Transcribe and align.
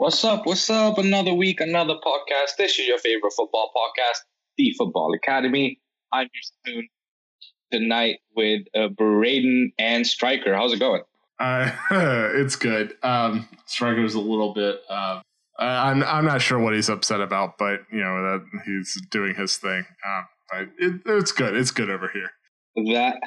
What's 0.00 0.24
up? 0.24 0.46
What's 0.46 0.70
up? 0.70 0.96
Another 0.96 1.34
week, 1.34 1.60
another 1.60 1.92
podcast. 2.02 2.56
This 2.56 2.78
is 2.78 2.86
your 2.86 2.96
favorite 2.96 3.34
football 3.36 3.70
podcast, 3.76 4.20
The 4.56 4.72
Football 4.78 5.12
Academy. 5.12 5.78
I'm 6.10 6.26
your 6.32 6.42
spoon 6.42 6.88
tonight 7.70 8.20
with 8.34 8.62
uh, 8.74 8.88
Braden 8.88 9.72
and 9.78 10.06
Striker. 10.06 10.54
How's 10.54 10.72
it 10.72 10.80
going? 10.80 11.02
Uh, 11.38 11.70
it's 11.90 12.56
good. 12.56 12.94
Um, 13.02 13.46
Striker's 13.66 14.14
a 14.14 14.20
little 14.20 14.54
bit. 14.54 14.80
Uh, 14.88 15.20
I'm 15.58 16.02
I'm 16.02 16.24
not 16.24 16.40
sure 16.40 16.58
what 16.58 16.72
he's 16.72 16.88
upset 16.88 17.20
about, 17.20 17.58
but 17.58 17.80
you 17.92 18.00
know 18.00 18.22
that 18.22 18.62
he's 18.64 18.98
doing 19.10 19.34
his 19.34 19.58
thing. 19.58 19.84
Uh, 20.08 20.22
but 20.50 20.68
it, 20.78 21.02
it's 21.04 21.32
good. 21.32 21.54
It's 21.54 21.72
good 21.72 21.90
over 21.90 22.08
here. 22.10 22.30
That 22.94 23.20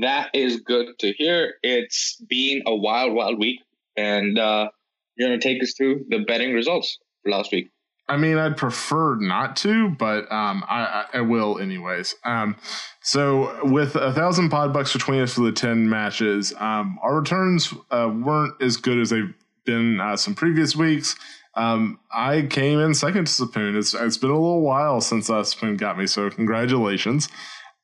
that 0.00 0.30
is 0.34 0.62
good 0.62 0.98
to 0.98 1.12
hear. 1.12 1.54
It's 1.62 2.20
been 2.28 2.64
a 2.66 2.74
wild, 2.74 3.14
wild 3.14 3.38
week, 3.38 3.60
and 3.96 4.36
uh, 4.36 4.70
you're 5.18 5.28
going 5.28 5.38
to 5.38 5.46
take 5.46 5.62
us 5.62 5.74
through 5.76 6.04
the 6.08 6.20
betting 6.20 6.54
results 6.54 6.98
for 7.22 7.30
last 7.32 7.52
week. 7.52 7.70
I 8.10 8.16
mean, 8.16 8.38
I'd 8.38 8.56
prefer 8.56 9.16
not 9.16 9.54
to, 9.56 9.90
but 9.90 10.20
um, 10.32 10.64
I, 10.66 11.04
I 11.12 11.20
will 11.20 11.58
anyways. 11.58 12.14
Um, 12.24 12.56
so 13.02 13.58
with 13.64 13.96
a 13.96 14.14
thousand 14.14 14.48
pod 14.48 14.72
bucks 14.72 14.94
between 14.94 15.20
us 15.20 15.34
for 15.34 15.42
the 15.42 15.52
ten 15.52 15.90
matches, 15.90 16.54
um, 16.56 16.98
our 17.02 17.16
returns 17.18 17.74
uh, 17.90 18.10
weren't 18.10 18.54
as 18.62 18.78
good 18.78 18.98
as 18.98 19.10
they've 19.10 19.34
been 19.66 20.00
uh, 20.00 20.16
some 20.16 20.34
previous 20.34 20.74
weeks. 20.74 21.16
Um, 21.54 21.98
I 22.10 22.42
came 22.48 22.78
in 22.78 22.94
second 22.94 23.26
to 23.26 23.32
Spoon. 23.32 23.76
It's, 23.76 23.92
it's 23.92 24.16
been 24.16 24.30
a 24.30 24.34
little 24.34 24.62
while 24.62 25.02
since 25.02 25.28
uh, 25.28 25.44
Spoon 25.44 25.76
got 25.76 25.98
me, 25.98 26.06
so 26.06 26.30
congratulations. 26.30 27.28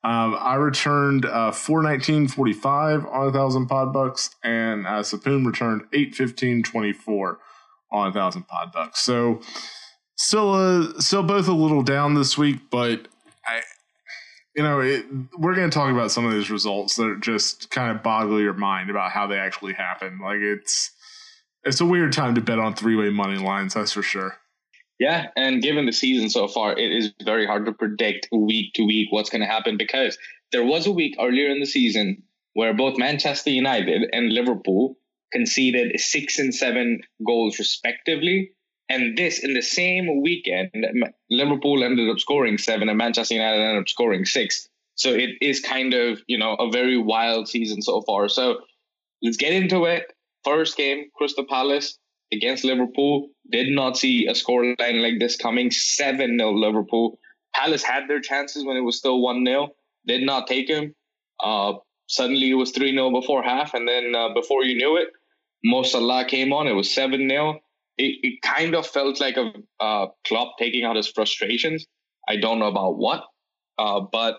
Um, 0.04 0.36
I 0.38 0.56
returned 0.56 1.24
uh, 1.24 1.50
four 1.50 1.82
nineteen 1.82 2.28
forty 2.28 2.52
five 2.52 3.06
on 3.06 3.28
a 3.28 3.32
thousand 3.32 3.68
pod 3.68 3.92
bucks, 3.92 4.28
and 4.44 4.86
uh, 4.86 5.02
Sapoon 5.02 5.46
returned 5.46 5.82
eight 5.94 6.14
fifteen 6.14 6.62
twenty 6.62 6.92
four 6.92 7.38
on 7.90 8.08
a 8.08 8.12
thousand 8.12 8.46
pod 8.46 8.70
bucks. 8.70 9.00
So 9.00 9.40
still, 10.16 10.52
uh, 10.52 11.00
still 11.00 11.22
both 11.22 11.48
a 11.48 11.52
little 11.52 11.82
down 11.82 12.14
this 12.14 12.36
week, 12.36 12.58
but 12.70 13.08
I, 13.46 13.62
you 14.54 14.62
know, 14.62 14.80
it, 14.80 15.06
we're 15.38 15.54
going 15.54 15.70
to 15.70 15.74
talk 15.74 15.90
about 15.90 16.10
some 16.10 16.26
of 16.26 16.32
these 16.32 16.50
results 16.50 16.96
that 16.96 17.20
just 17.22 17.70
kind 17.70 17.90
of 17.96 18.02
boggle 18.02 18.40
your 18.40 18.52
mind 18.52 18.90
about 18.90 19.10
how 19.10 19.26
they 19.26 19.38
actually 19.38 19.72
happen. 19.72 20.18
Like 20.22 20.40
it's 20.40 20.90
it's 21.64 21.80
a 21.80 21.86
weird 21.86 22.12
time 22.12 22.34
to 22.34 22.42
bet 22.42 22.58
on 22.58 22.74
three 22.74 22.94
way 22.94 23.08
money 23.08 23.38
lines, 23.38 23.72
that's 23.72 23.92
for 23.92 24.02
sure. 24.02 24.36
Yeah, 25.04 25.26
and 25.36 25.60
given 25.60 25.84
the 25.84 25.92
season 25.92 26.30
so 26.30 26.48
far, 26.48 26.72
it 26.72 26.90
is 26.90 27.12
very 27.22 27.44
hard 27.44 27.66
to 27.66 27.72
predict 27.72 28.26
week 28.32 28.72
to 28.72 28.86
week 28.86 29.08
what's 29.10 29.28
going 29.28 29.42
to 29.42 29.46
happen 29.46 29.76
because 29.76 30.16
there 30.50 30.64
was 30.64 30.86
a 30.86 30.92
week 30.92 31.16
earlier 31.20 31.50
in 31.50 31.60
the 31.60 31.66
season 31.66 32.22
where 32.54 32.72
both 32.72 32.96
Manchester 32.96 33.50
United 33.50 34.08
and 34.14 34.32
Liverpool 34.32 34.96
conceded 35.30 36.00
six 36.00 36.38
and 36.38 36.54
seven 36.54 37.02
goals 37.26 37.58
respectively. 37.58 38.52
And 38.88 39.14
this 39.18 39.44
in 39.44 39.52
the 39.52 39.60
same 39.60 40.22
weekend, 40.22 40.70
Liverpool 41.28 41.84
ended 41.84 42.08
up 42.08 42.18
scoring 42.18 42.56
seven 42.56 42.88
and 42.88 42.96
Manchester 42.96 43.34
United 43.34 43.60
ended 43.60 43.82
up 43.82 43.88
scoring 43.90 44.24
six. 44.24 44.70
So 44.94 45.10
it 45.10 45.32
is 45.42 45.60
kind 45.60 45.92
of, 45.92 46.22
you 46.28 46.38
know, 46.38 46.54
a 46.54 46.70
very 46.70 46.96
wild 46.96 47.46
season 47.46 47.82
so 47.82 48.00
far. 48.00 48.30
So 48.30 48.60
let's 49.22 49.36
get 49.36 49.52
into 49.52 49.84
it. 49.84 50.04
First 50.44 50.78
game, 50.78 51.10
Crystal 51.14 51.44
Palace 51.44 51.98
against 52.32 52.64
Liverpool. 52.64 53.28
Did 53.50 53.68
not 53.68 53.96
see 53.96 54.26
a 54.26 54.32
scoreline 54.32 55.02
like 55.02 55.18
this 55.18 55.36
coming. 55.36 55.70
7 55.70 56.38
0 56.38 56.52
Liverpool. 56.52 57.18
Palace 57.54 57.82
had 57.82 58.08
their 58.08 58.20
chances 58.20 58.64
when 58.64 58.76
it 58.76 58.80
was 58.80 58.98
still 58.98 59.20
1 59.20 59.44
0. 59.44 59.68
Did 60.06 60.22
not 60.22 60.46
take 60.46 60.68
them. 60.68 60.94
Uh, 61.42 61.74
suddenly 62.06 62.50
it 62.50 62.54
was 62.54 62.70
3 62.72 62.92
0 62.92 63.10
before 63.10 63.42
half. 63.42 63.74
And 63.74 63.88
then 63.88 64.14
uh, 64.14 64.32
before 64.34 64.64
you 64.64 64.76
knew 64.76 64.96
it, 64.96 65.08
Mo 65.64 65.82
Salah 65.82 66.24
came 66.24 66.52
on. 66.52 66.66
It 66.66 66.72
was 66.72 66.92
7 66.92 67.28
0. 67.28 67.60
It, 67.96 68.18
it 68.22 68.42
kind 68.42 68.74
of 68.74 68.86
felt 68.86 69.20
like 69.20 69.36
a 69.36 69.52
uh, 69.80 70.06
Klopp 70.26 70.58
taking 70.58 70.84
out 70.84 70.96
his 70.96 71.08
frustrations. 71.08 71.86
I 72.28 72.36
don't 72.36 72.58
know 72.58 72.68
about 72.68 72.98
what. 72.98 73.24
Uh, 73.78 74.00
but 74.00 74.38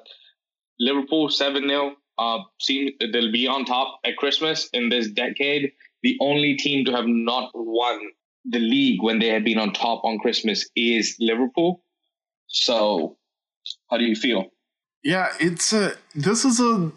Liverpool 0.79 1.29
7 1.29 1.67
0. 1.67 1.95
Uh, 2.17 2.39
seem 2.61 2.91
they'll 3.11 3.31
be 3.31 3.45
on 3.45 3.65
top 3.65 3.99
at 4.05 4.15
Christmas 4.15 4.69
in 4.71 4.87
this 4.87 5.09
decade 5.09 5.69
the 6.05 6.16
only 6.21 6.55
team 6.55 6.85
to 6.85 6.91
have 6.91 7.07
not 7.07 7.49
won 7.55 7.99
the 8.45 8.59
league 8.59 9.01
when 9.01 9.17
they 9.17 9.29
had 9.29 9.43
been 9.43 9.57
on 9.57 9.73
top 9.73 10.05
on 10.05 10.19
Christmas 10.19 10.69
is 10.75 11.17
Liverpool. 11.19 11.81
So, 12.45 13.17
how 13.89 13.97
do 13.97 14.03
you 14.03 14.16
feel? 14.16 14.45
Yeah, 15.03 15.29
it's 15.39 15.73
a 15.73 15.93
this 16.13 16.45
is 16.45 16.59
a 16.59 16.91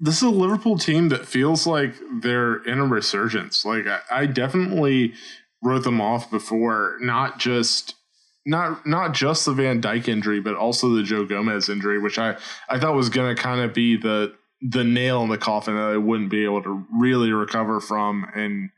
this 0.00 0.16
is 0.16 0.22
a 0.24 0.30
Liverpool 0.30 0.76
team 0.76 1.08
that 1.10 1.24
feels 1.24 1.68
like 1.68 1.94
they're 2.20 2.56
in 2.64 2.80
a 2.80 2.84
resurgence. 2.84 3.64
Like 3.64 3.86
I, 3.86 4.00
I 4.10 4.26
definitely 4.26 5.14
wrote 5.62 5.84
them 5.84 6.00
off 6.00 6.28
before, 6.28 6.96
not 7.00 7.38
just 7.38 7.94
not 8.44 8.84
not 8.84 9.14
just 9.14 9.46
the 9.46 9.52
Van 9.52 9.80
Dijk 9.80 10.08
injury, 10.08 10.40
but 10.40 10.56
also 10.56 10.88
the 10.88 11.04
Joe 11.04 11.24
Gomez 11.24 11.68
injury, 11.68 12.00
which 12.00 12.18
I 12.18 12.36
I 12.68 12.80
thought 12.80 12.96
was 12.96 13.08
going 13.08 13.36
to 13.36 13.40
kind 13.40 13.60
of 13.60 13.72
be 13.72 13.96
the 13.96 14.34
the 14.60 14.84
nail 14.84 15.22
in 15.22 15.28
the 15.28 15.38
coffin 15.38 15.76
that 15.76 15.90
they 15.90 15.98
wouldn't 15.98 16.30
be 16.30 16.44
able 16.44 16.62
to 16.62 16.86
really 16.98 17.32
recover 17.32 17.80
from 17.80 18.26
and 18.34 18.70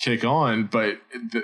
kick 0.00 0.24
on. 0.24 0.66
But 0.66 0.98
the, 1.12 1.42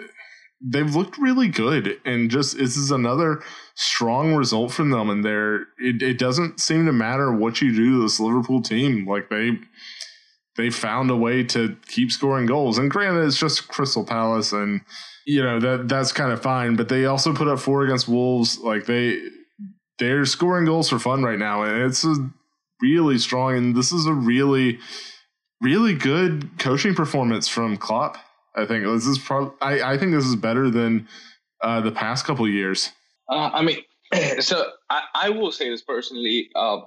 they've 0.61 0.95
looked 0.95 1.19
really 1.19 1.49
good, 1.49 2.01
and 2.05 2.31
just 2.31 2.57
this 2.57 2.77
is 2.77 2.91
another 2.91 3.43
strong 3.75 4.35
result 4.35 4.73
from 4.73 4.91
them. 4.91 5.11
And 5.11 5.25
there, 5.25 5.63
it, 5.79 6.03
it 6.03 6.19
doesn't 6.19 6.61
seem 6.61 6.87
to 6.87 6.93
matter 6.93 7.33
what 7.33 7.61
you 7.61 7.75
do 7.75 7.97
to 7.97 8.03
this 8.03 8.21
Liverpool 8.21 8.63
team. 8.63 9.07
Like 9.07 9.29
they 9.29 9.59
they 10.57 10.71
found 10.71 11.11
a 11.11 11.17
way 11.17 11.43
to 11.45 11.77
keep 11.89 12.11
scoring 12.13 12.47
goals. 12.47 12.79
And 12.79 12.91
granted, 12.91 13.27
it's 13.27 13.39
just 13.39 13.69
Crystal 13.69 14.05
Palace, 14.05 14.53
and 14.53 14.83
you 15.27 15.43
know 15.43 15.61
that 15.61 15.89
that's 15.89 16.13
kind 16.13 16.33
of 16.33 16.43
fine. 16.43 16.77
But 16.77 16.89
they 16.89 17.05
also 17.07 17.35
put 17.35 17.49
up 17.49 17.59
four 17.59 17.85
against 17.85 18.09
Wolves. 18.09 18.59
Like 18.59 18.87
they 18.87 19.21
they're 19.99 20.25
scoring 20.25 20.65
goals 20.65 20.89
for 20.89 20.99
fun 20.99 21.23
right 21.23 21.39
now, 21.39 21.63
and 21.63 21.83
it's 21.83 22.05
a 22.05 22.31
really 22.83 23.19
strong, 23.19 23.57
and 23.57 23.77
this 23.77 23.93
is 23.93 24.07
a 24.07 24.13
really, 24.13 24.79
really 25.61 25.95
good 25.95 26.51
coaching 26.59 26.95
performance 26.95 27.49
from 27.49 27.77
Klopp. 27.77 28.19
I 28.55 28.67
think 28.67 28.85
this 28.85 29.07
is 29.07 29.19
probably. 29.19 29.55
I, 29.61 29.93
I 29.93 29.99
think 29.99 30.13
this 30.13 30.27
is 30.27 30.37
better 30.37 30.69
than 30.69 31.09
uh, 31.63 31.81
the 31.81 31.93
past 31.93 32.27
couple 32.27 32.47
years. 32.49 32.91
Uh, 33.31 33.51
I 33.53 33.63
mean, 33.63 33.79
so 34.41 34.71
I, 34.91 35.03
I 35.15 35.31
will 35.31 35.53
say 35.53 35.71
this 35.71 35.83
personally. 35.83 36.51
Uh, 36.55 36.81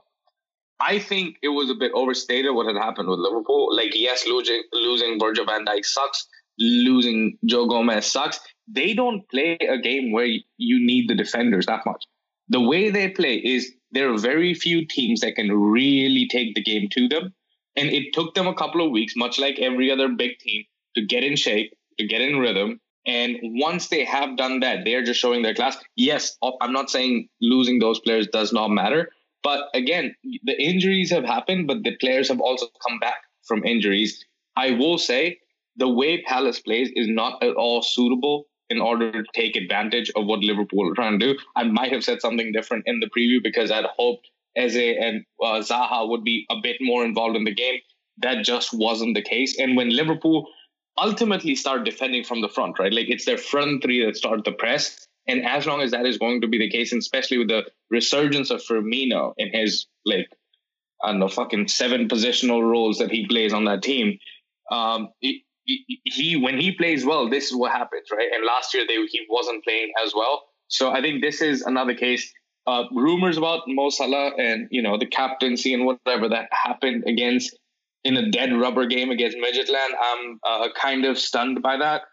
I 0.79 0.99
think 0.99 1.37
it 1.41 1.49
was 1.49 1.69
a 1.69 1.75
bit 1.75 1.91
overstated 1.93 2.53
what 2.53 2.67
had 2.67 2.75
happened 2.75 3.09
with 3.09 3.19
Liverpool. 3.19 3.75
Like, 3.75 3.95
yes, 3.95 4.27
losing 4.27 4.61
losing 4.73 5.19
Virgil 5.19 5.45
Van 5.45 5.65
Dijk 5.65 5.85
sucks. 5.85 6.27
Losing 6.57 7.37
Joe 7.45 7.67
Gomez 7.67 8.05
sucks. 8.05 8.39
They 8.67 8.93
don't 8.93 9.27
play 9.29 9.57
a 9.69 9.77
game 9.77 10.11
where 10.11 10.25
you 10.25 10.85
need 10.85 11.09
the 11.09 11.15
defenders 11.15 11.65
that 11.65 11.85
much. 11.85 12.03
The 12.47 12.61
way 12.61 12.89
they 12.91 13.09
play 13.09 13.35
is 13.35 13.73
there 13.91 14.11
are 14.11 14.17
very 14.17 14.53
few 14.53 14.85
teams 14.85 15.21
that 15.21 15.35
can 15.35 15.51
really 15.51 16.27
take 16.27 16.55
the 16.55 16.63
game 16.63 16.89
to 16.91 17.07
them. 17.07 17.33
And 17.75 17.89
it 17.89 18.13
took 18.13 18.33
them 18.35 18.47
a 18.47 18.53
couple 18.53 18.85
of 18.85 18.91
weeks, 18.91 19.15
much 19.15 19.37
like 19.37 19.59
every 19.59 19.91
other 19.91 20.09
big 20.09 20.39
team, 20.39 20.63
to 20.95 21.05
get 21.05 21.23
in 21.23 21.35
shape, 21.35 21.73
to 21.99 22.07
get 22.07 22.21
in 22.21 22.39
rhythm. 22.39 22.79
And 23.05 23.37
once 23.41 23.89
they 23.89 24.03
have 24.05 24.37
done 24.37 24.61
that, 24.61 24.85
they 24.85 24.95
are 24.95 25.03
just 25.03 25.19
showing 25.19 25.43
their 25.43 25.53
class. 25.53 25.77
Yes, 25.95 26.37
oh, 26.41 26.57
I'm 26.61 26.73
not 26.73 26.89
saying 26.89 27.27
losing 27.41 27.79
those 27.79 27.99
players 27.99 28.27
does 28.27 28.51
not 28.51 28.69
matter. 28.69 29.09
But 29.43 29.69
again, 29.73 30.15
the 30.43 30.59
injuries 30.59 31.11
have 31.11 31.23
happened, 31.23 31.67
but 31.67 31.83
the 31.83 31.95
players 31.97 32.29
have 32.29 32.39
also 32.39 32.67
come 32.87 32.97
back 32.99 33.17
from 33.43 33.63
injuries. 33.63 34.25
I 34.55 34.71
will 34.71 34.97
say 34.97 35.39
the 35.75 35.89
way 35.89 36.21
Palace 36.23 36.59
plays 36.59 36.89
is 36.95 37.07
not 37.07 37.43
at 37.43 37.55
all 37.55 37.81
suitable 37.81 38.47
in 38.69 38.81
order 38.81 39.11
to 39.11 39.23
take 39.33 39.55
advantage 39.55 40.11
of 40.15 40.25
what 40.25 40.39
Liverpool 40.39 40.89
are 40.89 40.95
trying 40.95 41.19
to 41.19 41.33
do. 41.33 41.39
I 41.55 41.63
might 41.63 41.91
have 41.91 42.03
said 42.03 42.21
something 42.21 42.51
different 42.51 42.83
in 42.87 42.99
the 42.99 43.09
preview 43.15 43.41
because 43.43 43.71
I'd 43.71 43.85
hoped 43.85 44.27
Eze 44.55 44.75
and 44.75 45.25
uh, 45.43 45.59
Zaha 45.59 46.09
would 46.09 46.23
be 46.23 46.45
a 46.49 46.55
bit 46.61 46.77
more 46.81 47.05
involved 47.05 47.35
in 47.35 47.43
the 47.43 47.53
game. 47.53 47.79
That 48.19 48.43
just 48.43 48.73
wasn't 48.73 49.15
the 49.15 49.21
case. 49.21 49.59
And 49.59 49.75
when 49.75 49.89
Liverpool 49.89 50.47
ultimately 50.97 51.55
start 51.55 51.83
defending 51.83 52.23
from 52.23 52.41
the 52.41 52.47
front, 52.47 52.79
right? 52.79 52.93
Like 52.93 53.09
it's 53.09 53.25
their 53.25 53.37
front 53.37 53.83
three 53.83 54.05
that 54.05 54.15
start 54.15 54.45
the 54.45 54.53
press. 54.53 55.05
And 55.27 55.45
as 55.45 55.65
long 55.65 55.81
as 55.81 55.91
that 55.91 56.05
is 56.05 56.17
going 56.17 56.41
to 56.41 56.47
be 56.47 56.57
the 56.57 56.69
case, 56.69 56.91
and 56.91 56.99
especially 56.99 57.39
with 57.39 57.49
the 57.49 57.63
resurgence 57.89 58.51
of 58.51 58.61
Firmino 58.61 59.33
in 59.37 59.49
his 59.51 59.87
like 60.05 60.27
I 61.03 61.11
don't 61.11 61.19
know, 61.19 61.27
fucking 61.27 61.67
seven 61.67 62.07
positional 62.07 62.61
roles 62.61 62.99
that 62.99 63.11
he 63.11 63.27
plays 63.27 63.53
on 63.53 63.65
that 63.65 63.83
team, 63.83 64.17
um, 64.71 65.09
he 65.65 66.35
when 66.37 66.59
he 66.59 66.71
plays 66.71 67.05
well, 67.05 67.29
this 67.29 67.45
is 67.45 67.55
what 67.55 67.71
happens, 67.71 68.07
right? 68.11 68.29
And 68.33 68.45
last 68.45 68.73
year 68.73 68.85
they 68.87 68.95
he 69.07 69.25
wasn't 69.29 69.63
playing 69.63 69.91
as 70.03 70.13
well, 70.15 70.43
so 70.67 70.91
I 70.91 71.01
think 71.01 71.21
this 71.21 71.41
is 71.41 71.61
another 71.61 71.93
case. 71.93 72.31
Uh, 72.67 72.85
rumors 72.91 73.37
about 73.37 73.61
Mo 73.67 73.89
Salah 73.89 74.31
and 74.37 74.67
you 74.71 74.81
know 74.81 74.97
the 74.97 75.05
captaincy 75.05 75.73
and 75.73 75.85
whatever 75.85 76.27
that 76.29 76.49
happened 76.51 77.03
against 77.07 77.55
in 78.03 78.17
a 78.17 78.29
dead 78.31 78.53
rubber 78.53 78.85
game 78.85 79.09
against 79.09 79.37
Midtjylland. 79.37 79.89
I'm 80.01 80.39
uh, 80.43 80.67
kind 80.79 81.05
of 81.05 81.17
stunned 81.17 81.61
by 81.61 81.77
that. 81.77 82.03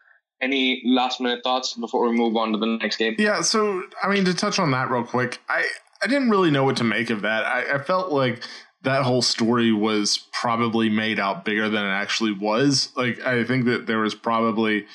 Any 0.40 0.82
last 0.84 1.20
minute 1.20 1.40
thoughts 1.44 1.74
before 1.74 2.08
we 2.08 2.16
move 2.16 2.36
on 2.36 2.52
to 2.52 2.58
the 2.58 2.66
next 2.66 2.96
game? 2.96 3.14
Yeah, 3.18 3.42
so 3.42 3.82
I 4.02 4.08
mean 4.08 4.24
to 4.24 4.34
touch 4.34 4.58
on 4.58 4.70
that 4.72 4.90
real 4.90 5.04
quick, 5.04 5.40
I 5.48 5.64
I 6.02 6.06
didn't 6.08 6.30
really 6.30 6.50
know 6.50 6.64
what 6.64 6.76
to 6.78 6.84
make 6.84 7.10
of 7.10 7.22
that. 7.22 7.44
I, 7.44 7.74
I 7.74 7.78
felt 7.78 8.10
like 8.10 8.42
that 8.82 9.02
whole 9.04 9.22
story 9.22 9.72
was 9.72 10.26
probably 10.32 10.88
made 10.88 11.20
out 11.20 11.44
bigger 11.44 11.68
than 11.68 11.84
it 11.84 11.90
actually 11.90 12.32
was. 12.32 12.90
Like 12.96 13.20
I 13.24 13.44
think 13.44 13.64
that 13.66 13.86
there 13.86 13.98
was 14.00 14.14
probably 14.14 14.86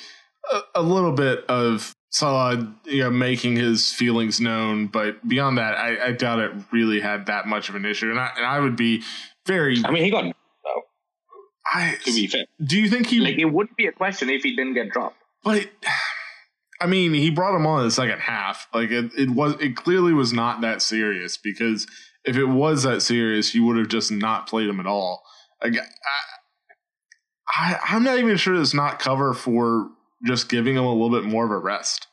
a, 0.52 0.60
a 0.76 0.82
little 0.82 1.14
bit 1.14 1.46
of 1.46 1.94
Salah, 2.10 2.74
you 2.86 3.04
know, 3.04 3.10
making 3.10 3.58
his 3.58 3.92
feelings 3.92 4.40
known, 4.40 4.88
but 4.88 5.28
beyond 5.28 5.58
that, 5.58 5.78
I, 5.78 6.08
I 6.08 6.12
doubt 6.14 6.40
it 6.40 6.52
really 6.72 7.00
had 7.02 7.26
that 7.26 7.48
much 7.48 7.70
of 7.70 7.76
an 7.76 7.86
issue. 7.86 8.10
And 8.10 8.20
I, 8.20 8.32
and 8.38 8.46
I 8.46 8.60
would 8.60 8.76
be 8.76 9.04
very. 9.46 9.78
I 9.84 9.92
mean, 9.92 10.04
he 10.04 10.10
got 10.10 10.24
though. 10.24 10.82
I, 11.74 11.96
To 12.06 12.12
be 12.14 12.28
fair, 12.28 12.46
do 12.66 12.80
you 12.80 12.90
think 12.90 13.08
he? 13.08 13.20
like 13.20 13.38
it 13.38 13.46
wouldn't 13.46 13.76
be 13.78 13.88
a 13.88 13.92
question 13.92 14.30
if 14.30 14.42
he 14.44 14.56
didn't 14.56 14.74
get 14.74 14.90
dropped. 14.90 15.18
but 15.44 15.68
I 16.80 16.88
mean, 16.88 17.14
he 17.14 17.30
brought 17.30 17.56
him 17.56 17.66
on 17.66 17.82
in 17.82 17.88
the 17.88 17.92
second 17.92 18.20
half. 18.20 18.68
Like 18.74 18.92
it, 18.92 19.12
it 19.18 19.30
was. 19.32 19.56
It 19.60 19.76
clearly 19.76 20.14
was 20.14 20.32
not 20.32 20.62
that 20.62 20.82
serious 20.82 21.38
because 21.38 21.88
if 22.28 22.36
it 22.36 22.46
was 22.46 22.84
that 22.84 23.02
serious, 23.02 23.56
you 23.56 23.64
would 23.66 23.78
have 23.78 23.88
just 23.88 24.12
not 24.12 24.48
played 24.48 24.70
him 24.70 24.80
at 24.80 24.86
all. 24.86 25.24
Like, 25.64 25.76
I, 25.76 25.82
I, 27.48 27.80
I'm 27.90 28.04
not 28.04 28.20
even 28.20 28.38
sure 28.38 28.60
it's 28.60 28.74
not 28.74 29.00
cover 29.00 29.34
for 29.34 29.90
just 30.26 30.50
giving 30.50 30.76
him 30.76 30.84
a 30.84 30.92
little 30.92 31.10
bit 31.10 31.28
more 31.28 31.46
of 31.46 31.52
a 31.52 31.58
rest. 31.58 32.08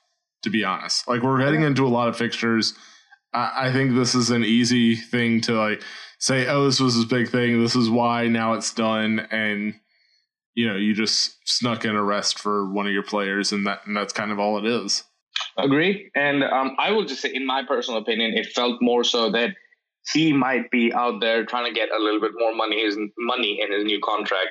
To 0.45 0.51
be 0.51 0.63
honest, 0.63 1.09
like 1.09 1.23
we're 1.23 1.41
heading 1.41 1.63
into 1.63 1.87
a 1.87 1.89
lot 1.89 2.09
of 2.09 2.19
fixtures. 2.19 2.75
I, 3.33 3.69
I 3.69 3.73
think 3.73 3.95
this 3.95 4.15
is 4.15 4.29
an 4.29 4.45
easy 4.45 4.95
thing 4.95 5.41
to 5.43 5.55
like 5.55 5.83
say, 6.19 6.47
oh, 6.47 6.67
this 6.67 6.81
was 6.81 6.97
his 6.97 7.07
big 7.07 7.31
thing. 7.31 7.63
This 7.63 7.75
is 7.75 7.89
why 7.89 8.29
now 8.29 8.53
it's 8.53 8.75
done, 8.75 9.21
and 9.31 9.73
you 10.55 10.69
know, 10.69 10.77
you 10.77 10.93
just 10.93 11.37
snuck 11.49 11.87
in 11.87 11.97
a 11.97 12.03
rest 12.03 12.39
for 12.39 12.71
one 12.71 12.87
of 12.87 12.93
your 12.93 13.03
players, 13.03 13.53
and 13.53 13.67
that 13.67 13.87
and 13.87 13.97
that's 13.97 14.13
kind 14.13 14.33
of 14.33 14.39
all 14.39 14.59
it 14.59 14.67
is. 14.67 15.03
Agree. 15.57 16.11
And 16.15 16.45
um, 16.45 16.77
I 16.79 16.91
will 16.91 17.07
just 17.07 17.23
say, 17.23 17.31
in 17.33 17.47
my 17.47 17.63
personal 17.67 18.01
opinion, 18.01 18.35
it 18.35 18.53
felt 18.55 18.83
more 18.83 19.03
so 19.03 19.31
that 19.31 19.51
he 20.13 20.33
might 20.33 20.71
be 20.71 20.93
out 20.93 21.21
there 21.21 21.45
trying 21.45 21.67
to 21.67 21.73
get 21.73 21.91
a 21.91 21.99
little 21.99 22.21
bit 22.21 22.33
more 22.37 22.55
money 22.55 22.83
his 22.83 22.99
money 23.19 23.61
in 23.61 23.73
his 23.73 23.85
new 23.85 24.01
contract 24.05 24.49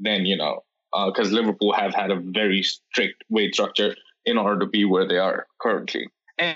than 0.00 0.26
you 0.26 0.36
know, 0.36 0.64
because 1.06 1.32
Liverpool 1.32 1.72
have 1.72 1.94
had 1.94 2.10
a 2.10 2.16
very 2.16 2.62
strict 2.62 3.24
wage 3.28 3.54
structure 3.54 3.94
in 4.24 4.36
order 4.36 4.60
to 4.60 4.66
be 4.66 4.84
where 4.84 5.06
they 5.06 5.18
are 5.18 5.46
currently. 5.60 6.08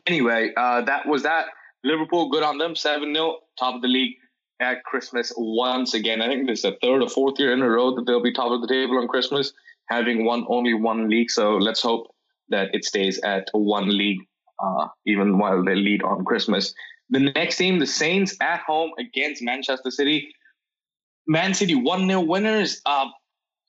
Anyway, 0.06 0.52
uh, 0.56 0.82
that 0.82 1.06
was 1.06 1.22
that. 1.22 1.46
Liverpool, 1.82 2.28
good 2.28 2.42
on 2.42 2.58
them, 2.58 2.76
seven 2.76 3.14
0 3.14 3.38
top 3.58 3.76
of 3.76 3.82
the 3.82 3.88
league 3.88 4.16
at 4.60 4.84
Christmas 4.84 5.32
once 5.36 5.94
again. 5.94 6.20
I 6.20 6.28
think 6.28 6.46
this 6.46 6.58
is 6.58 6.62
the 6.64 6.76
third 6.82 7.02
or 7.02 7.08
fourth 7.08 7.38
year 7.38 7.52
in 7.52 7.62
a 7.62 7.68
row 7.68 7.94
that 7.94 8.04
they'll 8.06 8.22
be 8.22 8.32
top 8.32 8.52
of 8.52 8.60
the 8.60 8.68
table 8.68 8.98
on 8.98 9.08
Christmas, 9.08 9.52
having 9.88 10.24
won 10.24 10.44
only 10.48 10.74
one 10.74 11.08
league. 11.08 11.30
So 11.30 11.56
let's 11.56 11.80
hope 11.80 12.14
that 12.50 12.74
it 12.74 12.84
stays 12.84 13.18
at 13.20 13.48
one 13.52 13.96
league, 13.96 14.20
uh, 14.62 14.88
even 15.06 15.38
while 15.38 15.64
they 15.64 15.74
lead 15.74 16.02
on 16.02 16.24
Christmas. 16.24 16.74
The 17.10 17.20
next 17.20 17.56
team, 17.56 17.78
the 17.78 17.86
Saints 17.86 18.36
at 18.40 18.60
home 18.60 18.92
against 18.98 19.42
Manchester 19.42 19.90
City. 19.90 20.32
Man 21.26 21.54
City 21.54 21.74
1 21.74 22.06
0 22.06 22.20
winners. 22.20 22.80
Uh, 22.86 23.06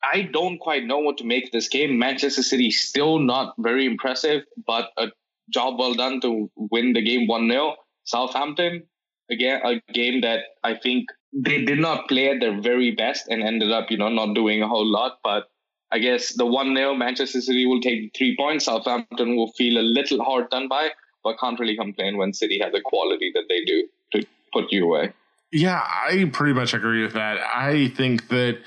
I 0.04 0.30
don't 0.34 0.60
quite 0.60 0.86
know 0.86 1.00
what 1.00 1.18
to 1.18 1.24
make 1.24 1.46
of 1.46 1.52
this 1.52 1.68
game. 1.68 1.98
Manchester 1.98 2.44
City 2.44 2.72
still 2.72 3.20
not 3.20 3.54
very 3.58 3.86
impressive, 3.86 4.44
but 4.66 4.90
a 4.98 5.08
job 5.50 5.78
well 5.78 5.94
done 5.94 6.22
to 6.22 6.50
win 6.56 6.94
the 6.94 7.02
game 7.02 7.28
1 7.28 7.50
0. 7.50 7.76
Southampton, 8.04 8.84
again, 9.30 9.62
a 9.64 9.82
game 9.94 10.22
that 10.22 10.40
I 10.64 10.76
think 10.76 11.08
they 11.34 11.64
did 11.64 11.80
not 11.80 12.08
play 12.08 12.30
at 12.30 12.40
their 12.40 12.60
very 12.60 12.92
best 12.92 13.28
and 13.28 13.44
ended 13.44 13.72
up, 13.72 13.90
you 13.90 13.98
know, 13.98 14.10
not 14.10 14.34
doing 14.34 14.62
a 14.62 14.68
whole 14.68 14.86
lot. 14.86 15.18
But 15.24 15.46
I 15.92 16.00
guess 16.00 16.34
the 16.34 16.46
1 16.46 16.76
0, 16.76 16.96
Manchester 16.96 17.42
City 17.42 17.66
will 17.66 17.82
take 17.82 18.12
three 18.16 18.36
points. 18.38 18.66
Southampton 18.66 19.36
will 19.36 19.52
feel 19.54 19.80
a 19.80 19.86
little 19.86 20.24
hard 20.24 20.50
done 20.50 20.68
by, 20.68 20.90
but 21.24 21.40
can't 21.40 21.60
really 21.60 21.76
complain 21.76 22.18
when 22.18 22.34
City 22.34 22.60
have 22.62 22.72
the 22.72 22.82
quality 22.82 23.32
that 23.34 23.44
they 23.50 23.64
do 23.64 23.88
to 24.14 24.26
put 24.54 24.72
you 24.72 24.86
away. 24.86 25.14
Yeah, 25.52 25.82
I 25.82 26.30
pretty 26.32 26.54
much 26.54 26.74
agree 26.74 27.04
with 27.04 27.14
that. 27.14 27.40
I 27.54 27.90
think 27.90 28.30
that 28.30 28.60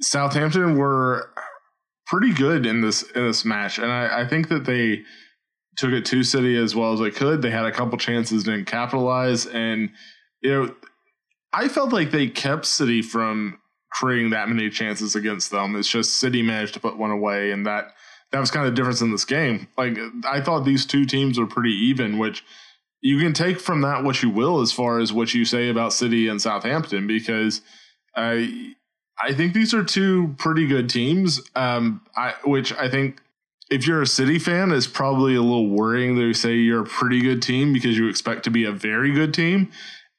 Southampton 0.00 0.76
were 0.76 1.30
pretty 2.06 2.32
good 2.32 2.66
in 2.66 2.80
this 2.80 3.02
in 3.02 3.26
this 3.26 3.44
match, 3.44 3.78
and 3.78 3.90
I, 3.90 4.22
I 4.22 4.26
think 4.26 4.48
that 4.48 4.64
they 4.64 5.02
took 5.76 5.92
it 5.92 6.04
to 6.06 6.22
City 6.22 6.56
as 6.56 6.74
well 6.74 6.92
as 6.92 7.00
they 7.00 7.10
could. 7.10 7.42
They 7.42 7.50
had 7.50 7.66
a 7.66 7.72
couple 7.72 7.98
chances, 7.98 8.44
didn't 8.44 8.66
capitalize, 8.66 9.46
and 9.46 9.90
you 10.42 10.50
know, 10.50 10.74
I 11.52 11.68
felt 11.68 11.92
like 11.92 12.10
they 12.10 12.26
kept 12.26 12.64
City 12.66 13.02
from 13.02 13.58
creating 13.92 14.30
that 14.30 14.48
many 14.48 14.70
chances 14.70 15.14
against 15.14 15.50
them. 15.50 15.76
It's 15.76 15.88
just 15.88 16.16
City 16.16 16.42
managed 16.42 16.74
to 16.74 16.80
put 16.80 16.96
one 16.96 17.10
away, 17.10 17.52
and 17.52 17.66
that 17.66 17.92
that 18.32 18.38
was 18.38 18.50
kind 18.50 18.66
of 18.66 18.72
the 18.72 18.76
difference 18.76 19.00
in 19.00 19.10
this 19.10 19.24
game. 19.24 19.68
Like 19.76 19.98
I 20.24 20.40
thought 20.40 20.64
these 20.64 20.86
two 20.86 21.04
teams 21.04 21.38
were 21.38 21.46
pretty 21.46 21.72
even, 21.72 22.18
which 22.18 22.44
you 23.00 23.18
can 23.18 23.32
take 23.32 23.60
from 23.60 23.80
that 23.80 24.04
what 24.04 24.22
you 24.22 24.30
will 24.30 24.60
as 24.60 24.72
far 24.72 25.00
as 25.00 25.12
what 25.12 25.34
you 25.34 25.44
say 25.44 25.68
about 25.68 25.92
City 25.92 26.28
and 26.28 26.40
Southampton, 26.40 27.06
because 27.06 27.62
I 28.14 28.74
I 29.22 29.32
think 29.32 29.52
these 29.52 29.74
are 29.74 29.84
two 29.84 30.34
pretty 30.38 30.66
good 30.66 30.88
teams. 30.88 31.40
Um, 31.54 32.02
I 32.16 32.34
which 32.44 32.72
I 32.72 32.88
think 32.88 33.20
if 33.70 33.86
you're 33.86 34.02
a 34.02 34.06
City 34.06 34.38
fan 34.38 34.72
is 34.72 34.86
probably 34.86 35.34
a 35.34 35.42
little 35.42 35.68
worrying. 35.68 36.16
They 36.16 36.32
say 36.32 36.54
you're 36.54 36.82
a 36.82 36.86
pretty 36.86 37.20
good 37.20 37.42
team 37.42 37.72
because 37.72 37.96
you 37.96 38.08
expect 38.08 38.44
to 38.44 38.50
be 38.50 38.64
a 38.64 38.72
very 38.72 39.12
good 39.12 39.34
team, 39.34 39.70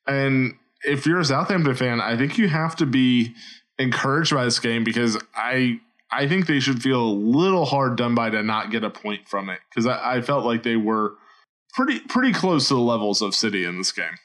and 0.07 0.55
if 0.83 1.05
you're 1.05 1.19
a 1.19 1.25
Southampton 1.25 1.75
fan, 1.75 2.01
I 2.01 2.17
think 2.17 2.37
you 2.37 2.49
have 2.49 2.75
to 2.77 2.85
be 2.85 3.35
encouraged 3.77 4.33
by 4.33 4.45
this 4.45 4.59
game 4.59 4.83
because 4.83 5.17
I 5.35 5.79
I 6.11 6.27
think 6.27 6.45
they 6.45 6.59
should 6.59 6.81
feel 6.81 7.01
a 7.01 7.13
little 7.13 7.65
hard 7.65 7.95
done 7.95 8.15
by 8.15 8.29
to 8.29 8.43
not 8.43 8.71
get 8.71 8.83
a 8.83 8.89
point 8.89 9.27
from 9.27 9.49
it 9.49 9.59
because 9.69 9.85
I, 9.85 10.17
I 10.17 10.21
felt 10.21 10.45
like 10.45 10.63
they 10.63 10.75
were 10.75 11.15
pretty 11.73 11.99
pretty 12.01 12.33
close 12.33 12.67
to 12.67 12.73
the 12.75 12.81
levels 12.81 13.21
of 13.21 13.33
City 13.33 13.65
in 13.65 13.77
this 13.77 13.91
game. 13.91 14.17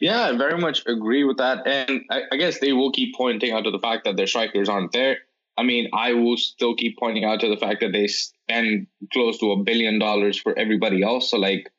Yeah, 0.00 0.24
I 0.24 0.36
very 0.36 0.58
much 0.58 0.82
agree 0.86 1.22
with 1.22 1.36
that. 1.36 1.64
And 1.64 2.02
I, 2.10 2.22
I, 2.32 2.36
guess 2.36 2.58
they 2.58 2.72
will 2.72 2.90
keep 2.90 3.14
pointing 3.14 3.52
out 3.52 3.62
to 3.62 3.70
the 3.70 3.78
fact 3.78 4.04
that 4.04 4.16
their 4.16 4.26
strikers 4.26 4.68
aren't 4.68 4.90
there. 4.90 5.18
I 5.56 5.62
mean, 5.62 5.90
I 5.92 6.14
will 6.14 6.36
still 6.36 6.74
keep 6.74 6.98
pointing 6.98 7.24
out 7.24 7.38
to 7.40 7.48
the 7.48 7.56
fact 7.56 7.82
that 7.82 7.92
they 7.92 8.08
spend 8.08 8.88
close 9.12 9.38
to 9.38 9.52
a 9.52 9.62
billion 9.62 10.00
dollars 10.00 10.36
for 10.36 10.58
everybody 10.58 11.04
else. 11.04 11.30
So, 11.30 11.36
like, 11.36 11.70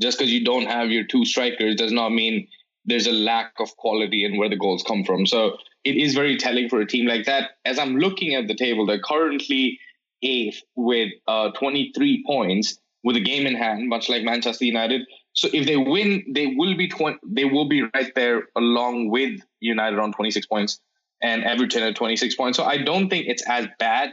just 0.00 0.18
because 0.18 0.32
you 0.32 0.44
don't 0.44 0.66
have 0.66 0.90
your 0.90 1.02
two 1.04 1.24
strikers 1.24 1.74
does 1.74 1.90
not 1.90 2.10
mean 2.10 2.46
there's 2.84 3.08
a 3.08 3.12
lack 3.12 3.54
of 3.58 3.76
quality 3.76 4.24
in 4.24 4.36
where 4.36 4.48
the 4.48 4.56
goals 4.56 4.84
come 4.86 5.02
from. 5.02 5.26
So, 5.26 5.56
it 5.84 5.96
is 5.96 6.14
very 6.14 6.36
telling 6.36 6.68
for 6.68 6.80
a 6.80 6.86
team 6.86 7.06
like 7.06 7.26
that. 7.26 7.52
As 7.64 7.78
I'm 7.78 7.96
looking 7.96 8.34
at 8.34 8.46
the 8.48 8.54
table, 8.54 8.86
they're 8.86 9.00
currently 9.00 9.78
eighth 10.22 10.62
with 10.76 11.10
uh, 11.26 11.50
23 11.52 12.24
points 12.26 12.78
with 13.04 13.16
a 13.16 13.20
game 13.20 13.46
in 13.46 13.54
hand, 13.54 13.88
much 13.88 14.08
like 14.08 14.22
Manchester 14.22 14.64
United. 14.64 15.02
So 15.32 15.48
if 15.52 15.66
they 15.66 15.76
win, 15.76 16.24
they 16.32 16.54
will 16.56 16.76
be 16.76 16.88
20, 16.88 17.18
they 17.26 17.44
will 17.44 17.68
be 17.68 17.82
right 17.94 18.14
there 18.14 18.44
along 18.56 19.10
with 19.10 19.40
United 19.60 19.98
on 19.98 20.12
26 20.12 20.46
points 20.46 20.80
and 21.22 21.42
Everton 21.44 21.82
at 21.82 21.96
26 21.96 22.34
points. 22.36 22.58
So 22.58 22.64
I 22.64 22.78
don't 22.78 23.08
think 23.08 23.26
it's 23.26 23.42
as 23.48 23.66
bad 23.78 24.10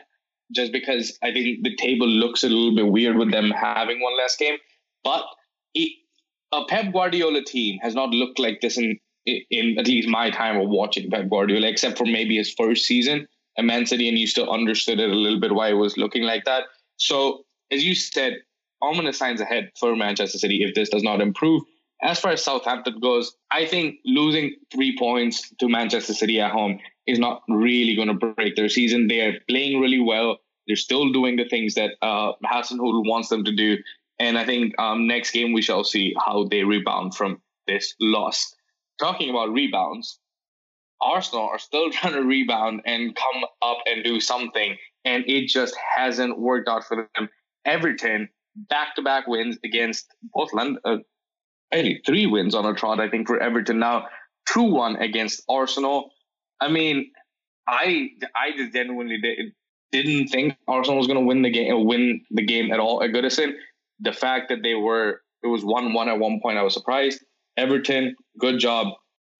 just 0.51 0.71
because 0.71 1.17
I 1.21 1.31
think 1.31 1.63
the 1.63 1.75
table 1.75 2.07
looks 2.07 2.43
a 2.43 2.49
little 2.49 2.75
bit 2.75 2.87
weird 2.87 3.17
with 3.17 3.31
them 3.31 3.51
having 3.51 4.01
one 4.01 4.17
last 4.17 4.39
game. 4.39 4.57
But 5.03 5.23
it, 5.75 5.91
a 6.51 6.65
Pep 6.67 6.91
Guardiola 6.91 7.43
team 7.43 7.79
has 7.81 7.93
not 7.93 8.09
looked 8.09 8.39
like 8.39 8.61
this 8.61 8.77
in 8.77 8.99
in 9.49 9.77
at 9.79 9.87
least 9.87 10.07
my 10.07 10.29
time 10.29 10.59
of 10.59 10.69
watching 10.69 11.09
Pep 11.09 11.29
Guardiola, 11.29 11.67
except 11.67 11.97
for 11.97 12.05
maybe 12.05 12.37
his 12.37 12.53
first 12.53 12.85
season 12.85 13.27
at 13.57 13.65
Man 13.65 13.85
City, 13.85 14.07
and 14.07 14.17
you 14.17 14.27
still 14.27 14.51
understood 14.51 14.99
it 14.99 15.09
a 15.09 15.13
little 15.15 15.39
bit 15.39 15.53
why 15.53 15.69
it 15.69 15.73
was 15.73 15.97
looking 15.97 16.23
like 16.23 16.45
that. 16.45 16.63
So 16.97 17.45
as 17.71 17.83
you 17.83 17.95
said, 17.95 18.37
ominous 18.81 19.17
signs 19.17 19.41
ahead 19.41 19.71
for 19.79 19.95
Manchester 19.95 20.37
City 20.37 20.63
if 20.63 20.73
this 20.75 20.89
does 20.89 21.03
not 21.03 21.21
improve. 21.21 21.63
As 22.01 22.19
far 22.19 22.31
as 22.31 22.43
Southampton 22.43 22.99
goes, 23.01 23.35
I 23.51 23.65
think 23.65 23.97
losing 24.05 24.55
three 24.71 24.97
points 24.97 25.53
to 25.59 25.67
Manchester 25.67 26.13
City 26.13 26.39
at 26.39 26.51
home 26.51 26.79
is 27.05 27.19
not 27.19 27.43
really 27.49 27.95
going 27.95 28.07
to 28.07 28.13
break 28.13 28.55
their 28.55 28.69
season. 28.69 29.07
They 29.07 29.21
are 29.21 29.39
playing 29.49 29.81
really 29.81 29.99
well. 29.99 30.37
They're 30.65 30.77
still 30.77 31.11
doing 31.11 31.35
the 31.35 31.49
things 31.49 31.75
that 31.75 31.95
uh, 32.01 32.33
Hasenhüttl 32.45 33.05
wants 33.05 33.27
them 33.29 33.43
to 33.43 33.53
do. 33.53 33.77
And 34.17 34.37
I 34.37 34.45
think 34.45 34.79
um, 34.79 35.07
next 35.07 35.31
game 35.31 35.51
we 35.51 35.61
shall 35.61 35.83
see 35.83 36.15
how 36.25 36.45
they 36.45 36.63
rebound 36.63 37.15
from 37.15 37.41
this 37.67 37.95
loss. 37.99 38.55
Talking 38.99 39.29
about 39.29 39.51
rebounds, 39.51 40.19
Arsenal 41.01 41.47
are 41.47 41.59
still 41.59 41.89
trying 41.91 42.13
to 42.13 42.23
rebound 42.23 42.81
and 42.85 43.15
come 43.15 43.43
up 43.61 43.79
and 43.85 44.03
do 44.03 44.19
something, 44.19 44.77
and 45.05 45.23
it 45.27 45.47
just 45.47 45.75
hasn't 45.97 46.39
worked 46.39 46.67
out 46.67 46.83
for 46.85 47.07
them. 47.15 47.29
Everton 47.65 48.29
back 48.69 48.95
to 48.95 49.01
back 49.01 49.27
wins 49.27 49.57
against 49.63 50.07
both 50.33 50.51
London, 50.53 50.79
uh, 50.83 50.97
three 52.05 52.25
wins 52.25 52.55
on 52.55 52.65
a 52.65 52.73
trot, 52.73 52.99
I 52.99 53.09
think, 53.09 53.27
for 53.27 53.39
Everton 53.39 53.79
now. 53.79 54.07
2 54.53 54.63
1 54.63 54.95
against 54.97 55.43
Arsenal. 55.47 56.09
I 56.59 56.69
mean, 56.69 57.11
I 57.67 58.09
I 58.35 58.57
just 58.57 58.73
genuinely 58.73 59.19
did, 59.21 59.53
didn't 59.91 60.29
think 60.29 60.55
Arsenal 60.67 60.97
was 60.97 61.07
going 61.07 61.19
to 61.19 61.25
win 61.25 61.41
the 61.43 61.51
game, 61.51 61.85
win 61.85 62.25
the 62.31 62.43
game 62.43 62.71
at 62.71 62.79
all 62.79 63.03
at 63.03 63.11
Goodison. 63.11 63.53
The 63.99 64.13
fact 64.13 64.49
that 64.49 64.63
they 64.63 64.73
were, 64.75 65.21
it 65.43 65.47
was 65.47 65.63
1 65.63 65.93
1 65.93 66.09
at 66.09 66.19
one 66.19 66.39
point, 66.41 66.57
I 66.57 66.63
was 66.63 66.73
surprised. 66.73 67.23
Everton, 67.57 68.15
good 68.39 68.59
job. 68.59 68.87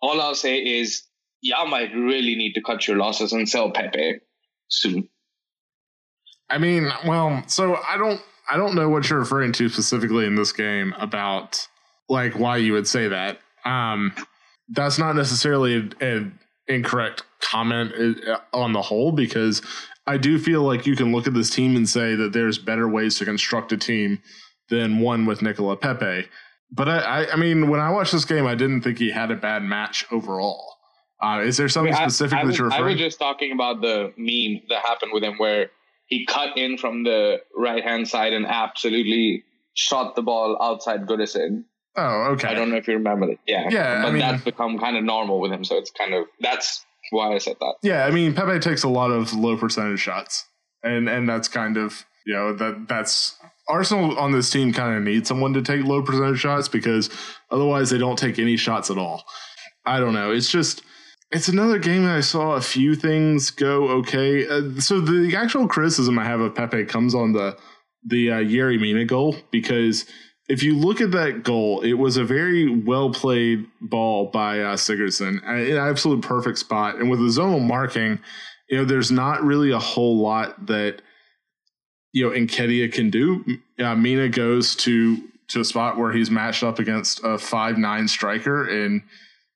All 0.01 0.21
I'll 0.21 0.35
say 0.35 0.57
is, 0.57 1.03
y'all 1.41 1.67
might 1.67 1.93
really 1.93 2.35
need 2.35 2.53
to 2.53 2.61
cut 2.61 2.87
your 2.87 2.97
losses 2.97 3.33
and 3.33 3.47
sell 3.47 3.71
Pepe 3.71 4.19
soon. 4.69 5.09
I 6.49 6.57
mean, 6.57 6.89
well, 7.05 7.43
so 7.47 7.77
I 7.87 7.97
don't 7.97 8.21
I 8.49 8.57
don't 8.57 8.75
know 8.75 8.89
what 8.89 9.09
you're 9.09 9.19
referring 9.19 9.51
to 9.53 9.69
specifically 9.69 10.25
in 10.25 10.35
this 10.35 10.51
game 10.51 10.93
about 10.97 11.67
like 12.07 12.37
why 12.39 12.57
you 12.57 12.73
would 12.73 12.87
say 12.87 13.07
that. 13.07 13.39
Um, 13.65 14.13
that's 14.69 14.97
not 14.97 15.15
necessarily 15.15 15.91
a, 16.01 16.19
a, 16.19 16.31
incorrect 16.67 17.23
comment 17.41 17.91
uh, 18.27 18.37
on 18.53 18.73
the 18.73 18.81
whole 18.81 19.11
because 19.11 19.61
I 20.05 20.17
do 20.17 20.37
feel 20.37 20.61
like 20.61 20.85
you 20.85 20.95
can 20.95 21.11
look 21.11 21.27
at 21.27 21.33
this 21.33 21.49
team 21.49 21.75
and 21.75 21.89
say 21.89 22.15
that 22.15 22.31
there's 22.31 22.57
better 22.57 22.87
ways 22.87 23.17
to 23.17 23.25
construct 23.25 23.71
a 23.71 23.77
team 23.77 24.19
than 24.69 24.99
one 24.99 25.25
with 25.25 25.41
Nicola 25.41 25.75
Pepe. 25.75 26.27
But 26.71 26.87
I, 26.87 27.25
I, 27.31 27.35
mean, 27.35 27.69
when 27.69 27.79
I 27.79 27.89
watched 27.91 28.11
this 28.11 28.25
game, 28.25 28.45
I 28.45 28.55
didn't 28.55 28.81
think 28.81 28.99
he 28.99 29.11
had 29.11 29.31
a 29.31 29.35
bad 29.35 29.63
match 29.63 30.05
overall. 30.11 30.75
Uh, 31.21 31.41
is 31.43 31.57
there 31.57 31.67
something 31.67 31.93
I 31.93 32.01
mean, 32.01 32.09
specific 32.09 32.37
I, 32.37 32.41
I 32.41 32.45
that 32.45 32.57
you're 32.57 32.67
referring? 32.67 32.83
I 32.83 32.87
was 32.91 32.97
just 32.97 33.19
talking 33.19 33.51
about 33.51 33.81
the 33.81 34.13
meme 34.17 34.61
that 34.69 34.85
happened 34.85 35.11
with 35.13 35.23
him 35.23 35.37
where 35.37 35.71
he 36.05 36.25
cut 36.25 36.57
in 36.57 36.77
from 36.77 37.03
the 37.03 37.41
right 37.55 37.83
hand 37.83 38.07
side 38.07 38.33
and 38.33 38.45
absolutely 38.45 39.43
shot 39.73 40.15
the 40.15 40.21
ball 40.21 40.57
outside 40.61 41.05
Goodison. 41.05 41.65
Oh, 41.95 42.31
okay. 42.31 42.47
I 42.47 42.53
don't 42.53 42.69
know 42.69 42.77
if 42.77 42.87
you 42.87 42.93
remember 42.93 43.31
it. 43.31 43.39
Yeah. 43.47 43.67
Yeah. 43.69 44.01
But 44.01 44.07
I 44.07 44.11
mean, 44.11 44.19
that's 44.19 44.43
become 44.43 44.77
kind 44.79 44.95
of 44.95 45.03
normal 45.03 45.39
with 45.39 45.51
him. 45.51 45.63
So 45.63 45.77
it's 45.77 45.91
kind 45.91 46.13
of, 46.13 46.25
that's 46.39 46.85
why 47.11 47.33
I 47.33 47.39
said 47.39 47.57
that. 47.59 47.75
Yeah. 47.81 48.05
I 48.05 48.11
mean, 48.11 48.33
Pepe 48.33 48.59
takes 48.59 48.83
a 48.83 48.89
lot 48.89 49.11
of 49.11 49.33
low 49.33 49.57
percentage 49.57 49.99
shots. 49.99 50.45
And, 50.83 51.09
and 51.09 51.27
that's 51.27 51.47
kind 51.47 51.77
of, 51.77 52.05
you 52.25 52.33
know, 52.33 52.53
that 52.53 52.87
that's 52.87 53.37
Arsenal 53.69 54.17
on 54.17 54.31
this 54.31 54.49
team 54.49 54.73
kind 54.73 54.97
of 54.97 55.03
need 55.03 55.27
someone 55.27 55.53
to 55.53 55.61
take 55.61 55.85
low 55.85 56.01
percentage 56.01 56.39
shots 56.39 56.67
because 56.67 57.09
otherwise 57.51 57.89
they 57.89 57.97
don't 57.97 58.17
take 58.17 58.39
any 58.39 58.57
shots 58.57 58.89
at 58.89 58.97
all. 58.97 59.23
I 59.85 59.99
don't 59.99 60.13
know. 60.13 60.31
It's 60.31 60.49
just, 60.49 60.81
it's 61.31 61.47
another 61.47 61.77
game 61.79 62.03
that 62.05 62.15
I 62.15 62.21
saw 62.21 62.53
a 62.53 62.61
few 62.61 62.95
things 62.95 63.51
go 63.51 63.89
okay. 63.99 64.47
Uh, 64.47 64.79
so 64.79 64.99
the 64.99 65.35
actual 65.35 65.67
criticism 65.67 66.17
I 66.17 66.25
have 66.25 66.39
of 66.41 66.55
Pepe 66.55 66.85
comes 66.85 67.13
on 67.13 67.33
the 67.33 67.57
the 68.05 68.31
uh, 68.31 68.37
Yerry 68.37 68.79
Mina 68.79 69.05
goal 69.05 69.35
because 69.51 70.05
if 70.47 70.63
you 70.63 70.77
look 70.77 70.99
at 70.99 71.11
that 71.11 71.43
goal, 71.43 71.81
it 71.81 71.93
was 71.93 72.17
a 72.17 72.23
very 72.23 72.67
well 72.67 73.11
played 73.11 73.67
ball 73.81 74.27
by 74.27 74.61
uh, 74.61 74.75
Sigurdsson, 74.75 75.41
an 75.47 75.77
absolute 75.77 76.21
perfect 76.23 76.57
spot. 76.57 76.95
And 76.95 77.09
with 77.09 77.19
the 77.19 77.27
zonal 77.27 77.61
marking, 77.61 78.19
you 78.69 78.77
know, 78.77 78.85
there's 78.85 79.11
not 79.11 79.43
really 79.43 79.71
a 79.71 79.79
whole 79.79 80.17
lot 80.17 80.65
that 80.65 81.01
you 82.11 82.25
know 82.25 82.35
Nketiah 82.35 82.91
can 82.91 83.09
do. 83.09 83.43
Uh, 83.77 83.95
Mina 83.95 84.29
goes 84.29 84.75
to 84.77 85.17
to 85.49 85.61
a 85.61 85.65
spot 85.65 85.97
where 85.97 86.11
he's 86.11 86.29
matched 86.29 86.63
up 86.63 86.79
against 86.79 87.21
a 87.23 87.37
five 87.37 87.77
nine 87.77 88.07
striker 88.07 88.67
and 88.67 89.01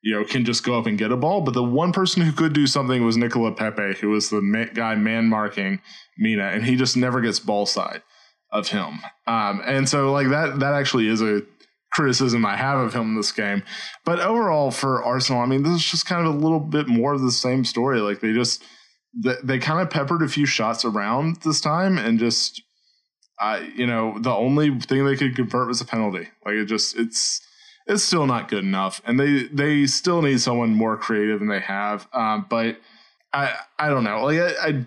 you 0.03 0.13
know, 0.13 0.25
can 0.25 0.43
just 0.43 0.65
go 0.65 0.77
up 0.77 0.85
and 0.85 0.97
get 0.97 1.11
a 1.11 1.17
ball. 1.17 1.41
But 1.41 1.53
the 1.53 1.63
one 1.63 1.93
person 1.93 2.21
who 2.21 2.33
could 2.33 2.51
do 2.51 2.67
something 2.67 3.03
was 3.05 3.15
Nicola 3.15 3.53
Pepe, 3.53 3.93
who 3.99 4.09
was 4.09 4.29
the 4.29 4.41
ma- 4.41 4.65
guy 4.65 4.95
man 4.95 5.27
marking 5.27 5.79
Mina, 6.17 6.43
and 6.43 6.65
he 6.65 6.75
just 6.75 6.97
never 6.97 7.21
gets 7.21 7.39
ball 7.39 7.65
side 7.65 8.03
of 8.51 8.67
him. 8.67 8.99
Um, 9.25 9.61
and 9.65 9.87
so 9.87 10.11
like 10.11 10.27
that 10.29 10.59
that 10.59 10.73
actually 10.73 11.07
is 11.07 11.21
a 11.21 11.41
criticism 11.93 12.45
I 12.45 12.57
have 12.57 12.79
of 12.79 12.93
him 12.93 13.01
in 13.11 13.15
this 13.15 13.31
game. 13.31 13.63
But 14.03 14.19
overall 14.19 14.71
for 14.71 15.01
Arsenal, 15.01 15.41
I 15.41 15.45
mean, 15.45 15.63
this 15.63 15.73
is 15.73 15.85
just 15.85 16.05
kind 16.05 16.27
of 16.27 16.35
a 16.35 16.37
little 16.37 16.59
bit 16.59 16.87
more 16.87 17.13
of 17.13 17.21
the 17.21 17.31
same 17.31 17.63
story. 17.63 18.01
Like 18.01 18.19
they 18.19 18.33
just 18.33 18.61
they, 19.13 19.35
they 19.43 19.59
kind 19.59 19.81
of 19.81 19.89
peppered 19.89 20.21
a 20.21 20.27
few 20.27 20.45
shots 20.45 20.85
around 20.85 21.41
this 21.41 21.61
time 21.61 21.97
and 21.97 22.19
just 22.19 22.61
I 23.39 23.71
you 23.75 23.87
know, 23.87 24.17
the 24.19 24.31
only 24.31 24.79
thing 24.79 25.05
they 25.05 25.15
could 25.15 25.35
convert 25.35 25.67
was 25.67 25.81
a 25.81 25.85
penalty. 25.85 26.29
Like 26.45 26.55
it 26.55 26.65
just 26.65 26.97
it's 26.97 27.41
it's 27.87 28.03
still 28.03 28.25
not 28.25 28.47
good 28.47 28.63
enough, 28.63 29.01
and 29.05 29.19
they 29.19 29.43
they 29.43 29.85
still 29.85 30.21
need 30.21 30.39
someone 30.39 30.73
more 30.73 30.97
creative 30.97 31.39
than 31.39 31.49
they 31.49 31.59
have. 31.59 32.07
Um, 32.13 32.45
but 32.49 32.77
I 33.33 33.55
I 33.77 33.89
don't 33.89 34.03
know. 34.03 34.23
Like 34.25 34.39
I, 34.39 34.67
I 34.67 34.85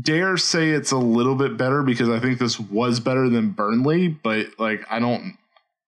dare 0.00 0.36
say 0.36 0.70
it's 0.70 0.90
a 0.90 0.98
little 0.98 1.34
bit 1.34 1.56
better 1.56 1.82
because 1.82 2.08
I 2.08 2.18
think 2.18 2.38
this 2.38 2.58
was 2.58 3.00
better 3.00 3.28
than 3.28 3.50
Burnley, 3.50 4.08
but 4.08 4.58
like 4.58 4.84
I 4.90 4.98
don't 4.98 5.38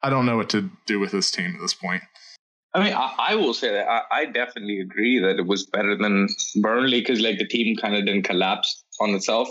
I 0.02 0.10
don't 0.10 0.26
know 0.26 0.36
what 0.36 0.50
to 0.50 0.70
do 0.86 1.00
with 1.00 1.12
this 1.12 1.30
team 1.30 1.54
at 1.54 1.60
this 1.60 1.74
point. 1.74 2.02
I 2.72 2.84
mean, 2.84 2.94
I, 2.94 3.14
I 3.18 3.34
will 3.34 3.54
say 3.54 3.72
that 3.72 3.88
I, 3.88 4.02
I, 4.12 4.24
definitely 4.26 4.78
agree 4.78 5.18
that 5.18 5.38
it 5.38 5.46
was 5.46 5.66
better 5.66 5.96
than 5.96 6.28
Burnley 6.60 7.00
because 7.00 7.20
like 7.20 7.38
the 7.38 7.46
team 7.46 7.76
kind 7.76 7.96
of 7.96 8.06
didn't 8.06 8.22
collapse 8.22 8.84
on 9.00 9.10
itself. 9.10 9.50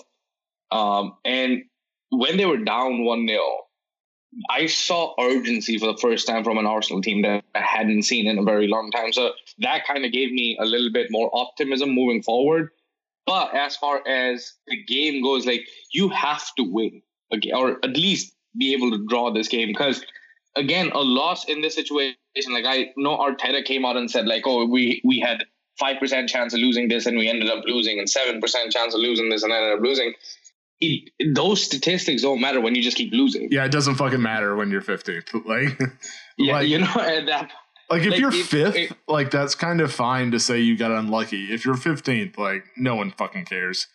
Um, 0.71 1.17
and 1.25 1.63
when 2.11 2.38
they 2.38 2.45
were 2.45 2.57
down 2.57 3.03
one 3.03 3.27
0 3.27 3.41
I 4.49 4.67
saw 4.67 5.15
urgency 5.19 5.77
for 5.77 5.88
the 5.88 5.97
first 5.97 6.27
time 6.27 6.43
from 6.43 6.57
an 6.57 6.65
Arsenal 6.65 7.01
team 7.01 7.23
that 7.23 7.43
I 7.55 7.61
hadn't 7.61 8.03
seen 8.03 8.27
in 8.27 8.38
a 8.38 8.43
very 8.43 8.67
long 8.67 8.91
time. 8.91 9.11
So 9.11 9.31
that 9.59 9.88
kind 9.88 10.05
of 10.05 10.11
gave 10.11 10.31
me 10.31 10.57
a 10.59 10.65
little 10.65 10.91
bit 10.91 11.07
more 11.09 11.29
optimism 11.33 11.89
moving 11.89 12.21
forward. 12.21 12.69
But 13.25 13.55
as 13.55 13.75
far 13.75 14.07
as 14.07 14.53
the 14.67 14.83
game 14.83 15.23
goes, 15.23 15.45
like 15.45 15.67
you 15.91 16.09
have 16.09 16.43
to 16.55 16.63
win, 16.63 17.01
or 17.53 17.79
at 17.83 17.97
least 17.97 18.33
be 18.57 18.73
able 18.73 18.91
to 18.91 19.05
draw 19.07 19.31
this 19.31 19.47
game. 19.47 19.67
Because 19.67 20.03
again, 20.55 20.91
a 20.93 20.99
loss 20.99 21.45
in 21.45 21.61
this 21.61 21.75
situation, 21.75 22.15
like 22.51 22.65
I 22.65 22.91
know 22.98 23.17
Arteta 23.17 23.63
came 23.65 23.86
out 23.86 23.98
and 23.98 24.09
said, 24.09 24.25
like, 24.25 24.43
oh, 24.45 24.65
we 24.65 25.01
we 25.03 25.19
had 25.19 25.45
five 25.79 26.00
percent 26.00 26.29
chance 26.29 26.53
of 26.53 26.59
losing 26.59 26.88
this 26.88 27.05
and 27.05 27.17
we 27.17 27.29
ended 27.29 27.50
up 27.50 27.63
losing, 27.65 28.00
and 28.00 28.09
seven 28.09 28.41
percent 28.41 28.71
chance 28.71 28.93
of 28.93 29.01
losing 29.01 29.29
this 29.29 29.43
and 29.43 29.51
ended 29.51 29.74
up 29.77 29.83
losing 29.83 30.13
it, 30.81 31.36
those 31.36 31.63
statistics 31.63 32.21
don't 32.21 32.39
matter 32.39 32.62
when 32.62 32.75
you 32.75 32.81
just 32.81 32.98
keep 32.98 33.12
losing. 33.12 33.50
Yeah, 33.51 33.65
it 33.65 33.71
doesn't 33.71 33.95
fucking 33.95 34.21
matter 34.21 34.55
when 34.55 34.71
you're 34.71 34.81
15th. 34.81 35.29
Like, 35.50 35.79
yeah, 36.38 36.53
like, 36.53 36.67
you 36.67 36.79
know, 36.79 36.86
at 36.95 37.25
that. 37.25 37.51
Like 37.89 38.03
if 38.03 38.12
like, 38.12 38.19
you're 38.19 38.31
fifth, 38.31 38.75
it, 38.75 38.93
like 39.07 39.31
that's 39.31 39.55
kind 39.55 39.81
of 39.81 39.91
fine 39.91 40.31
to 40.31 40.39
say 40.39 40.59
you 40.59 40.77
got 40.77 40.91
unlucky. 40.91 41.51
If 41.51 41.65
you're 41.65 41.75
15th, 41.75 42.38
like 42.38 42.65
no 42.77 42.95
one 42.95 43.12
fucking 43.12 43.45
cares. 43.45 43.88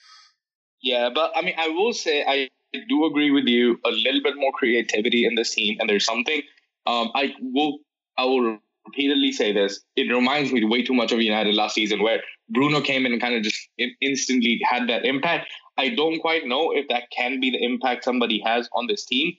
Yeah, 0.83 1.11
but 1.15 1.33
I 1.37 1.43
mean, 1.43 1.55
I 1.57 1.69
will 1.69 1.93
say 1.93 2.25
I 2.27 2.49
do 2.89 3.07
agree 3.07 3.31
with 3.31 3.45
you. 3.45 3.79
A 3.85 3.91
little 3.91 4.21
bit 4.23 4.35
more 4.37 4.51
creativity 4.53 5.25
in 5.25 5.37
this 5.37 5.55
team, 5.55 5.77
and 5.79 5.89
there's 5.89 6.05
something. 6.05 6.43
Um, 6.87 7.13
I 7.15 7.35
will, 7.41 7.79
I 8.17 8.25
will 8.25 8.59
repeatedly 8.87 9.33
say 9.33 9.53
this. 9.53 9.81
It 9.97 10.13
reminds 10.13 10.53
me 10.53 10.65
way 10.65 10.83
too 10.83 10.95
much 10.95 11.13
of 11.13 11.21
United 11.21 11.55
last 11.55 11.75
season, 11.75 12.03
where 12.03 12.23
Bruno 12.51 12.81
came 12.81 13.07
in 13.07 13.13
and 13.13 13.21
kind 13.21 13.35
of 13.35 13.43
just 13.43 13.69
instantly 14.01 14.61
had 14.65 14.89
that 14.89 15.05
impact. 15.05 15.51
I 15.77 15.89
don't 15.89 16.21
quite 16.21 16.47
know 16.47 16.71
if 16.73 16.89
that 16.89 17.05
can 17.11 17.41
be 17.41 17.51
the 17.51 17.63
impact 17.63 18.05
somebody 18.05 18.41
has 18.45 18.69
on 18.73 18.87
this 18.87 19.05
team, 19.05 19.37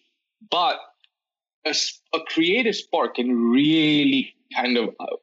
but 0.52 0.78
a, 1.66 1.74
a 2.14 2.20
creative 2.28 2.76
spark 2.76 3.16
can 3.16 3.52
really 3.52 4.36
kind 4.56 4.78
of 4.78 4.90
uh, 5.00 5.16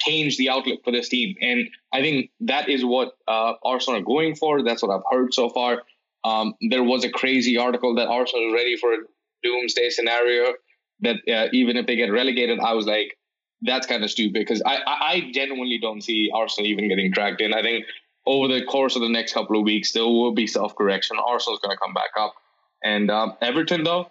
change 0.00 0.36
the 0.36 0.48
outlook 0.50 0.80
for 0.84 0.90
this 0.90 1.08
team. 1.08 1.34
And 1.40 1.68
I 1.92 2.00
think 2.00 2.30
that 2.40 2.68
is 2.68 2.84
what 2.84 3.12
uh, 3.28 3.54
Arsenal 3.64 4.00
are 4.00 4.04
going 4.04 4.34
for. 4.34 4.62
That's 4.62 4.82
what 4.82 4.94
I've 4.94 5.04
heard 5.10 5.34
so 5.34 5.48
far. 5.50 5.82
Um, 6.24 6.54
there 6.70 6.82
was 6.82 7.04
a 7.04 7.10
crazy 7.10 7.58
article 7.58 7.94
that 7.96 8.08
Arsenal 8.08 8.48
is 8.48 8.54
ready 8.54 8.76
for 8.76 8.94
a 8.94 8.98
doomsday 9.42 9.90
scenario. 9.90 10.54
That 11.00 11.16
uh, 11.28 11.48
even 11.52 11.76
if 11.76 11.86
they 11.86 11.96
get 11.96 12.10
relegated, 12.12 12.60
I 12.60 12.72
was 12.72 12.86
like, 12.86 13.16
that's 13.62 13.86
kind 13.86 14.04
of 14.04 14.10
stupid 14.10 14.34
because 14.34 14.62
I, 14.64 14.78
I, 14.86 15.30
genuinely 15.32 15.78
don't 15.78 16.02
see 16.02 16.30
Arsenal 16.32 16.66
even 16.66 16.88
getting 16.88 17.10
dragged 17.10 17.40
in. 17.40 17.54
I 17.54 17.62
think 17.62 17.86
over 18.26 18.48
the 18.48 18.64
course 18.64 18.94
of 18.94 19.02
the 19.02 19.08
next 19.08 19.32
couple 19.32 19.58
of 19.58 19.64
weeks, 19.64 19.92
there 19.92 20.04
will 20.04 20.32
be 20.32 20.46
self 20.46 20.74
correction. 20.76 21.16
Arsenal's 21.18 21.60
going 21.60 21.74
to 21.74 21.80
come 21.80 21.94
back 21.94 22.10
up. 22.18 22.34
And 22.82 23.10
um, 23.10 23.34
Everton, 23.40 23.84
though, 23.84 24.10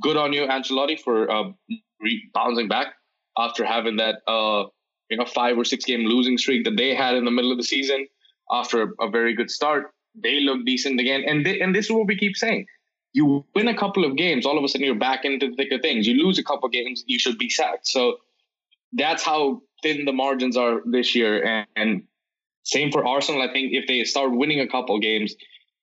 good 0.00 0.16
on 0.16 0.32
you, 0.32 0.42
Ancelotti, 0.46 0.98
for 0.98 1.30
uh, 1.30 1.52
re- 2.00 2.30
bouncing 2.32 2.68
back 2.68 2.94
after 3.36 3.64
having 3.64 3.96
that 3.96 4.16
uh, 4.28 4.64
you 5.10 5.16
know 5.16 5.24
five 5.24 5.58
or 5.58 5.64
six 5.64 5.84
game 5.84 6.04
losing 6.04 6.38
streak 6.38 6.64
that 6.64 6.76
they 6.76 6.94
had 6.94 7.14
in 7.14 7.24
the 7.24 7.30
middle 7.30 7.50
of 7.50 7.58
the 7.58 7.64
season. 7.64 8.06
After 8.50 8.82
a, 8.82 9.06
a 9.06 9.10
very 9.10 9.34
good 9.34 9.50
start, 9.50 9.90
they 10.14 10.40
look 10.40 10.64
decent 10.64 11.00
again. 11.00 11.24
And 11.26 11.46
and 11.46 11.74
this 11.74 11.86
is 11.86 11.92
what 11.92 12.06
we 12.06 12.16
keep 12.16 12.36
saying: 12.36 12.66
you 13.12 13.44
win 13.54 13.68
a 13.68 13.76
couple 13.76 14.04
of 14.04 14.16
games, 14.16 14.46
all 14.46 14.58
of 14.58 14.64
a 14.64 14.68
sudden 14.68 14.86
you're 14.86 14.94
back 14.94 15.24
into 15.24 15.48
the 15.48 15.56
thick 15.56 15.72
of 15.72 15.80
things. 15.80 16.06
You 16.06 16.22
lose 16.24 16.38
a 16.38 16.44
couple 16.44 16.66
of 16.66 16.72
games, 16.72 17.04
you 17.06 17.18
should 17.18 17.38
be 17.38 17.48
sacked. 17.48 17.86
So 17.86 18.18
that's 18.92 19.22
how 19.22 19.62
thin 19.82 20.04
the 20.04 20.12
margins 20.12 20.56
are 20.56 20.80
this 20.84 21.14
year. 21.14 21.42
And, 21.42 21.66
and 21.76 22.02
same 22.64 22.90
for 22.90 23.06
Arsenal. 23.06 23.42
I 23.42 23.52
think 23.52 23.72
if 23.72 23.86
they 23.86 24.04
start 24.04 24.32
winning 24.32 24.60
a 24.60 24.68
couple 24.68 24.98
games 24.98 25.34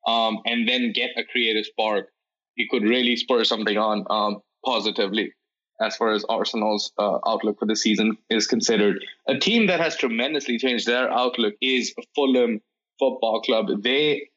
um, 0.07 0.39
and 0.45 0.67
then 0.67 0.91
get 0.93 1.11
a 1.17 1.23
creative 1.23 1.65
spark, 1.65 2.07
it 2.55 2.69
could 2.69 2.83
really 2.83 3.15
spur 3.15 3.43
something 3.43 3.77
on 3.77 4.05
um, 4.09 4.41
positively 4.65 5.33
as 5.81 5.95
far 5.95 6.11
as 6.11 6.25
Arsenal's 6.27 6.91
uh, 6.97 7.19
outlook 7.25 7.59
for 7.59 7.65
the 7.65 7.75
season 7.75 8.17
is 8.29 8.47
considered. 8.47 9.03
A 9.27 9.37
team 9.37 9.67
that 9.67 9.79
has 9.79 9.95
tremendously 9.95 10.57
changed 10.57 10.85
their 10.85 11.09
outlook 11.09 11.53
is 11.61 11.93
Fulham 12.15 12.61
Football 12.99 13.41
Club. 13.41 13.67
They 13.81 14.29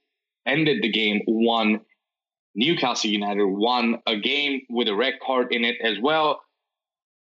ended 0.46 0.82
the 0.82 0.90
game 0.90 1.22
one. 1.26 1.80
Newcastle 2.54 3.10
United 3.10 3.44
won 3.44 4.02
a 4.06 4.16
game 4.16 4.62
with 4.68 4.88
a 4.88 4.94
red 4.94 5.14
card 5.24 5.52
in 5.52 5.64
it 5.64 5.76
as 5.82 5.98
well. 6.00 6.42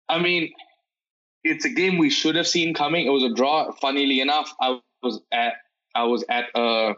I 0.09 0.19
mean, 0.19 0.51
it's 1.43 1.65
a 1.65 1.69
game 1.69 1.97
we 1.97 2.09
should 2.09 2.35
have 2.35 2.47
seen 2.47 2.73
coming. 2.73 3.05
It 3.05 3.09
was 3.09 3.23
a 3.23 3.33
draw. 3.33 3.71
Funnily 3.71 4.19
enough, 4.19 4.53
I 4.59 4.79
was 5.01 5.21
at 5.31 5.53
I 5.95 6.03
was 6.03 6.23
at 6.29 6.45
a 6.55 6.93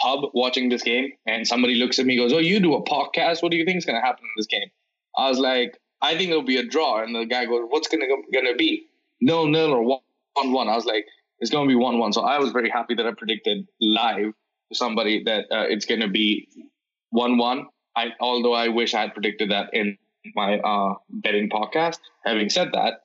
pub 0.00 0.30
watching 0.34 0.68
this 0.68 0.82
game, 0.82 1.12
and 1.26 1.46
somebody 1.46 1.74
looks 1.74 1.98
at 1.98 2.06
me 2.06 2.16
goes, 2.16 2.32
"Oh, 2.32 2.38
you 2.38 2.60
do 2.60 2.74
a 2.74 2.84
podcast? 2.84 3.42
What 3.42 3.50
do 3.50 3.56
you 3.56 3.64
think 3.64 3.78
is 3.78 3.86
going 3.86 4.00
to 4.00 4.06
happen 4.06 4.24
in 4.24 4.30
this 4.36 4.46
game?" 4.46 4.70
I 5.16 5.28
was 5.28 5.38
like, 5.38 5.78
"I 6.02 6.16
think 6.16 6.30
it'll 6.30 6.42
be 6.42 6.58
a 6.58 6.64
draw." 6.66 7.02
And 7.02 7.14
the 7.14 7.24
guy 7.24 7.46
goes, 7.46 7.66
"What's 7.68 7.88
going 7.88 8.00
to 8.00 8.32
going 8.32 8.46
to 8.46 8.56
be? 8.56 8.86
Nil 9.20 9.46
nil 9.46 9.72
or 9.72 9.82
one 9.82 10.52
one?" 10.52 10.68
I 10.68 10.76
was 10.76 10.86
like, 10.86 11.06
"It's 11.40 11.50
going 11.50 11.66
to 11.66 11.68
be 11.68 11.76
one 11.76 11.98
one." 11.98 12.12
So 12.12 12.22
I 12.22 12.38
was 12.38 12.52
very 12.52 12.70
happy 12.70 12.94
that 12.94 13.06
I 13.06 13.12
predicted 13.12 13.66
live 13.80 14.32
to 14.70 14.74
somebody 14.74 15.24
that 15.24 15.46
uh, 15.50 15.64
it's 15.68 15.86
going 15.86 16.00
to 16.00 16.08
be 16.08 16.48
one 17.10 17.38
one. 17.38 17.66
I 17.96 18.08
although 18.20 18.54
I 18.54 18.68
wish 18.68 18.94
I 18.94 19.02
had 19.02 19.14
predicted 19.14 19.50
that 19.50 19.70
in 19.72 19.98
my 20.34 20.58
uh, 20.58 20.94
betting 21.08 21.50
podcast. 21.50 21.98
Having 22.24 22.50
said 22.50 22.70
that, 22.72 23.00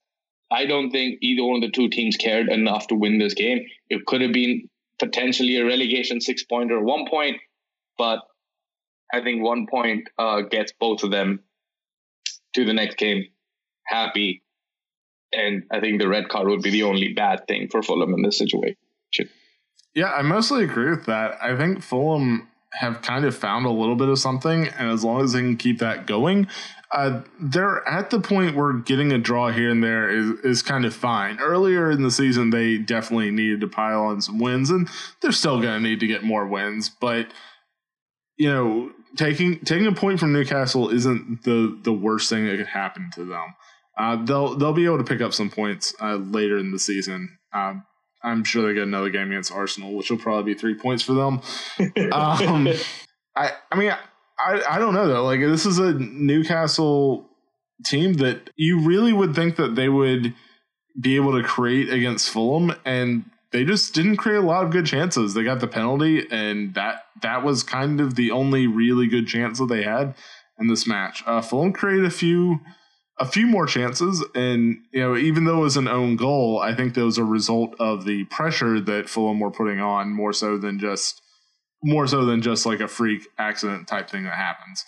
I 0.52 0.66
don't 0.66 0.92
think 0.92 1.20
either 1.22 1.44
one 1.44 1.58
of 1.58 1.62
the 1.62 1.72
two 1.72 1.90
teams 1.90 2.16
cared 2.18 2.50
enough 2.50 2.88
to 2.88 2.96
win 2.96 3.18
this 3.18 3.34
game. 3.34 3.66
It 3.90 4.06
could 4.06 4.22
have 4.22 4.34
been 4.34 4.70
potentially 5.00 5.58
a 5.58 5.66
relegation 5.66 6.22
six 6.22 6.44
point 6.44 6.72
or 6.72 6.84
one 6.84 7.08
point, 7.10 7.38
but 7.98 8.20
I 9.14 9.22
think 9.22 9.44
one 9.44 9.68
point 9.68 10.08
uh, 10.18 10.42
gets 10.42 10.74
both 10.80 11.04
of 11.04 11.12
them 11.12 11.44
to 12.54 12.66
the 12.66 12.74
next 12.74 12.98
game 12.98 13.26
happy. 13.86 14.44
And 15.34 15.64
I 15.72 15.80
think 15.80 16.00
the 16.00 16.08
red 16.08 16.30
card 16.30 16.48
would 16.48 16.62
be 16.62 16.72
the 16.72 16.84
only 16.84 17.14
bad 17.14 17.48
thing 17.48 17.68
for 17.70 17.84
Fulham 17.84 18.14
in 18.14 18.22
this 18.22 18.38
situation. 18.38 19.30
Yeah, 19.94 20.12
I 20.12 20.22
mostly 20.22 20.64
agree 20.64 20.90
with 20.90 21.06
that. 21.06 21.38
I 21.42 21.58
think 21.58 21.82
Fulham 21.82 22.48
have 22.80 23.02
kind 23.02 23.26
of 23.26 23.36
found 23.36 23.66
a 23.66 23.70
little 23.70 23.96
bit 23.96 24.10
of 24.10 24.20
something, 24.20 24.68
and 24.68 24.90
as 24.90 25.04
long 25.04 25.22
as 25.22 25.34
they 25.34 25.40
can 25.40 25.58
keep 25.58 25.80
that 25.80 26.08
going, 26.08 26.48
uh, 26.92 27.22
they're 27.40 27.88
at 27.88 28.10
the 28.10 28.20
point 28.20 28.56
where 28.56 28.74
getting 28.74 29.12
a 29.12 29.18
draw 29.18 29.52
here 29.52 29.70
and 29.70 29.84
there 29.84 30.10
is, 30.10 30.40
is 30.42 30.62
kind 30.62 30.86
of 30.86 30.94
fine. 30.94 31.40
Earlier 31.40 31.92
in 31.92 32.04
the 32.04 32.12
season, 32.12 32.52
they 32.52 32.78
definitely 32.78 33.32
needed 33.32 33.62
to 33.62 33.68
pile 33.68 34.04
on 34.04 34.22
some 34.22 34.40
wins, 34.40 34.70
and 34.70 34.88
they're 35.22 35.32
still 35.32 35.62
going 35.62 35.82
to 35.82 35.90
need 35.90 36.00
to 36.00 36.08
get 36.08 36.24
more 36.24 36.46
wins. 36.46 36.90
But 36.90 37.28
you 38.38 38.50
know, 38.52 38.92
taking 39.18 39.60
taking 39.62 39.88
a 39.88 39.94
point 39.94 40.20
from 40.20 40.34
Newcastle 40.34 40.90
isn't 40.90 41.44
the 41.44 41.80
the 41.84 41.94
worst 41.94 42.30
thing 42.30 42.46
that 42.46 42.58
could 42.58 42.68
happen 42.68 43.10
to 43.16 43.26
them. 43.26 43.56
Uh, 43.98 44.24
they'll 44.24 44.56
they'll 44.56 44.74
be 44.74 44.86
able 44.86 44.98
to 44.98 45.04
pick 45.04 45.22
up 45.22 45.34
some 45.34 45.50
points 45.50 45.94
uh, 46.02 46.16
later 46.16 46.58
in 46.58 46.72
the 46.72 46.80
season. 46.80 47.38
Um, 47.54 47.86
I'm 48.26 48.44
sure 48.44 48.68
they 48.68 48.74
get 48.74 48.84
another 48.84 49.10
game 49.10 49.32
against 49.32 49.52
Arsenal, 49.52 49.94
which 49.94 50.10
will 50.10 50.18
probably 50.18 50.54
be 50.54 50.60
three 50.60 50.74
points 50.74 51.04
for 51.04 51.14
them. 51.14 51.42
um, 52.12 52.68
I 53.36 53.52
I 53.72 53.76
mean 53.78 53.96
I 54.40 54.64
I 54.70 54.80
don't 54.80 54.94
know 54.94 55.08
though. 55.08 55.24
Like 55.24 55.40
this 55.40 55.66
is 55.66 55.78
a 55.78 55.94
Newcastle 55.94 57.30
team 57.86 58.14
that 58.14 58.50
you 58.56 58.80
really 58.80 59.14
would 59.14 59.36
think 59.36 59.58
that 59.58 59.76
they 59.76 59.90
would 59.90 60.34
be 61.00 61.16
able 61.16 61.40
to 61.40 61.48
create 61.48 61.92
against 61.92 62.30
Fulham, 62.30 62.74
and 62.84 63.26
they 63.52 63.64
just 63.64 63.94
didn't 63.94 64.18
create 64.18 64.38
a 64.38 64.46
lot 64.46 64.66
of 64.66 64.72
good 64.72 64.86
chances. 64.86 65.34
They 65.34 65.44
got 65.44 65.60
the 65.60 65.68
penalty, 65.68 66.26
and 66.32 66.74
that 66.74 67.04
that 67.22 67.44
was 67.44 67.64
kind 67.64 68.02
of 68.02 68.16
the 68.16 68.32
only 68.32 68.66
really 68.66 69.08
good 69.08 69.28
chance 69.28 69.60
that 69.60 69.68
they 69.68 69.84
had 69.84 70.16
in 70.60 70.68
this 70.68 70.88
match. 70.88 71.24
Uh, 71.26 71.42
Fulham 71.42 71.74
created 71.74 72.06
a 72.06 72.10
few 72.10 72.60
a 73.18 73.26
few 73.26 73.48
more 73.48 73.66
chances, 73.66 74.24
and 74.36 74.78
you 74.92 75.02
know 75.02 75.16
even 75.16 75.46
though 75.46 75.60
it 75.60 75.64
was 75.64 75.78
an 75.78 75.88
own 75.88 76.16
goal, 76.16 76.60
I 76.60 76.76
think 76.76 76.94
that 76.94 77.06
was 77.06 77.18
a 77.18 77.24
result 77.24 77.76
of 77.80 78.06
the 78.06 78.26
pressure 78.26 78.80
that 78.82 79.10
Fulham 79.10 79.40
were 79.40 79.52
putting 79.52 79.80
on 79.80 80.10
more 80.10 80.34
so 80.34 80.58
than 80.58 80.80
just 80.80 81.22
more 81.84 82.08
so 82.08 82.26
than 82.26 82.42
just 82.42 82.66
like 82.66 82.80
a 82.80 82.88
freak 82.88 83.28
accident 83.38 83.88
type 83.88 84.10
thing 84.10 84.24
that 84.24 84.34
happens. 84.34 84.84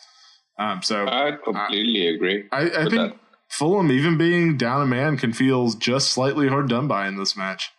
Um, 0.59 0.81
so 0.81 1.07
I 1.07 1.33
completely 1.43 2.07
agree. 2.07 2.45
I, 2.51 2.63
I 2.63 2.83
think 2.85 2.91
that. 2.95 3.17
Fulham, 3.49 3.91
even 3.91 4.17
being 4.17 4.57
down 4.57 4.81
a 4.81 4.85
man, 4.85 5.17
can 5.17 5.31
feel 5.31 5.69
just 5.71 6.09
slightly 6.09 6.47
hard 6.47 6.67
done 6.67 6.87
by 6.87 7.07
in 7.07 7.15
this 7.15 7.37
match. 7.37 7.71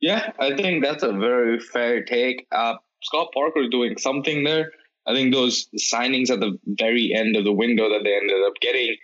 Yeah, 0.00 0.32
I 0.38 0.54
think 0.54 0.84
that's 0.84 1.02
a 1.02 1.12
very 1.12 1.58
fair 1.60 2.04
take. 2.04 2.46
Uh, 2.52 2.74
Scott 3.02 3.28
Parker 3.32 3.68
doing 3.70 3.96
something 3.96 4.44
there. 4.44 4.70
I 5.06 5.14
think 5.14 5.32
those 5.32 5.68
signings 5.76 6.30
at 6.30 6.40
the 6.40 6.58
very 6.66 7.14
end 7.14 7.36
of 7.36 7.44
the 7.44 7.52
window 7.52 7.88
that 7.88 8.04
they 8.04 8.14
ended 8.14 8.44
up 8.44 8.54
getting 8.60 8.96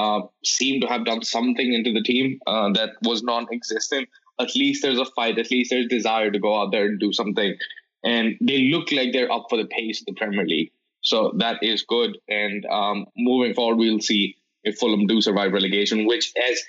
uh, 0.00 0.20
seem 0.44 0.80
to 0.80 0.86
have 0.86 1.04
done 1.04 1.22
something 1.22 1.72
into 1.72 1.92
the 1.92 2.02
team 2.02 2.38
uh, 2.46 2.68
that 2.72 2.90
was 3.02 3.22
non-existent. 3.22 4.08
At 4.40 4.54
least 4.56 4.82
there's 4.82 4.98
a 4.98 5.04
fight. 5.16 5.38
At 5.38 5.50
least 5.50 5.70
there's 5.70 5.86
desire 5.86 6.30
to 6.30 6.38
go 6.38 6.60
out 6.60 6.70
there 6.72 6.86
and 6.86 6.98
do 6.98 7.12
something. 7.12 7.54
And 8.02 8.36
they 8.40 8.60
look 8.74 8.90
like 8.92 9.12
they're 9.12 9.30
up 9.30 9.46
for 9.50 9.58
the 9.58 9.66
pace 9.66 10.00
of 10.00 10.06
the 10.06 10.14
Premier 10.14 10.46
League. 10.46 10.72
So 11.02 11.32
that 11.38 11.62
is 11.62 11.82
good. 11.82 12.16
And 12.28 12.64
um, 12.66 13.06
moving 13.16 13.54
forward, 13.54 13.76
we'll 13.76 14.00
see 14.00 14.36
if 14.64 14.78
Fulham 14.78 15.06
do 15.06 15.20
survive 15.20 15.52
relegation, 15.52 16.06
which 16.06 16.32
as 16.50 16.62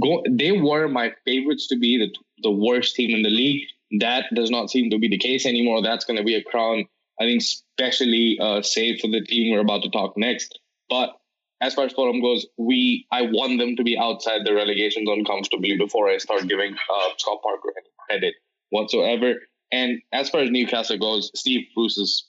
go, 0.00 0.22
they 0.30 0.52
were 0.52 0.88
my 0.88 1.12
favorites 1.24 1.66
to 1.68 1.78
be 1.78 1.98
the 1.98 2.10
the 2.42 2.50
worst 2.50 2.94
team 2.94 3.14
in 3.14 3.22
the 3.22 3.30
league. 3.30 3.66
That 4.00 4.26
does 4.34 4.50
not 4.50 4.70
seem 4.70 4.90
to 4.90 4.98
be 4.98 5.08
the 5.08 5.18
case 5.18 5.46
anymore. 5.46 5.82
That's 5.82 6.04
going 6.04 6.18
to 6.18 6.24
be 6.24 6.36
a 6.36 6.42
crown, 6.42 6.84
I 7.20 7.24
think, 7.24 7.42
especially 7.42 8.38
uh, 8.40 8.62
for 9.00 9.08
the 9.08 9.24
team 9.26 9.50
we're 9.50 9.60
about 9.60 9.82
to 9.82 9.90
talk 9.90 10.16
next. 10.16 10.58
But 10.88 11.17
as 11.60 11.74
far 11.74 11.86
as 11.86 11.92
Fulham 11.92 12.20
goes, 12.20 12.46
we 12.56 13.06
I 13.10 13.22
want 13.22 13.58
them 13.58 13.76
to 13.76 13.82
be 13.82 13.98
outside 13.98 14.42
the 14.44 14.54
relegation 14.54 15.04
zone 15.06 15.24
comfortably 15.24 15.76
before 15.76 16.08
I 16.08 16.18
start 16.18 16.46
giving 16.48 16.74
uh, 16.74 17.08
Scott 17.16 17.42
Parker 17.42 17.72
any 17.76 17.88
credit 18.06 18.34
whatsoever. 18.70 19.34
And 19.72 20.00
as 20.12 20.30
far 20.30 20.40
as 20.40 20.50
Newcastle 20.50 20.98
goes, 20.98 21.30
Steve 21.34 21.66
Bruce 21.74 21.98
is 21.98 22.26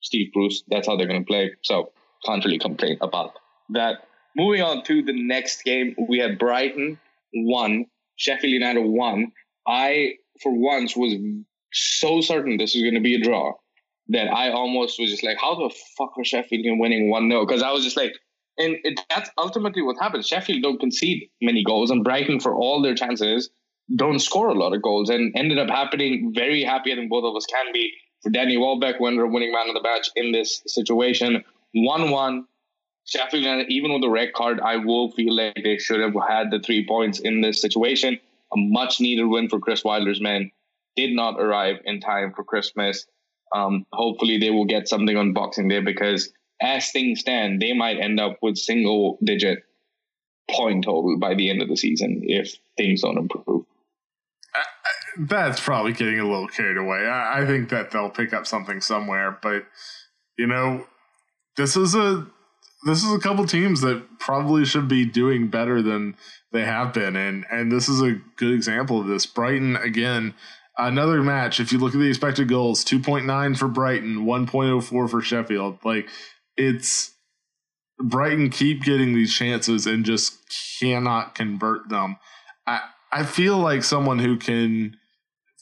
Steve 0.00 0.32
Bruce. 0.32 0.62
That's 0.68 0.86
how 0.86 0.96
they're 0.96 1.08
going 1.08 1.24
to 1.24 1.26
play. 1.26 1.52
So 1.62 1.90
can't 2.24 2.44
really 2.44 2.58
complain 2.58 2.98
about 3.00 3.34
that. 3.70 4.06
Moving 4.36 4.62
on 4.62 4.84
to 4.84 5.02
the 5.02 5.12
next 5.12 5.64
game, 5.64 5.94
we 6.08 6.18
had 6.18 6.38
Brighton 6.38 6.98
one, 7.32 7.86
Sheffield 8.16 8.52
United 8.52 8.82
one. 8.82 9.32
I, 9.66 10.14
for 10.42 10.52
once, 10.52 10.96
was 10.96 11.14
so 11.72 12.20
certain 12.20 12.56
this 12.56 12.74
was 12.74 12.82
going 12.82 12.94
to 12.94 13.00
be 13.00 13.16
a 13.16 13.20
draw 13.20 13.52
that 14.08 14.28
I 14.28 14.50
almost 14.50 14.98
was 14.98 15.10
just 15.10 15.24
like, 15.24 15.36
how 15.38 15.54
the 15.54 15.74
fuck 15.96 16.12
are 16.16 16.24
Sheffield 16.24 16.78
winning 16.78 17.10
1 17.10 17.30
0? 17.30 17.44
Because 17.44 17.62
I 17.62 17.72
was 17.72 17.84
just 17.84 17.96
like, 17.96 18.14
and 18.58 18.76
it, 18.84 19.00
that's 19.08 19.30
ultimately 19.38 19.82
what 19.82 19.96
happens. 19.98 20.26
Sheffield 20.26 20.62
don't 20.62 20.80
concede 20.80 21.28
many 21.40 21.62
goals, 21.64 21.90
and 21.90 22.04
Brighton, 22.04 22.40
for 22.40 22.54
all 22.54 22.82
their 22.82 22.94
chances, 22.94 23.50
don't 23.96 24.18
score 24.18 24.48
a 24.48 24.54
lot 24.54 24.74
of 24.74 24.82
goals. 24.82 25.10
And 25.10 25.32
ended 25.36 25.58
up 25.58 25.68
happening. 25.68 26.32
Very 26.34 26.62
happy, 26.62 26.92
I 26.92 26.96
think 26.96 27.10
both 27.10 27.24
of 27.24 27.36
us 27.36 27.46
can 27.46 27.72
be, 27.72 27.92
for 28.22 28.30
Danny 28.30 28.56
Welbeck, 28.56 29.00
winner 29.00 29.26
winning 29.26 29.52
man 29.52 29.68
of 29.68 29.74
the 29.74 29.82
match 29.82 30.10
in 30.16 30.32
this 30.32 30.62
situation. 30.66 31.44
1 31.72 32.10
1. 32.10 32.46
Sheffield 33.06 33.66
even 33.70 33.92
with 33.92 34.02
the 34.02 34.10
red 34.10 34.34
card, 34.34 34.60
I 34.60 34.76
will 34.76 35.10
feel 35.12 35.34
like 35.34 35.54
they 35.64 35.78
should 35.78 36.00
have 36.00 36.14
had 36.28 36.50
the 36.50 36.60
three 36.60 36.86
points 36.86 37.20
in 37.20 37.40
this 37.40 37.60
situation. 37.60 38.18
A 38.52 38.56
much 38.56 39.00
needed 39.00 39.24
win 39.24 39.48
for 39.48 39.58
Chris 39.58 39.82
Wilder's 39.82 40.20
men. 40.20 40.50
Did 40.94 41.14
not 41.14 41.40
arrive 41.40 41.76
in 41.84 42.00
time 42.00 42.34
for 42.34 42.44
Christmas. 42.44 43.06
Um, 43.54 43.86
hopefully, 43.92 44.38
they 44.38 44.50
will 44.50 44.66
get 44.66 44.88
something 44.88 45.16
on 45.16 45.32
Boxing 45.32 45.68
Day 45.68 45.80
because, 45.80 46.30
as 46.60 46.90
things 46.90 47.20
stand, 47.20 47.60
they 47.60 47.72
might 47.72 47.98
end 47.98 48.20
up 48.20 48.38
with 48.42 48.56
single 48.56 49.18
digit 49.22 49.60
point 50.50 50.84
total 50.84 51.18
by 51.18 51.34
the 51.34 51.50
end 51.50 51.62
of 51.62 51.68
the 51.68 51.76
season 51.76 52.22
if 52.24 52.56
things 52.76 53.02
don't 53.02 53.18
improve. 53.18 53.64
Uh, 54.54 54.58
uh, 54.58 55.26
that's 55.28 55.60
probably 55.60 55.92
getting 55.92 56.18
a 56.18 56.28
little 56.28 56.48
carried 56.48 56.78
away. 56.78 57.06
I, 57.06 57.42
I 57.42 57.46
think 57.46 57.68
that 57.68 57.90
they'll 57.90 58.10
pick 58.10 58.32
up 58.32 58.46
something 58.46 58.80
somewhere, 58.80 59.38
but 59.42 59.64
you 60.38 60.46
know, 60.46 60.86
this 61.56 61.76
is 61.76 61.94
a 61.94 62.26
this 62.86 63.02
is 63.02 63.12
a 63.12 63.18
couple 63.18 63.44
teams 63.44 63.80
that 63.80 64.04
probably 64.20 64.64
should 64.64 64.88
be 64.88 65.04
doing 65.04 65.48
better 65.48 65.82
than 65.82 66.16
they 66.52 66.64
have 66.64 66.92
been, 66.94 67.16
and 67.16 67.44
and 67.50 67.70
this 67.70 67.88
is 67.88 68.00
a 68.00 68.20
good 68.36 68.54
example 68.54 69.00
of 69.00 69.06
this. 69.06 69.26
Brighton 69.26 69.76
again, 69.76 70.34
another 70.78 71.22
match. 71.22 71.60
If 71.60 71.72
you 71.72 71.78
look 71.78 71.94
at 71.94 71.98
the 71.98 72.08
expected 72.08 72.48
goals, 72.48 72.84
two 72.84 73.00
point 73.00 73.26
nine 73.26 73.54
for 73.54 73.68
Brighton, 73.68 74.24
one 74.24 74.46
point 74.46 74.70
oh 74.70 74.80
four 74.80 75.08
for 75.08 75.20
Sheffield. 75.20 75.78
Like 75.84 76.08
it's 76.58 77.12
Brighton 77.98 78.50
keep 78.50 78.82
getting 78.82 79.14
these 79.14 79.32
chances 79.32 79.86
and 79.86 80.04
just 80.04 80.36
cannot 80.78 81.34
convert 81.34 81.88
them. 81.88 82.16
I 82.66 82.80
I 83.10 83.24
feel 83.24 83.56
like 83.56 83.84
someone 83.84 84.18
who 84.18 84.36
can 84.36 84.96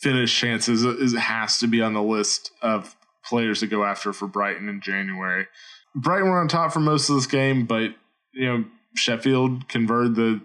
finish 0.03 0.37
chances 0.37 0.85
is, 0.85 1.15
has 1.15 1.59
to 1.59 1.69
be 1.69 1.81
on 1.81 1.95
the 1.95 2.03
list 2.03 2.51
of 2.61 2.97
players 3.25 3.61
to 3.61 3.67
go 3.67 3.85
after 3.85 4.13
for 4.13 4.27
Brighton 4.27 4.69
in 4.69 4.81
January. 4.81 5.47
Brighton 5.95 6.29
were 6.29 6.41
on 6.41 6.49
top 6.49 6.73
for 6.73 6.81
most 6.81 7.09
of 7.09 7.17
this 7.17 7.27
game, 7.27 7.67
but 7.67 7.91
you 8.33 8.47
know 8.47 8.65
Sheffield 8.97 9.69
converted 9.69 10.17
the 10.17 10.41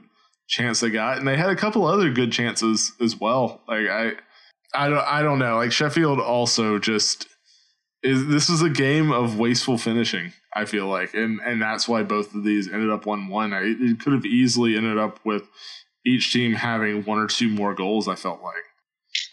chance 0.47 0.81
they 0.81 0.89
got, 0.89 1.17
and 1.17 1.27
they 1.27 1.37
had 1.37 1.49
a 1.49 1.55
couple 1.55 1.85
other 1.85 2.11
good 2.11 2.31
chances 2.31 2.91
as 3.01 3.19
well. 3.19 3.61
Like 3.67 3.87
I, 3.87 4.11
I 4.73 4.89
don't, 4.89 5.05
I 5.05 5.21
don't 5.21 5.39
know. 5.39 5.57
Like 5.57 5.71
Sheffield 5.71 6.19
also 6.19 6.77
just 6.77 7.27
is. 8.03 8.27
This 8.27 8.49
is 8.49 8.61
a 8.61 8.69
game 8.69 9.11
of 9.11 9.37
wasteful 9.37 9.77
finishing. 9.77 10.33
I 10.53 10.65
feel 10.65 10.87
like, 10.87 11.13
and 11.13 11.39
and 11.45 11.61
that's 11.61 11.87
why 11.87 12.03
both 12.03 12.33
of 12.35 12.43
these 12.43 12.71
ended 12.71 12.89
up 12.89 13.05
one 13.05 13.27
one. 13.27 13.53
It 13.53 13.99
could 13.99 14.13
have 14.13 14.25
easily 14.25 14.75
ended 14.75 14.97
up 14.97 15.19
with 15.25 15.43
each 16.05 16.33
team 16.33 16.53
having 16.53 17.03
one 17.03 17.19
or 17.19 17.27
two 17.27 17.49
more 17.49 17.73
goals. 17.73 18.07
I 18.07 18.15
felt 18.15 18.41
like. 18.41 18.63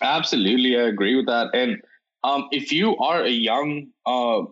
Absolutely, 0.00 0.76
I 0.76 0.82
agree 0.82 1.16
with 1.16 1.26
that. 1.26 1.48
And 1.54 1.80
um, 2.24 2.48
if 2.50 2.72
you 2.72 2.96
are 2.98 3.22
a 3.22 3.30
young 3.30 3.88
uh, 4.06 4.42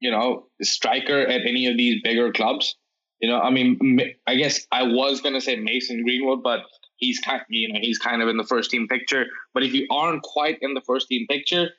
you 0.00 0.10
know, 0.10 0.46
striker 0.62 1.20
at 1.20 1.42
any 1.46 1.66
of 1.66 1.76
these 1.76 2.00
bigger 2.02 2.32
clubs. 2.32 2.76
You 3.20 3.28
know, 3.28 3.40
I 3.40 3.50
mean, 3.50 4.00
I 4.26 4.36
guess 4.36 4.66
I 4.70 4.84
was 4.84 5.20
gonna 5.20 5.40
say 5.40 5.56
Mason 5.56 6.04
Greenwood, 6.04 6.42
but 6.42 6.60
he's 6.96 7.18
kind, 7.18 7.42
you 7.48 7.72
know, 7.72 7.80
he's 7.80 7.98
kind 7.98 8.22
of 8.22 8.28
in 8.28 8.36
the 8.36 8.44
first 8.44 8.70
team 8.70 8.86
picture. 8.86 9.26
But 9.54 9.64
if 9.64 9.72
you 9.74 9.86
aren't 9.90 10.22
quite 10.22 10.58
in 10.60 10.74
the 10.74 10.80
first 10.82 11.08
team 11.08 11.26
picture, 11.28 11.70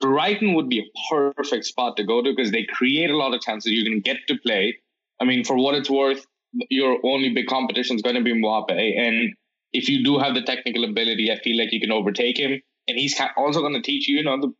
Brighton 0.00 0.54
would 0.54 0.68
be 0.68 0.80
a 0.80 1.14
perfect 1.14 1.64
spot 1.64 1.96
to 1.96 2.04
go 2.04 2.22
to 2.22 2.32
because 2.34 2.52
they 2.52 2.64
create 2.64 3.10
a 3.10 3.16
lot 3.16 3.34
of 3.34 3.40
chances. 3.40 3.72
You 3.72 3.84
can 3.84 4.00
get 4.00 4.18
to 4.28 4.36
play. 4.38 4.78
I 5.20 5.24
mean, 5.24 5.44
for 5.44 5.56
what 5.56 5.74
it's 5.74 5.90
worth, 5.90 6.24
your 6.70 6.98
only 7.04 7.30
big 7.34 7.46
competition 7.46 7.96
is 7.96 8.02
going 8.02 8.14
to 8.14 8.22
be 8.22 8.32
Maupay, 8.32 8.98
and 8.98 9.34
if 9.72 9.88
you 9.88 10.02
do 10.02 10.18
have 10.18 10.34
the 10.34 10.42
technical 10.42 10.84
ability, 10.84 11.30
I 11.30 11.38
feel 11.40 11.58
like 11.58 11.72
you 11.72 11.80
can 11.80 11.92
overtake 11.92 12.38
him. 12.38 12.60
And 12.86 12.98
he's 12.98 13.20
also 13.36 13.60
going 13.60 13.74
to 13.74 13.82
teach 13.82 14.08
you, 14.08 14.16
you 14.16 14.24
know, 14.24 14.40
the 14.40 14.52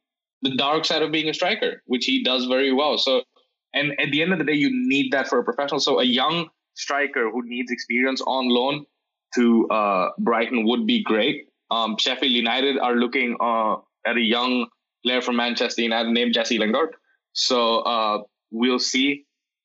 the 0.43 0.55
dark 0.57 0.85
side 0.85 1.03
of 1.03 1.11
being 1.11 1.29
a 1.29 1.35
striker, 1.35 1.83
which 1.87 2.05
he 2.05 2.23
does 2.23 2.45
very 2.45 2.73
well. 2.73 2.97
So, 2.97 3.23
and 3.75 3.93
at 3.99 4.13
the 4.13 4.23
end 4.23 4.33
of 4.33 4.39
the 4.39 4.45
day, 4.45 4.53
you 4.53 4.71
need 4.73 5.13
that 5.13 5.27
for 5.29 5.41
a 5.41 5.45
professional. 5.45 5.81
So, 5.81 5.99
a 5.99 6.05
young 6.05 6.49
striker 6.75 7.29
who 7.31 7.43
needs 7.45 7.73
experience 7.73 8.21
on 8.21 8.49
loan, 8.49 8.85
to 9.35 9.69
uh, 9.69 10.11
Brighton 10.19 10.65
would 10.65 10.87
be 10.87 11.03
great. 11.03 11.49
Um, 11.71 11.97
Sheffield 11.99 12.33
United 12.33 12.79
are 12.79 12.95
looking 12.95 13.37
uh, 13.41 13.77
at 14.07 14.17
a 14.17 14.21
young 14.21 14.69
player 15.09 15.23
from 15.23 15.37
Manchester 15.37 15.83
United 15.83 16.11
named 16.11 16.35
Jesse 16.35 16.59
Lingard. 16.59 16.95
So 17.33 17.79
uh, 17.79 18.19
we'll 18.51 18.79
see 18.79 19.25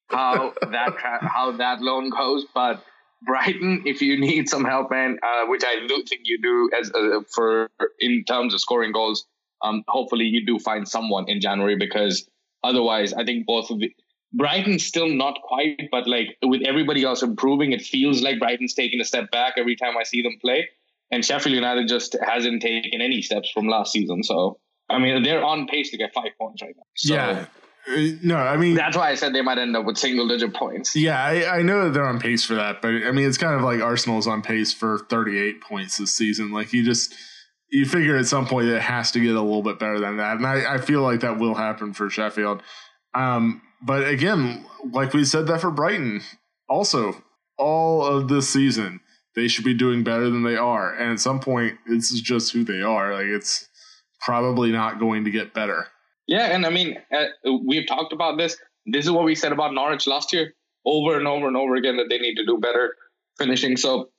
how 0.10 0.54
that 0.62 0.98
tra- 1.00 1.28
how 1.28 1.52
that 1.58 1.82
loan 1.82 2.10
goes. 2.10 2.46
But 2.54 2.84
Brighton, 3.22 3.84
if 3.86 4.02
you 4.02 4.20
need 4.20 4.48
some 4.48 4.64
help, 4.64 4.92
man, 4.92 5.20
uh, 5.22 5.46
which 5.48 5.64
I 5.66 5.86
do 5.88 6.04
think 6.08 6.22
you 6.24 6.42
do, 6.42 6.70
as 6.78 6.92
uh, 6.92 7.22
for 7.34 7.70
in 8.00 8.24
terms 8.26 8.54
of 8.54 8.62
scoring 8.62 8.94
goals, 8.94 9.26
um, 9.64 9.84
hopefully 9.88 10.26
you 10.26 10.46
do 10.46 10.60
find 10.60 10.88
someone 10.88 11.26
in 11.28 11.42
January 11.42 11.76
because 11.78 12.28
otherwise, 12.64 13.14
I 13.14 13.26
think 13.26 13.46
both 13.46 13.70
of 13.70 13.80
the 13.80 13.94
Brighton's 14.36 14.86
still 14.86 15.10
not 15.10 15.40
quite, 15.44 15.90
but 15.92 16.08
like 16.08 16.38
with 16.42 16.62
everybody 16.66 17.04
else 17.04 17.22
improving, 17.22 17.72
it 17.72 17.84
feels 17.84 18.24
like 18.24 18.40
Brighton's 18.40 18.74
taking 18.74 19.00
a 19.00 19.06
step 19.06 19.30
back 19.30 19.54
every 19.58 19.76
time 19.76 19.96
I 19.96 20.04
see 20.04 20.24
them 20.24 20.38
play. 20.42 20.70
And 21.12 21.24
Sheffield 21.24 21.54
United 21.54 21.88
just 21.88 22.16
hasn't 22.20 22.64
taken 22.64 23.00
any 23.00 23.22
steps 23.22 23.52
from 23.52 23.68
last 23.68 23.92
season. 23.92 24.24
So 24.24 24.58
I 24.94 25.00
mean, 25.00 25.24
they're 25.24 25.44
on 25.44 25.68
pace 25.68 25.92
to 25.92 25.98
get 25.98 26.14
five 26.14 26.32
points 26.40 26.62
right 26.62 26.74
now. 26.76 26.84
So, 26.96 27.14
yeah. 27.14 27.46
Uh, 27.86 28.16
no, 28.22 28.38
I 28.38 28.56
mean 28.56 28.76
that's 28.76 28.96
why 28.96 29.10
I 29.10 29.16
said 29.16 29.34
they 29.34 29.42
might 29.42 29.58
end 29.58 29.76
up 29.76 29.86
with 29.86 29.98
single 29.98 30.26
digit 30.28 30.54
points. 30.54 30.96
Yeah, 30.96 31.22
I, 31.22 31.58
I, 31.58 31.62
know 31.64 31.84
that 31.84 31.94
they're 31.94 32.08
on 32.08 32.18
pace 32.18 32.46
for 32.46 32.56
that, 32.56 32.82
but 32.82 32.90
I 32.90 33.12
mean 33.12 33.28
it's 33.28 33.38
kind 33.38 33.56
of 33.56 33.62
like 33.62 33.82
Arsenal's 33.82 34.26
on 34.26 34.42
pace 34.42 34.72
for 34.72 35.00
38 35.10 35.60
points 35.60 35.98
this 35.98 36.16
season. 36.16 36.52
Like 36.52 36.72
you 36.72 36.86
just 36.86 37.14
you 37.70 37.86
figure 37.86 38.16
at 38.16 38.26
some 38.26 38.48
point 38.48 38.68
it 38.68 38.82
has 38.82 39.12
to 39.12 39.20
get 39.20 39.36
a 39.36 39.42
little 39.42 39.64
bit 39.64 39.80
better 39.80 40.00
than 40.00 40.16
that, 40.18 40.38
and 40.38 40.48
I, 40.48 40.76
I 40.76 40.78
feel 40.78 41.02
like 41.02 41.20
that 41.22 41.40
will 41.40 41.56
happen 41.56 41.94
for 41.94 42.10
Sheffield. 42.10 42.64
Um, 43.14 43.62
but 43.82 44.08
again, 44.08 44.66
like 44.90 45.14
we 45.14 45.26
said 45.26 45.48
that 45.48 45.60
for 45.60 45.70
Brighton, 45.70 46.22
also 46.70 47.22
all 47.58 48.06
of 48.06 48.30
this 48.30 48.48
season 48.50 49.02
they 49.36 49.48
should 49.48 49.66
be 49.66 49.74
doing 49.74 50.04
better 50.04 50.30
than 50.30 50.44
they 50.44 50.56
are, 50.56 50.94
and 50.94 51.12
at 51.12 51.20
some 51.20 51.42
point 51.42 51.78
this 51.86 52.12
is 52.12 52.22
just 52.22 52.54
who 52.54 52.64
they 52.64 52.82
are. 52.82 53.14
Like 53.14 53.26
it's 53.26 53.68
probably 54.26 54.72
not 54.72 55.00
going 55.00 55.24
to 55.26 55.32
get 55.32 55.54
better. 55.54 55.88
Yeah, 56.28 56.56
and 56.56 56.66
I 56.66 56.70
mean, 56.70 56.98
uh, 57.14 57.26
we've 57.66 57.88
talked 57.88 58.14
about 58.14 58.38
this. 58.38 58.58
This 58.86 59.06
is 59.06 59.12
what 59.12 59.26
we 59.26 59.36
said 59.36 59.52
about 59.52 59.74
Norwich 59.74 60.08
last 60.08 60.34
year, 60.34 60.54
over 60.86 61.18
and 61.18 61.28
over 61.28 61.48
and 61.48 61.58
over 61.58 61.76
again, 61.76 61.98
that 61.98 62.08
they 62.10 62.18
need 62.18 62.36
to 62.36 62.46
do 62.46 62.58
better 62.58 62.96
finishing. 63.38 63.78
So 63.78 64.10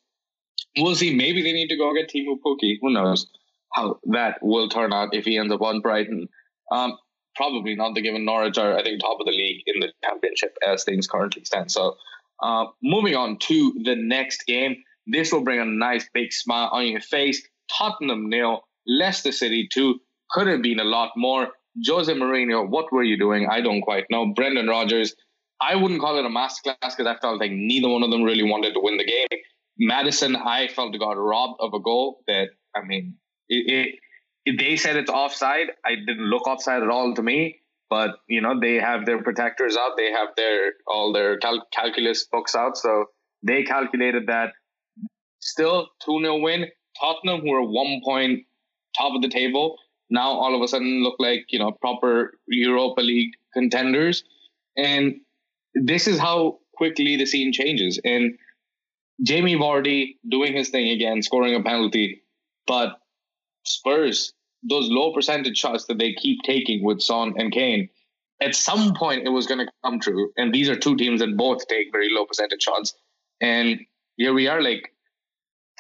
we'll 0.77 0.95
see. 0.95 1.15
Maybe 1.15 1.43
they 1.43 1.53
need 1.53 1.69
to 1.69 1.77
go 1.77 1.95
get 1.95 2.11
Teemu 2.11 2.37
Pukki. 2.45 2.79
Who 2.81 2.93
knows 2.93 3.27
how 3.73 3.99
that 4.13 4.39
will 4.43 4.69
turn 4.69 4.93
out 4.93 5.15
if 5.15 5.25
he 5.25 5.39
ends 5.39 5.53
up 5.53 5.63
on 5.63 5.81
Brighton. 5.81 6.29
Um, 6.71 6.97
probably 7.37 7.75
not. 7.75 7.95
The 7.95 8.03
given 8.03 8.25
Norwich 8.25 8.59
are, 8.59 8.77
I 8.77 8.83
think, 8.83 9.01
top 9.01 9.19
of 9.21 9.27
the 9.27 9.33
league 9.33 9.63
in 9.67 9.81
the 9.81 9.93
championship 10.05 10.57
as 10.67 10.85
things 10.85 11.07
currently 11.07 11.45
stand. 11.45 11.71
So 11.71 11.97
uh, 12.43 12.67
moving 12.83 13.17
on 13.17 13.39
to 13.39 13.75
the 13.85 13.97
next 13.97 14.45
game. 14.47 14.77
This 15.07 15.33
will 15.33 15.43
bring 15.43 15.61
a 15.61 15.65
nice 15.65 16.09
big 16.15 16.33
smile 16.33 16.69
on 16.73 16.87
your 16.87 17.01
face. 17.01 17.47
Tottenham 17.79 18.29
nil, 18.29 18.63
Leicester 18.87 19.33
City 19.33 19.69
two 19.73 20.01
Could 20.31 20.47
have 20.47 20.63
been 20.63 20.81
a 20.81 20.85
lot 20.85 21.13
more. 21.17 21.49
Jose 21.87 22.13
Mourinho, 22.13 22.69
what 22.69 22.93
were 22.93 23.03
you 23.03 23.19
doing? 23.19 23.49
I 23.51 23.61
don't 23.61 23.83
quite 23.83 24.05
know. 24.11 24.33
Brendan 24.33 24.69
Rodgers, 24.69 25.15
I 25.61 25.75
wouldn't 25.75 26.01
call 26.01 26.19
it 26.19 26.25
a 26.25 26.29
masterclass 26.29 26.97
because 26.97 27.07
I 27.07 27.17
felt 27.21 27.41
like 27.41 27.51
neither 27.51 27.89
one 27.89 28.03
of 28.03 28.11
them 28.11 28.23
really 28.23 28.45
wanted 28.45 28.75
to 28.75 28.81
win 28.81 28.97
the 28.97 29.05
game. 29.05 29.27
Maddison, 29.79 30.37
I 30.37 30.69
felt 30.69 30.97
got 30.99 31.13
robbed 31.13 31.59
of 31.61 31.75
a 31.75 31.81
goal 31.81 32.23
that, 32.29 32.51
I 32.77 32.85
mean, 32.85 33.17
it, 33.49 33.99
it, 34.47 34.59
they 34.59 34.77
said 34.77 34.97
it's 34.97 35.11
offside. 35.11 35.69
I 35.85 35.97
didn't 35.97 36.31
look 36.31 36.47
offside 36.47 36.83
at 36.83 36.91
all 36.91 37.15
to 37.15 37.23
me. 37.23 37.61
But, 37.91 38.17
you 38.29 38.41
know, 38.41 38.59
they 38.59 38.75
have 38.77 39.05
their 39.05 39.23
protectors 39.23 39.77
out. 39.77 39.93
They 39.97 40.11
have 40.11 40.29
their 40.37 40.73
all 40.87 41.13
their 41.13 41.39
cal- 41.39 41.67
calculus 41.73 42.27
books 42.31 42.55
out. 42.55 42.77
So 42.77 43.07
they 43.43 43.63
calculated 43.63 44.27
that. 44.29 44.53
Still, 45.41 45.89
2 46.05 46.21
0 46.21 46.39
win. 46.39 46.67
Tottenham, 46.99 47.43
who 47.43 47.53
are 47.53 47.63
one 47.63 48.01
point 48.05 48.41
top 48.97 49.15
of 49.15 49.23
the 49.23 49.29
table, 49.29 49.79
now 50.11 50.29
all 50.29 50.55
of 50.55 50.63
a 50.63 50.69
sudden 50.69 51.03
look 51.03 51.17
like 51.19 51.47
you 51.49 51.59
know 51.59 51.73
proper 51.73 52.39
Europa 52.47 53.01
League 53.01 53.33
contenders, 53.53 54.25
and 54.77 55.21
this 55.75 56.07
is 56.07 56.19
how 56.19 56.59
quickly 56.75 57.17
the 57.17 57.27
scene 57.27 57.53
changes. 57.53 58.01
And 58.05 58.37
Jamie 59.23 59.57
Vardy 59.57 60.17
doing 60.29 60.53
his 60.53 60.71
thing 60.71 60.89
again, 60.91 61.23
scoring 61.23 61.55
a 61.55 61.63
penalty, 61.63 62.23
but 62.67 62.99
Spurs 63.65 64.35
those 64.65 64.89
low 64.89 65.13
percentage 65.13 65.59
shots 65.59 65.85
that 65.87 65.99
they 65.99 66.15
keep 66.15 66.43
taking 66.43 66.83
with 66.83 67.01
Son 67.01 67.35
and 67.37 67.53
Kane, 67.53 67.89
at 68.41 68.55
some 68.55 68.95
point 68.95 69.27
it 69.27 69.31
was 69.31 69.47
going 69.47 69.65
to 69.65 69.73
come 69.85 70.01
true. 70.01 70.33
And 70.37 70.53
these 70.53 70.69
are 70.69 70.77
two 70.77 70.97
teams 70.97 71.21
that 71.21 71.37
both 71.37 71.67
take 71.69 71.93
very 71.93 72.09
low 72.11 72.25
percentage 72.25 72.63
shots. 72.63 72.95
And 73.41 73.81
here 74.17 74.33
we 74.33 74.49
are, 74.49 74.63
like 74.63 74.93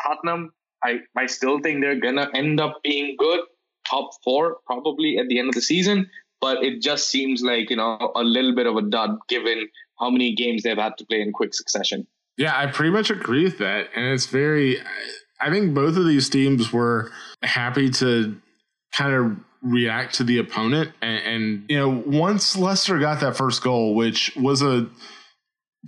Tottenham. 0.03 0.53
I 0.85 1.01
I 1.16 1.27
still 1.27 1.61
think 1.61 1.81
they're 1.81 2.01
gonna 2.01 2.29
end 2.35 2.61
up 2.61 2.83
being 2.83 3.16
good 3.18 3.40
top 3.88 4.11
four 4.23 4.59
probably 4.66 5.18
at 5.18 5.29
the 5.29 5.38
end 5.38 5.49
of 5.49 5.55
the 5.55 5.62
season. 5.62 6.11
But 6.40 6.62
it 6.62 6.83
just 6.83 7.09
seems 7.09 7.40
like, 7.40 7.70
you 7.70 7.77
know, 7.77 8.12
a 8.14 8.23
little 8.23 8.55
bit 8.55 8.66
of 8.66 8.77
a 8.77 8.83
dud 8.83 9.16
given 9.31 9.66
how 9.99 10.11
many 10.11 10.35
games 10.35 10.62
they've 10.62 10.77
had 10.77 10.99
to 10.99 11.07
play 11.07 11.23
in 11.23 11.33
quick 11.33 11.55
succession. 11.55 12.07
Yeah, 12.37 12.53
I 12.55 12.66
pretty 12.66 12.90
much 12.90 13.09
agree 13.11 13.44
with 13.44 13.57
that. 13.59 13.88
And 13.97 14.05
it's 14.12 14.27
very, 14.27 14.79
I 15.40 15.51
think 15.51 15.73
both 15.73 15.97
of 15.97 16.05
these 16.07 16.29
teams 16.29 16.70
were 16.70 17.11
happy 17.42 17.88
to 17.92 18.37
kind 18.92 19.14
of 19.14 19.37
react 19.62 20.16
to 20.16 20.25
the 20.25 20.37
opponent. 20.37 20.92
And, 21.01 21.23
and 21.25 21.64
you 21.70 21.79
know, 21.79 22.03
once 22.05 22.59
Leicester 22.59 22.99
got 22.99 23.20
that 23.20 23.38
first 23.38 23.62
goal, 23.62 23.94
which 23.94 24.37
was 24.37 24.61
a, 24.61 24.87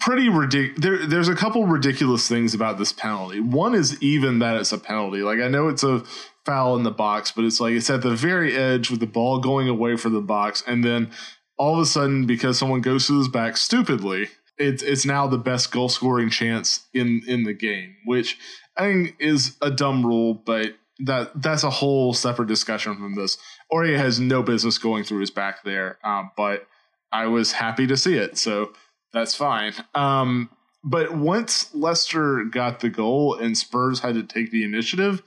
pretty 0.01 0.29
ridiculous. 0.29 0.81
There, 0.81 1.07
there's 1.07 1.29
a 1.29 1.35
couple 1.35 1.67
ridiculous 1.67 2.29
things 2.29 2.55
about 2.55 2.79
this 2.79 2.93
penalty. 2.93 3.41
One 3.41 3.75
is 3.75 4.01
even 4.03 4.39
that 4.41 4.57
it's 4.57 4.73
a 4.73 4.79
penalty. 4.79 5.23
Like 5.23 5.41
I 5.41 5.49
know 5.49 5.69
it's 5.69 5.83
a 5.83 6.03
foul 6.45 6.77
in 6.77 6.83
the 6.83 6.91
box, 6.91 7.33
but 7.33 7.45
it's 7.45 7.61
like 7.61 7.75
it's 7.75 7.91
at 7.91 8.03
the 8.03 8.15
very 8.15 8.57
edge 8.57 8.91
with 8.91 9.01
the 9.01 9.07
ball 9.07 9.39
going 9.41 9.69
away 9.69 9.97
from 9.97 10.13
the 10.13 10.21
box, 10.21 10.63
and 10.67 10.85
then 10.85 11.11
all 11.59 11.75
of 11.75 11.81
a 11.81 11.87
sudden, 11.87 12.27
because 12.27 12.59
someone 12.59 12.81
goes 12.81 13.07
to 13.07 13.19
his 13.19 13.29
back 13.29 13.57
stupidly, 13.57 14.29
it's 14.59 14.83
it's 14.83 15.07
now 15.07 15.27
the 15.27 15.39
best 15.39 15.71
goal 15.73 15.89
scoring 15.89 16.31
chance 16.31 16.87
in 16.95 17.23
in 17.27 17.45
the 17.45 17.55
game, 17.55 17.97
which 18.05 18.39
I 18.77 18.83
think 18.83 19.17
is 19.19 19.57
a 19.61 19.71
dumb 19.71 20.05
rule, 20.05 20.35
but 20.35 20.75
that 21.01 21.43
that's 21.43 21.65
a 21.65 21.71
whole 21.71 22.15
separate 22.15 22.49
discussion 22.49 22.97
from 22.97 23.15
this. 23.15 23.39
Aurier 23.73 23.99
has 23.99 24.21
no 24.21 24.43
business 24.43 24.79
going 24.79 25.05
through 25.05 25.21
his 25.21 25.31
back 25.31 25.65
there, 25.65 25.99
um, 26.05 26.31
but 26.37 26.67
I 27.13 27.27
was 27.27 27.53
happy 27.53 27.87
to 27.87 27.97
see 27.97 28.17
it, 28.17 28.39
so 28.39 28.71
that's 29.17 29.35
fine. 29.35 29.73
Um, 29.95 30.51
but 30.85 31.17
once 31.17 31.75
Leicester 31.75 32.45
got 32.45 32.81
the 32.81 32.91
goal 32.91 33.35
and 33.35 33.57
Spurs 33.57 34.01
had 34.01 34.15
to 34.15 34.23
take 34.23 34.51
the 34.51 34.63
initiative, 34.63 35.23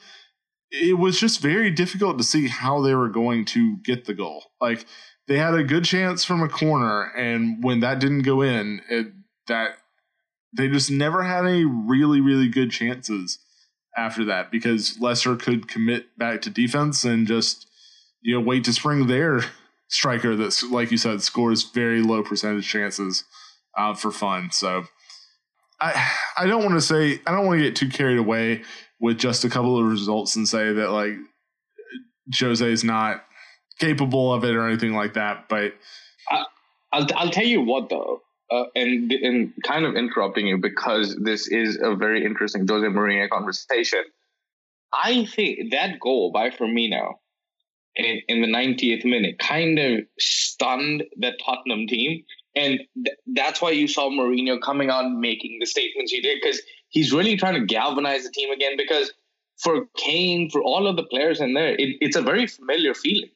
it 0.69 0.99
was 0.99 1.19
just 1.19 1.41
very 1.41 1.71
difficult 1.71 2.19
to 2.19 2.23
see 2.23 2.47
how 2.47 2.81
they 2.81 2.93
were 2.93 3.09
going 3.09 3.45
to 3.45 3.77
get 3.77 4.05
the 4.05 4.13
goal. 4.13 4.43
Like 4.61 4.85
they 5.27 5.39
had 5.39 5.55
a 5.55 5.63
good 5.63 5.85
chance 5.85 6.23
from 6.23 6.43
a 6.43 6.47
corner, 6.47 7.11
and 7.17 7.63
when 7.63 7.79
that 7.79 7.99
didn't 7.99 8.21
go 8.21 8.41
in, 8.41 8.81
it, 8.91 9.07
that 9.47 9.71
they 10.55 10.67
just 10.67 10.91
never 10.91 11.23
had 11.23 11.47
any 11.47 11.65
really 11.65 12.21
really 12.21 12.47
good 12.47 12.69
chances 12.69 13.39
after 13.97 14.23
that 14.25 14.51
because 14.51 14.99
Leicester 14.99 15.35
could 15.35 15.67
commit 15.67 16.15
back 16.15 16.43
to 16.43 16.51
defense 16.51 17.03
and 17.03 17.25
just 17.25 17.67
you 18.21 18.35
know 18.35 18.45
wait 18.45 18.63
to 18.65 18.73
spring 18.73 19.07
their 19.07 19.41
striker 19.87 20.35
that 20.35 20.55
like 20.69 20.91
you 20.91 20.97
said 20.97 21.23
scores 21.23 21.63
very 21.63 22.03
low 22.03 22.21
percentage 22.21 22.69
chances 22.69 23.23
uh, 23.79 23.93
for 23.93 24.11
fun. 24.11 24.51
So 24.51 24.83
I 25.79 26.11
I 26.37 26.45
don't 26.45 26.63
want 26.63 26.75
to 26.75 26.81
say 26.81 27.21
I 27.25 27.31
don't 27.31 27.45
want 27.45 27.59
to 27.59 27.65
get 27.65 27.75
too 27.75 27.89
carried 27.89 28.19
away 28.19 28.63
with 28.99 29.17
just 29.17 29.45
a 29.45 29.49
couple 29.49 29.79
of 29.79 29.85
results 29.85 30.35
and 30.35 30.47
say 30.47 30.73
that 30.73 30.91
like 30.91 31.13
Jose 32.37 32.71
is 32.71 32.83
not 32.83 33.23
capable 33.79 34.33
of 34.33 34.43
it 34.43 34.55
or 34.55 34.67
anything 34.67 34.93
like 34.93 35.13
that. 35.13 35.47
But 35.47 35.73
I, 36.29 36.43
will 36.93 37.07
I'll 37.15 37.29
tell 37.31 37.45
you 37.45 37.61
what 37.61 37.89
though, 37.89 38.21
uh, 38.51 38.65
and 38.75 39.11
and 39.11 39.53
kind 39.63 39.85
of 39.85 39.95
interrupting 39.95 40.47
you 40.47 40.57
because 40.57 41.15
this 41.15 41.47
is 41.47 41.79
a 41.81 41.95
very 41.95 42.25
interesting 42.25 42.67
Jose 42.67 42.85
Mourinho 42.85 43.29
conversation. 43.29 44.03
I 44.91 45.25
think 45.25 45.71
that 45.71 45.99
goal 45.99 46.31
by 46.31 46.49
Firmino 46.49 47.13
in, 47.95 48.21
in 48.27 48.41
the 48.41 48.47
90th 48.47 49.05
minute 49.05 49.37
kind 49.39 49.77
of 49.77 49.99
stunned 50.19 51.03
the 51.17 51.31
Tottenham 51.43 51.85
team. 51.87 52.23
And 52.59 52.79
th- 53.05 53.17
that's 53.27 53.61
why 53.61 53.71
you 53.71 53.87
saw 53.87 54.09
Mourinho 54.09 54.61
coming 54.61 54.89
and 54.89 55.19
making 55.19 55.57
the 55.59 55.65
statements 55.65 56.11
he 56.11 56.21
did 56.21 56.39
because 56.41 56.61
he's 56.89 57.13
really 57.13 57.37
trying 57.37 57.53
to 57.53 57.65
galvanize 57.65 58.23
the 58.23 58.31
team 58.31 58.51
again 58.51 58.75
because 58.75 59.13
for 59.57 59.85
Kane, 59.95 60.49
for 60.49 60.61
all 60.61 60.87
of 60.87 60.95
the 60.97 61.03
players 61.03 61.39
in 61.39 61.53
there, 61.53 61.73
it, 61.73 61.97
it's 62.01 62.15
a 62.15 62.21
very 62.21 62.47
familiar 62.47 62.93
feeling. 62.93 63.29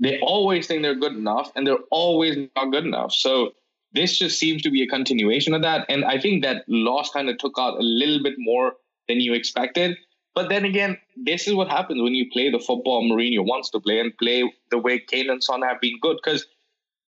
They 0.00 0.18
always 0.20 0.66
think 0.66 0.82
they're 0.82 0.94
good 0.94 1.14
enough 1.14 1.50
and 1.54 1.66
they're 1.66 1.84
always 1.90 2.36
not 2.56 2.72
good 2.72 2.84
enough. 2.84 3.12
So 3.12 3.52
this 3.92 4.18
just 4.18 4.38
seems 4.38 4.62
to 4.62 4.70
be 4.70 4.82
a 4.82 4.88
continuation 4.88 5.54
of 5.54 5.62
that. 5.62 5.86
And 5.88 6.04
I 6.04 6.18
think 6.20 6.42
that 6.42 6.64
loss 6.68 7.10
kind 7.10 7.30
of 7.30 7.38
took 7.38 7.54
out 7.58 7.78
a 7.78 7.82
little 7.82 8.22
bit 8.22 8.34
more 8.36 8.74
than 9.08 9.20
you 9.20 9.32
expected. 9.32 9.96
But 10.34 10.50
then 10.50 10.66
again, 10.66 10.98
this 11.16 11.48
is 11.48 11.54
what 11.54 11.68
happens 11.68 12.02
when 12.02 12.14
you 12.14 12.30
play 12.30 12.50
the 12.50 12.58
football 12.58 13.08
Mourinho 13.08 13.46
wants 13.46 13.70
to 13.70 13.80
play 13.80 14.00
and 14.00 14.16
play 14.18 14.52
the 14.70 14.78
way 14.78 14.98
Kane 14.98 15.30
and 15.30 15.42
Son 15.42 15.62
have 15.62 15.80
been 15.80 15.98
good. 16.02 16.18
Because 16.22 16.46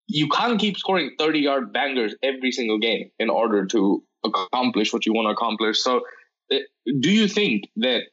you 0.08 0.28
can't 0.30 0.60
keep 0.60 0.78
scoring 0.78 1.12
30 1.20 1.40
yard 1.40 1.74
bangers 1.74 2.16
every 2.24 2.52
single 2.52 2.80
game 2.80 3.12
in 3.20 3.30
order 3.30 3.66
to 3.66 4.04
accomplish 4.24 4.94
what 4.94 5.06
you 5.06 5.14
want 5.14 5.28
to 5.28 5.32
accomplish. 5.32 5.82
So 5.82 6.02
uh, 6.52 6.58
do 7.00 7.12
you 7.12 7.28
think 7.28 7.66
that 7.78 8.04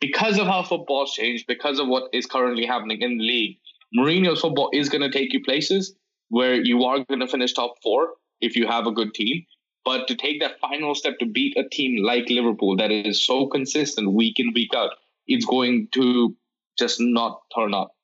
because 0.00 0.38
of 0.38 0.46
how 0.46 0.62
football's 0.62 1.12
changed, 1.12 1.46
because 1.46 1.78
of 1.78 1.86
what 1.88 2.04
is 2.12 2.26
currently 2.26 2.66
happening 2.66 3.02
in 3.02 3.18
the 3.18 3.24
league, 3.24 3.58
Mourinho's 3.96 4.40
football 4.40 4.70
is 4.72 4.88
going 4.88 5.02
to 5.02 5.10
take 5.10 5.32
you 5.32 5.42
places 5.42 5.94
where 6.28 6.54
you 6.54 6.84
are 6.84 7.04
going 7.04 7.20
to 7.20 7.28
finish 7.28 7.52
top 7.52 7.74
four 7.82 8.14
if 8.40 8.56
you 8.56 8.66
have 8.66 8.86
a 8.86 8.92
good 8.92 9.14
team. 9.14 9.44
But 9.84 10.08
to 10.08 10.14
take 10.14 10.40
that 10.40 10.58
final 10.60 10.94
step 10.94 11.18
to 11.18 11.26
beat 11.26 11.56
a 11.58 11.68
team 11.68 12.02
like 12.02 12.30
Liverpool 12.30 12.76
that 12.78 12.90
is 12.90 13.24
so 13.24 13.46
consistent 13.46 14.12
week 14.12 14.40
in, 14.40 14.52
week 14.54 14.74
out, 14.74 14.90
it's 15.26 15.44
going 15.44 15.88
to 15.92 16.34
just 16.78 16.96
not 17.00 17.42
turn 17.54 17.74
up. 17.74 17.94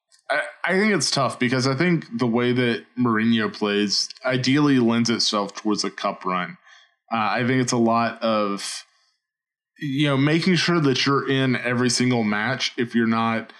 I, 0.64 0.72
think 0.72 0.94
it's 0.94 1.10
tough 1.10 1.38
because 1.38 1.66
I 1.66 1.74
think 1.74 2.06
the 2.18 2.26
way 2.26 2.52
that 2.52 2.84
Mourinho 2.98 3.52
plays 3.52 4.08
ideally 4.24 4.78
lends 4.78 5.10
itself 5.10 5.54
towards 5.54 5.84
a 5.84 5.90
cup 5.90 6.24
run. 6.24 6.56
Uh, 7.12 7.16
I 7.16 7.46
think 7.46 7.60
it's 7.60 7.72
a 7.72 7.76
lot 7.76 8.22
of 8.22 8.84
you 9.78 10.06
know 10.06 10.16
making 10.16 10.56
sure 10.56 10.80
that 10.80 11.06
you're 11.06 11.28
in 11.28 11.56
every 11.56 11.90
single 11.90 12.22
match 12.22 12.72
if 12.76 12.94
you're 12.94 13.06
not 13.06 13.52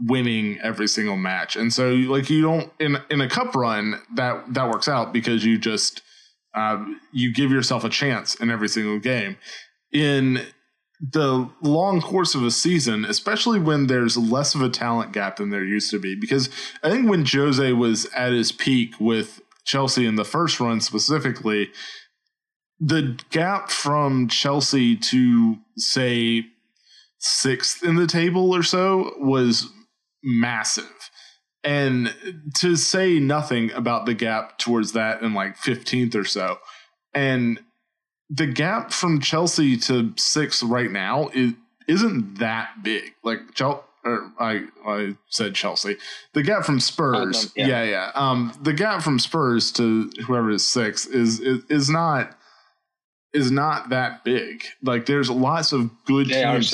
winning 0.00 0.58
every 0.62 0.88
single 0.88 1.16
match. 1.16 1.56
And 1.56 1.72
so 1.72 1.90
like 1.90 2.28
you 2.30 2.42
don't 2.42 2.70
in 2.78 2.98
in 3.10 3.20
a 3.20 3.28
cup 3.28 3.54
run 3.54 4.00
that 4.14 4.52
that 4.54 4.68
works 4.68 4.88
out 4.88 5.12
because 5.12 5.44
you 5.44 5.58
just 5.58 6.02
um, 6.54 7.00
you 7.12 7.32
give 7.32 7.50
yourself 7.50 7.84
a 7.84 7.88
chance 7.88 8.34
in 8.34 8.50
every 8.50 8.68
single 8.68 8.98
game. 8.98 9.36
In 9.92 10.46
the 11.00 11.48
long 11.62 12.00
course 12.00 12.34
of 12.34 12.42
a 12.44 12.50
season, 12.50 13.04
especially 13.06 13.58
when 13.58 13.86
there's 13.86 14.18
less 14.18 14.54
of 14.54 14.60
a 14.60 14.68
talent 14.68 15.12
gap 15.12 15.36
than 15.36 15.50
there 15.50 15.64
used 15.64 15.90
to 15.90 15.98
be. 15.98 16.14
Because 16.14 16.50
I 16.82 16.90
think 16.90 17.08
when 17.08 17.24
Jose 17.24 17.72
was 17.72 18.06
at 18.14 18.32
his 18.32 18.52
peak 18.52 18.94
with 19.00 19.40
Chelsea 19.64 20.04
in 20.04 20.16
the 20.16 20.24
first 20.24 20.60
run 20.60 20.80
specifically, 20.80 21.70
the 22.78 23.18
gap 23.30 23.70
from 23.70 24.28
Chelsea 24.28 24.96
to 24.96 25.56
say 25.76 26.46
sixth 27.18 27.82
in 27.82 27.96
the 27.96 28.06
table 28.06 28.54
or 28.54 28.62
so 28.62 29.14
was 29.18 29.70
massive. 30.22 31.10
And 31.62 32.14
to 32.56 32.76
say 32.76 33.18
nothing 33.18 33.70
about 33.72 34.06
the 34.06 34.14
gap 34.14 34.58
towards 34.58 34.92
that 34.92 35.22
in 35.22 35.34
like 35.34 35.56
15th 35.58 36.14
or 36.14 36.24
so. 36.24 36.58
And 37.14 37.60
the 38.30 38.46
gap 38.46 38.92
from 38.92 39.20
Chelsea 39.20 39.76
to 39.76 40.12
six 40.16 40.62
right 40.62 40.90
now 40.90 41.28
is 41.34 41.52
isn't 41.88 42.38
that 42.38 42.82
big. 42.82 43.14
Like 43.24 43.54
Chelsea, 43.54 43.82
I 44.04 44.64
I 44.86 45.16
said 45.28 45.54
Chelsea. 45.54 45.96
The 46.32 46.42
gap 46.42 46.64
from 46.64 46.78
Spurs, 46.78 47.52
yeah. 47.56 47.66
yeah. 47.66 47.84
yeah, 47.84 48.10
Um, 48.14 48.52
the 48.62 48.72
gap 48.72 49.02
from 49.02 49.18
Spurs 49.18 49.72
to 49.72 50.10
whoever 50.26 50.50
is 50.50 50.64
six 50.64 51.06
is, 51.06 51.40
is 51.40 51.64
is 51.68 51.90
not 51.90 52.36
is 53.32 53.50
not 53.50 53.90
that 53.90 54.24
big. 54.24 54.64
Like 54.82 55.06
there's 55.06 55.28
lots 55.28 55.72
of 55.72 55.90
good 56.04 56.28
they 56.28 56.44
teams. 56.44 56.72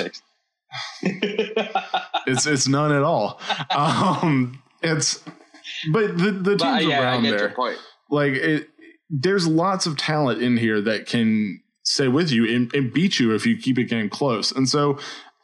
It's 2.27 2.47
it's 2.47 2.69
none 2.69 2.93
at 2.93 3.03
all. 3.03 3.41
Um, 3.71 4.63
it's 4.83 5.23
but 5.93 6.17
the 6.19 6.31
the 6.31 6.57
teams 6.57 6.61
but, 6.61 6.85
yeah, 6.85 7.03
around 7.03 7.23
there, 7.25 7.55
like 8.11 8.33
it, 8.33 8.69
there's 9.09 9.47
lots 9.47 9.87
of 9.87 9.97
talent 9.97 10.43
in 10.43 10.57
here 10.57 10.81
that 10.81 11.07
can 11.07 11.63
stay 11.85 12.09
with 12.09 12.31
you 12.31 12.53
and, 12.53 12.75
and 12.75 12.93
beat 12.93 13.19
you 13.19 13.35
if 13.35 13.47
you 13.47 13.57
keep 13.57 13.79
a 13.79 13.85
game 13.85 14.09
close. 14.09 14.51
And 14.51 14.69
so 14.69 14.99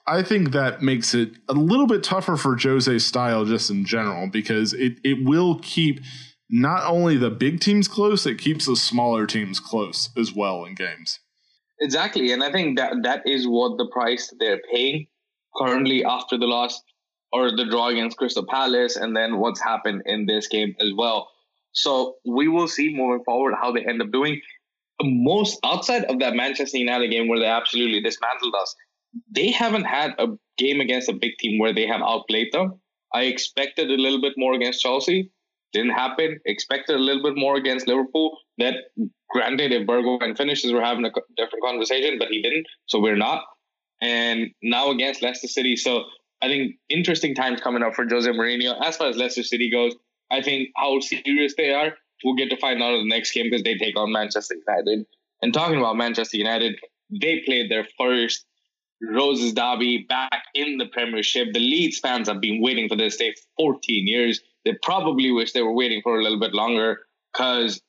I 0.06 0.22
think 0.22 0.50
that 0.52 0.82
makes 0.82 1.14
it 1.14 1.30
a 1.48 1.52
little 1.52 1.86
bit 1.86 2.02
tougher 2.02 2.36
for 2.36 2.56
Jose's 2.56 3.06
style 3.06 3.44
just 3.44 3.70
in 3.70 3.84
general 3.84 4.28
because 4.28 4.72
it, 4.72 4.94
it 5.04 5.24
will 5.24 5.60
keep 5.60 6.00
not 6.50 6.84
only 6.84 7.16
the 7.16 7.30
big 7.30 7.60
teams 7.60 7.88
close, 7.88 8.26
it 8.26 8.38
keeps 8.38 8.66
the 8.66 8.76
smaller 8.76 9.26
teams 9.26 9.60
close 9.60 10.10
as 10.16 10.34
well 10.34 10.64
in 10.64 10.74
games. 10.74 11.20
Exactly. 11.80 12.32
And 12.32 12.42
I 12.42 12.52
think 12.52 12.78
that 12.78 12.94
that 13.04 13.22
is 13.26 13.46
what 13.46 13.78
the 13.78 13.88
price 13.92 14.32
they're 14.38 14.60
paying 14.72 15.06
currently 15.56 16.04
after 16.04 16.36
the 16.36 16.46
loss 16.46 16.80
or 17.32 17.50
the 17.50 17.64
draw 17.64 17.88
against 17.88 18.16
Crystal 18.16 18.46
Palace 18.46 18.96
and 18.96 19.16
then 19.16 19.38
what's 19.38 19.60
happened 19.60 20.02
in 20.04 20.26
this 20.26 20.48
game 20.48 20.74
as 20.80 20.90
well. 20.96 21.28
So 21.72 22.16
we 22.24 22.48
will 22.48 22.68
see 22.68 22.94
moving 22.94 23.24
forward 23.24 23.54
how 23.60 23.72
they 23.72 23.84
end 23.84 24.02
up 24.02 24.10
doing. 24.12 24.40
Most 25.02 25.58
outside 25.64 26.04
of 26.04 26.18
that 26.20 26.34
Manchester 26.34 26.78
United 26.78 27.10
game 27.10 27.28
where 27.28 27.40
they 27.40 27.46
absolutely 27.46 28.00
dismantled 28.00 28.54
us, 28.54 28.74
they 29.30 29.50
haven't 29.50 29.84
had 29.84 30.14
a 30.18 30.28
game 30.58 30.80
against 30.80 31.08
a 31.08 31.12
big 31.12 31.32
team 31.38 31.58
where 31.58 31.74
they 31.74 31.86
have 31.86 32.02
outplayed 32.02 32.52
them. 32.52 32.80
I 33.14 33.22
expected 33.22 33.90
a 33.90 34.00
little 34.00 34.20
bit 34.20 34.34
more 34.36 34.54
against 34.54 34.80
Chelsea. 34.80 35.30
Didn't 35.72 35.92
happen. 35.92 36.38
Expected 36.44 36.96
a 36.96 36.98
little 36.98 37.22
bit 37.22 37.34
more 37.36 37.56
against 37.56 37.88
Liverpool. 37.88 38.38
That 38.58 38.74
granted, 39.30 39.72
if 39.72 39.86
Bergwijn 39.86 40.36
finishes, 40.36 40.72
we're 40.72 40.84
having 40.84 41.04
a 41.04 41.10
different 41.36 41.64
conversation, 41.64 42.18
but 42.18 42.28
he 42.28 42.42
didn't, 42.42 42.66
so 42.86 43.00
we're 43.00 43.16
not. 43.16 43.44
And 44.00 44.50
now 44.62 44.90
against 44.90 45.22
Leicester 45.22 45.48
City, 45.48 45.76
so 45.76 46.04
I 46.42 46.48
think 46.48 46.74
interesting 46.88 47.34
times 47.34 47.60
coming 47.60 47.82
up 47.82 47.94
for 47.94 48.04
Jose 48.08 48.28
Mourinho. 48.28 48.74
As 48.84 48.96
far 48.96 49.08
as 49.08 49.16
Leicester 49.16 49.42
City 49.42 49.70
goes, 49.70 49.94
I 50.32 50.42
think 50.42 50.70
how 50.76 50.98
serious 51.00 51.54
they 51.56 51.72
are, 51.72 51.94
we'll 52.24 52.34
get 52.34 52.50
to 52.50 52.56
find 52.56 52.82
out 52.82 52.94
in 52.94 53.08
the 53.08 53.14
next 53.14 53.32
game 53.32 53.46
because 53.46 53.62
they 53.62 53.76
take 53.76 53.96
on 53.96 54.10
Manchester 54.10 54.56
United. 54.66 55.06
And 55.42 55.52
talking 55.52 55.78
about 55.78 55.96
Manchester 55.96 56.38
United, 56.38 56.78
they 57.10 57.42
played 57.44 57.70
their 57.70 57.86
first 57.98 58.46
Roses 59.02 59.52
Derby 59.52 60.06
back 60.08 60.44
in 60.54 60.78
the 60.78 60.86
Premiership. 60.86 61.52
The 61.52 61.60
Leeds 61.60 61.98
fans 61.98 62.28
have 62.28 62.40
been 62.40 62.62
waiting 62.62 62.88
for 62.88 62.96
this 62.96 63.16
day 63.16 63.34
14 63.58 64.06
years. 64.06 64.40
They 64.64 64.74
probably 64.82 65.30
wish 65.32 65.52
they 65.52 65.62
were 65.62 65.74
waiting 65.74 66.00
for 66.02 66.18
a 66.18 66.22
little 66.22 66.40
bit 66.40 66.54
longer 66.54 67.00
because 67.32 67.80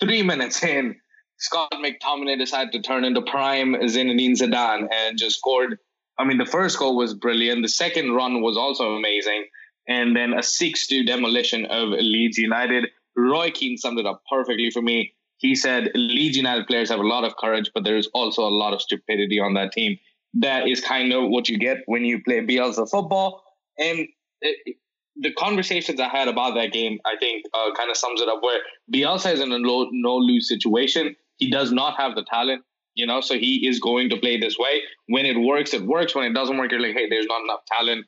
three 0.00 0.22
minutes 0.22 0.62
in, 0.62 0.96
Scott 1.38 1.72
McTominay 1.74 2.38
decided 2.38 2.72
to 2.72 2.82
turn 2.82 3.04
into 3.04 3.22
prime 3.22 3.74
Zinedine 3.74 4.36
Zidane 4.36 4.88
and 4.92 5.18
just 5.18 5.38
scored. 5.38 5.78
I 6.18 6.24
mean, 6.24 6.38
the 6.38 6.46
first 6.46 6.78
goal 6.78 6.96
was 6.96 7.14
brilliant. 7.14 7.62
The 7.62 7.68
second 7.68 8.12
run 8.12 8.42
was 8.42 8.56
also 8.56 8.94
amazing 8.94 9.46
and 9.88 10.16
then 10.16 10.34
a 10.34 10.42
6 10.42 10.86
2 10.86 11.04
demolition 11.04 11.66
of 11.66 11.90
Leeds 11.90 12.38
United. 12.38 12.86
Roy 13.16 13.50
Keane 13.50 13.76
summed 13.76 13.98
it 13.98 14.06
up 14.06 14.22
perfectly 14.30 14.70
for 14.70 14.82
me. 14.82 15.14
He 15.38 15.54
said 15.54 15.90
Leeds 15.94 16.36
United 16.36 16.66
players 16.66 16.88
have 16.90 17.00
a 17.00 17.06
lot 17.06 17.24
of 17.24 17.36
courage, 17.36 17.70
but 17.74 17.84
there's 17.84 18.08
also 18.08 18.42
a 18.42 18.50
lot 18.50 18.72
of 18.72 18.80
stupidity 18.80 19.38
on 19.38 19.54
that 19.54 19.72
team. 19.72 19.98
That 20.34 20.68
is 20.68 20.80
kind 20.80 21.12
of 21.12 21.28
what 21.30 21.48
you 21.48 21.58
get 21.58 21.78
when 21.86 22.04
you 22.04 22.22
play 22.22 22.44
Bielsa 22.44 22.88
football. 22.90 23.42
And 23.78 24.06
it, 24.40 24.76
the 25.16 25.32
conversations 25.32 26.00
I 26.00 26.08
had 26.08 26.28
about 26.28 26.54
that 26.54 26.72
game, 26.72 26.98
I 27.06 27.16
think, 27.16 27.44
uh, 27.54 27.72
kind 27.74 27.90
of 27.90 27.96
sums 27.96 28.20
it 28.20 28.28
up. 28.28 28.42
Where 28.42 28.60
Bielsa 28.92 29.32
is 29.32 29.40
in 29.40 29.52
a 29.52 29.58
no 29.58 30.16
lose 30.16 30.48
situation. 30.48 31.16
He 31.38 31.50
does 31.50 31.72
not 31.72 31.98
have 31.98 32.14
the 32.14 32.24
talent, 32.24 32.62
you 32.94 33.06
know, 33.06 33.20
so 33.20 33.34
he 33.34 33.66
is 33.66 33.78
going 33.78 34.08
to 34.10 34.16
play 34.16 34.38
this 34.38 34.58
way. 34.58 34.82
When 35.08 35.26
it 35.26 35.38
works, 35.38 35.74
it 35.74 35.82
works. 35.82 36.14
When 36.14 36.24
it 36.24 36.34
doesn't 36.34 36.56
work, 36.56 36.70
you're 36.70 36.80
like, 36.80 36.94
hey, 36.94 37.08
there's 37.08 37.26
not 37.26 37.42
enough 37.42 37.60
talent 37.66 38.06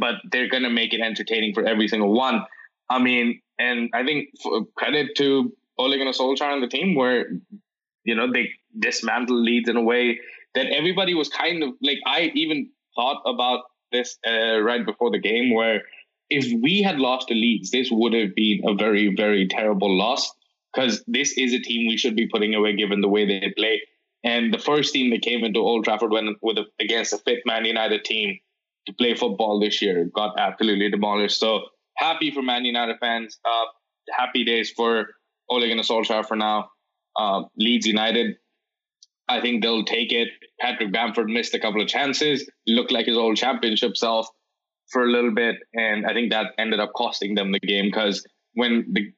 but 0.00 0.16
they're 0.30 0.48
to 0.50 0.70
make 0.70 0.92
it 0.92 1.00
entertaining 1.00 1.54
for 1.54 1.64
every 1.64 1.88
single 1.88 2.12
one. 2.12 2.44
I 2.90 2.98
mean, 2.98 3.40
and 3.58 3.90
I 3.94 4.04
think 4.04 4.28
credit 4.76 5.16
to 5.16 5.52
Ole 5.78 5.96
Gunnar 5.98 6.12
Solskjaer 6.12 6.52
and 6.52 6.62
the 6.62 6.68
team 6.68 6.94
where, 6.94 7.26
you 8.04 8.14
know, 8.14 8.32
they 8.32 8.50
dismantled 8.78 9.40
Leeds 9.40 9.68
in 9.68 9.76
a 9.76 9.82
way 9.82 10.18
that 10.54 10.66
everybody 10.66 11.14
was 11.14 11.28
kind 11.28 11.62
of 11.62 11.70
like, 11.82 11.98
I 12.06 12.32
even 12.34 12.70
thought 12.96 13.22
about 13.26 13.64
this 13.92 14.18
uh, 14.26 14.60
right 14.60 14.84
before 14.84 15.10
the 15.10 15.18
game 15.18 15.54
where 15.54 15.82
if 16.30 16.52
we 16.62 16.82
had 16.82 16.98
lost 16.98 17.28
to 17.28 17.34
Leeds, 17.34 17.70
this 17.70 17.88
would 17.90 18.12
have 18.12 18.34
been 18.34 18.60
a 18.66 18.74
very, 18.74 19.14
very 19.14 19.48
terrible 19.48 19.96
loss 19.96 20.30
because 20.72 21.02
this 21.06 21.32
is 21.38 21.54
a 21.54 21.60
team 21.60 21.88
we 21.88 21.96
should 21.96 22.16
be 22.16 22.28
putting 22.28 22.54
away 22.54 22.76
given 22.76 23.00
the 23.00 23.08
way 23.08 23.26
they 23.26 23.52
play. 23.56 23.82
And 24.24 24.52
the 24.52 24.58
first 24.58 24.92
team 24.92 25.10
that 25.10 25.22
came 25.22 25.44
into 25.44 25.60
Old 25.60 25.84
Trafford 25.84 26.10
when 26.10 26.36
with 26.42 26.58
a, 26.58 26.66
against 26.80 27.12
a 27.12 27.18
fit 27.18 27.40
Man 27.46 27.64
United 27.64 28.04
team 28.04 28.38
to 28.88 28.94
play 28.94 29.14
football 29.14 29.60
this 29.60 29.80
year. 29.80 30.10
Got 30.12 30.38
absolutely 30.38 30.90
demolished. 30.90 31.38
So 31.38 31.60
happy 31.96 32.30
for 32.30 32.42
Man 32.42 32.64
United 32.64 32.96
fans. 32.98 33.38
Uh, 33.44 33.66
happy 34.10 34.44
days 34.44 34.70
for 34.70 35.08
Ole 35.48 35.68
Gunnar 35.68 35.82
Solskjaer 35.82 36.26
for 36.26 36.36
now. 36.36 36.70
Uh, 37.16 37.42
Leeds 37.56 37.86
United, 37.86 38.36
I 39.28 39.40
think 39.40 39.62
they'll 39.62 39.84
take 39.84 40.12
it. 40.12 40.28
Patrick 40.60 40.92
Bamford 40.92 41.28
missed 41.28 41.54
a 41.54 41.60
couple 41.60 41.82
of 41.82 41.88
chances. 41.88 42.50
Looked 42.66 42.90
like 42.90 43.06
his 43.06 43.16
old 43.16 43.36
championship 43.36 43.96
self 43.96 44.26
for 44.90 45.04
a 45.04 45.10
little 45.10 45.34
bit, 45.34 45.56
and 45.74 46.06
I 46.06 46.14
think 46.14 46.32
that 46.32 46.52
ended 46.58 46.80
up 46.80 46.92
costing 46.96 47.34
them 47.34 47.52
the 47.52 47.60
game 47.60 47.86
because 47.86 48.26
when 48.54 48.86
the 48.92 49.12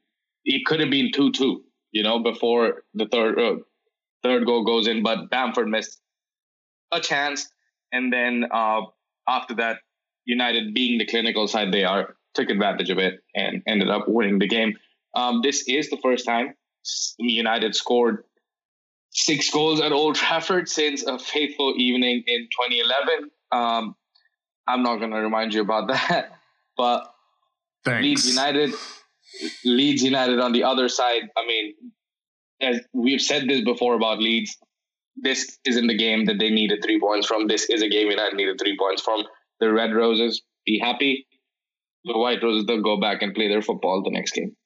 it 0.45 0.65
could 0.67 0.81
have 0.81 0.91
been 0.91 1.13
two 1.13 1.31
two, 1.31 1.63
you 1.93 2.03
know, 2.03 2.19
before 2.19 2.83
the 2.95 3.07
third 3.07 3.39
uh, 3.39 3.57
third 4.23 4.47
goal 4.47 4.65
goes 4.65 4.89
in, 4.89 5.03
but 5.03 5.31
Bamford 5.31 5.69
missed 5.69 6.01
a 6.93 7.01
chance, 7.01 7.49
and 7.93 8.13
then 8.13 8.47
uh, 8.51 8.81
after 9.29 9.55
that, 9.57 9.79
United 10.25 10.75
being 10.75 10.99
the 10.99 11.07
clinical 11.07 11.49
side 11.49 11.73
they 11.73 11.85
are, 11.85 12.17
took 12.35 12.51
advantage 12.51 12.91
of 12.91 12.99
it 12.99 13.21
and 13.35 13.63
ended 13.67 13.91
up 13.91 14.05
winning 14.07 14.39
the 14.39 14.47
game. 14.47 14.77
Um, 15.15 15.41
this 15.43 15.65
is 15.69 15.91
the 15.91 15.99
first 16.03 16.25
time 16.27 16.55
United 17.19 17.75
scored 17.75 18.25
six 19.11 19.51
goals 19.51 19.81
at 19.81 19.93
Old 19.93 20.15
Trafford 20.15 20.69
since 20.69 21.05
a 21.05 21.19
fateful 21.19 21.75
evening 21.77 22.23
in 22.27 22.49
2011. 22.51 23.31
Um, 23.53 23.97
I'm 24.67 24.83
not 24.83 24.97
going 24.97 25.11
to 25.11 25.19
remind 25.19 25.53
you 25.53 25.63
about 25.63 25.89
that, 26.09 26.39
but 26.77 27.13
Thanks. 27.85 28.03
Leeds 28.03 28.29
United, 28.29 28.75
Leeds 29.65 30.03
United 30.03 30.39
on 30.39 30.53
the 30.53 30.65
other 30.65 30.89
side. 30.89 31.23
I 31.37 31.47
mean, 31.47 31.75
as 32.61 32.81
we've 32.93 33.21
said 33.21 33.49
this 33.49 33.63
before 33.63 33.95
about 33.95 34.21
Leeds, 34.21 34.57
this 35.23 35.59
isn't 35.65 35.87
the 35.87 35.97
game 35.97 36.27
that 36.27 36.39
they 36.39 36.51
needed 36.51 36.81
three 36.83 37.01
points 37.01 37.27
from. 37.27 37.47
This 37.47 37.69
is 37.69 37.83
a 37.83 37.89
game 37.89 38.11
United 38.11 38.37
needed 38.37 38.59
three 38.59 38.77
points 38.79 39.03
from. 39.03 39.25
The 39.61 39.73
Red 39.73 39.95
Roses 39.95 40.43
be 40.65 40.79
happy. 40.79 41.27
The 42.05 42.19
White 42.19 42.43
Roses 42.43 42.65
they'll 42.67 42.83
go 42.83 42.99
back 42.99 43.23
and 43.23 43.35
play 43.35 43.49
their 43.49 43.63
football 43.63 44.03
the 44.03 44.11
next 44.11 44.33
game. 44.33 44.57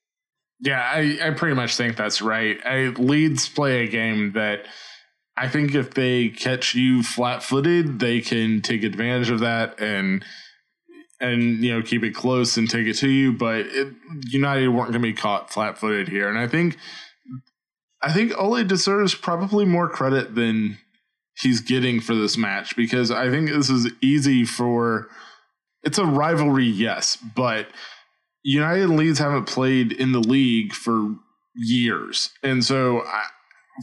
Yeah, 0.61 0.81
I, 0.81 1.19
I 1.23 1.31
pretty 1.31 1.57
much 1.57 1.77
think 1.77 1.97
that's 1.97 2.23
right. 2.23 2.59
I, 2.65 2.87
Leeds 2.97 3.49
play 3.49 3.85
a 3.85 3.89
game 3.89 4.33
that 4.33 4.67
I 5.37 5.49
think 5.49 5.75
if 5.75 5.95
they 5.95 6.29
catch 6.29 6.75
you 6.75 7.03
flat 7.03 7.43
footed, 7.43 7.99
they 7.99 8.21
can 8.21 8.63
take 8.63 8.85
advantage 8.85 9.31
of 9.31 9.41
that 9.41 9.81
and 9.81 10.25
and 11.21 11.65
you 11.65 11.73
know 11.73 11.83
keep 11.83 12.05
it 12.05 12.15
close 12.15 12.57
and 12.57 12.71
take 12.71 12.87
it 12.87 12.95
to 12.95 13.11
you. 13.11 13.33
But 13.33 13.67
it, 13.67 13.95
United 14.29 14.69
weren't 14.69 14.93
going 14.93 15.03
to 15.03 15.09
be 15.09 15.13
caught 15.13 15.53
flat 15.53 15.79
footed 15.79 16.09
here, 16.09 16.29
and 16.29 16.39
I 16.39 16.47
think 16.47 16.77
I 18.05 18.13
think 18.13 18.33
Ole 18.37 18.63
deserves 18.65 19.15
probably 19.15 19.65
more 19.65 19.89
credit 19.89 20.35
than 20.35 20.77
he's 21.41 21.61
getting 21.61 22.01
for 22.01 22.15
this 22.15 22.37
match 22.37 22.77
because 22.77 23.11
I 23.11 23.31
think 23.31 23.49
this 23.49 23.71
is 23.71 23.91
easy 24.03 24.45
for. 24.45 25.09
It's 25.83 25.99
a 25.99 26.05
rivalry, 26.05 26.67
yes, 26.67 27.17
but 27.17 27.69
United 28.43 28.85
and 28.85 28.97
Leeds 28.97 29.19
haven't 29.19 29.47
played 29.47 29.93
in 29.93 30.13
the 30.13 30.21
league 30.21 30.73
for 30.73 31.15
years, 31.55 32.31
and 32.43 32.65
so 32.65 33.01
I, 33.01 33.25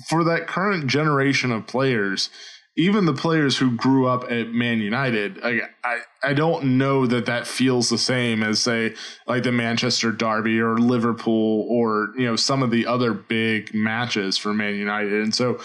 for 0.10 0.24
that 0.24 0.48
current 0.48 0.88
generation 0.88 1.52
of 1.52 1.68
players, 1.68 2.30
even 2.78 3.06
the 3.06 3.14
players 3.14 3.58
who 3.58 3.76
grew 3.76 4.08
up 4.08 4.32
at 4.32 4.50
Man 4.50 4.80
United, 4.80 5.40
I, 5.44 5.62
I, 5.84 6.00
I 6.24 6.34
don't 6.34 6.78
know 6.78 7.06
that 7.06 7.26
that 7.26 7.46
feels 7.46 7.90
the 7.90 7.98
same 7.98 8.44
as 8.44 8.60
say 8.60 8.96
like 9.28 9.44
the 9.44 9.52
Manchester 9.52 10.12
Derby 10.12 10.60
or 10.60 10.78
Liverpool 10.78 11.68
or 11.70 12.14
you 12.18 12.26
know 12.26 12.36
some 12.36 12.64
of 12.64 12.72
the 12.72 12.88
other 12.88 13.14
big 13.14 13.74
matches 13.74 14.38
for 14.38 14.54
Man 14.54 14.76
United, 14.76 15.22
and 15.22 15.36
so 15.36 15.60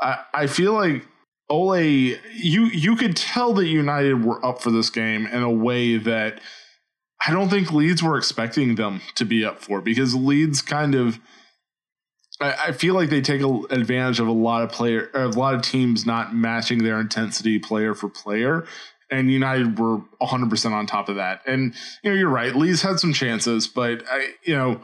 I 0.00 0.18
I 0.32 0.46
feel 0.46 0.72
like 0.72 1.06
Ole, 1.50 1.80
you 1.80 2.16
you 2.34 2.96
could 2.96 3.16
tell 3.16 3.52
that 3.54 3.66
United 3.66 4.24
were 4.24 4.44
up 4.44 4.62
for 4.62 4.70
this 4.70 4.88
game 4.88 5.26
in 5.26 5.42
a 5.42 5.50
way 5.50 5.96
that 5.98 6.40
I 7.26 7.32
don't 7.32 7.48
think 7.48 7.72
Leeds 7.72 8.02
were 8.02 8.16
expecting 8.16 8.76
them 8.76 9.00
to 9.16 9.24
be 9.24 9.44
up 9.44 9.60
for 9.60 9.80
because 9.80 10.14
Leeds 10.14 10.62
kind 10.62 10.94
of 10.94 11.18
I, 12.44 12.72
feel 12.72 12.94
like 12.94 13.10
they 13.10 13.20
take 13.20 13.42
advantage 13.42 14.20
of 14.20 14.26
a 14.26 14.32
lot 14.32 14.62
of 14.62 14.70
player, 14.70 15.10
a 15.14 15.28
lot 15.28 15.54
of 15.54 15.62
teams 15.62 16.06
not 16.06 16.34
matching 16.34 16.82
their 16.82 17.00
intensity 17.00 17.58
player 17.58 17.94
for 17.94 18.08
player, 18.08 18.64
and 19.10 19.30
United 19.30 19.78
were 19.78 19.96
100 20.18 20.50
percent 20.50 20.74
on 20.74 20.86
top 20.86 21.08
of 21.08 21.16
that. 21.16 21.42
And 21.46 21.74
you 22.02 22.10
know, 22.10 22.16
you're 22.16 22.28
right. 22.28 22.54
Leeds 22.54 22.82
had 22.82 22.98
some 22.98 23.12
chances, 23.12 23.66
but 23.66 24.02
I, 24.10 24.28
you 24.44 24.56
know, 24.56 24.80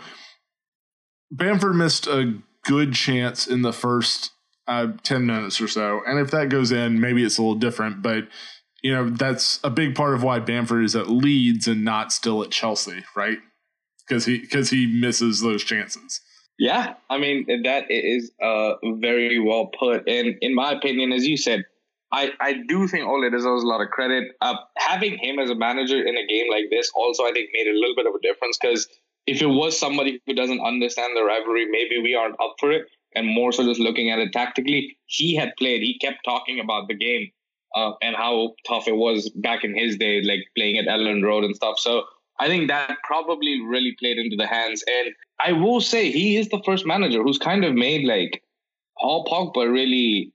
Bamford 1.30 1.74
missed 1.74 2.06
a 2.06 2.38
good 2.64 2.94
chance 2.94 3.46
in 3.46 3.62
the 3.62 3.72
first 3.72 4.32
uh, 4.66 4.88
10 5.02 5.26
minutes 5.26 5.60
or 5.60 5.68
so, 5.68 6.00
and 6.06 6.18
if 6.18 6.30
that 6.30 6.50
goes 6.50 6.70
in, 6.70 7.00
maybe 7.00 7.24
it's 7.24 7.38
a 7.38 7.42
little 7.42 7.54
different. 7.54 8.02
But 8.02 8.28
you 8.82 8.92
know, 8.92 9.10
that's 9.10 9.58
a 9.64 9.70
big 9.70 9.94
part 9.94 10.14
of 10.14 10.22
why 10.22 10.38
Bamford 10.38 10.84
is 10.84 10.94
at 10.94 11.08
Leeds 11.08 11.66
and 11.66 11.84
not 11.84 12.12
still 12.12 12.42
at 12.42 12.50
Chelsea, 12.50 13.04
right? 13.16 13.38
Because 14.06 14.26
he 14.26 14.38
because 14.38 14.70
he 14.70 14.86
misses 14.86 15.40
those 15.40 15.64
chances. 15.64 16.20
Yeah, 16.58 16.94
I 17.08 17.18
mean 17.18 17.46
that 17.62 17.84
is 17.88 18.32
uh, 18.42 18.74
very 18.84 19.38
well 19.38 19.66
put. 19.78 20.08
And 20.08 20.36
in 20.40 20.54
my 20.54 20.72
opinion, 20.72 21.12
as 21.12 21.26
you 21.26 21.36
said, 21.36 21.64
I, 22.10 22.32
I 22.40 22.54
do 22.66 22.88
think 22.88 23.06
Ole 23.06 23.30
deserves 23.30 23.62
a 23.62 23.66
lot 23.66 23.80
of 23.80 23.90
credit. 23.90 24.32
Uh, 24.40 24.54
having 24.76 25.18
him 25.18 25.38
as 25.38 25.50
a 25.50 25.54
manager 25.54 26.02
in 26.02 26.16
a 26.16 26.26
game 26.26 26.46
like 26.50 26.64
this 26.70 26.90
also, 26.94 27.24
I 27.24 27.32
think, 27.32 27.50
made 27.52 27.68
a 27.68 27.78
little 27.78 27.94
bit 27.94 28.06
of 28.06 28.14
a 28.14 28.20
difference 28.20 28.58
because 28.60 28.88
if 29.26 29.42
it 29.42 29.46
was 29.46 29.78
somebody 29.78 30.20
who 30.26 30.34
doesn't 30.34 30.60
understand 30.60 31.14
the 31.14 31.22
rivalry, 31.22 31.66
maybe 31.70 32.00
we 32.02 32.14
aren't 32.14 32.40
up 32.40 32.56
for 32.58 32.72
it, 32.72 32.86
and 33.14 33.26
more 33.26 33.52
so 33.52 33.62
just 33.62 33.78
looking 33.78 34.10
at 34.10 34.18
it 34.18 34.32
tactically. 34.32 34.96
He 35.04 35.36
had 35.36 35.52
played. 35.58 35.82
He 35.82 35.98
kept 35.98 36.24
talking 36.24 36.60
about 36.60 36.88
the 36.88 36.94
game 36.94 37.30
uh, 37.76 37.92
and 38.02 38.16
how 38.16 38.54
tough 38.66 38.88
it 38.88 38.96
was 38.96 39.28
back 39.30 39.64
in 39.64 39.76
his 39.76 39.96
day, 39.98 40.22
like 40.22 40.40
playing 40.56 40.78
at 40.78 40.86
Elland 40.86 41.24
Road 41.24 41.44
and 41.44 41.54
stuff. 41.54 41.78
So 41.78 42.04
I 42.40 42.46
think 42.46 42.68
that 42.68 42.98
probably 43.04 43.60
really 43.60 43.96
played 43.98 44.18
into 44.18 44.36
the 44.36 44.46
hands. 44.46 44.84
And 44.86 45.14
I 45.40 45.52
will 45.52 45.80
say 45.80 46.10
he 46.10 46.36
is 46.36 46.48
the 46.48 46.62
first 46.64 46.86
manager 46.86 47.22
who's 47.22 47.38
kind 47.38 47.64
of 47.64 47.74
made 47.74 48.06
like 48.06 48.42
Paul 49.00 49.24
Pogba 49.24 49.70
really 49.70 50.32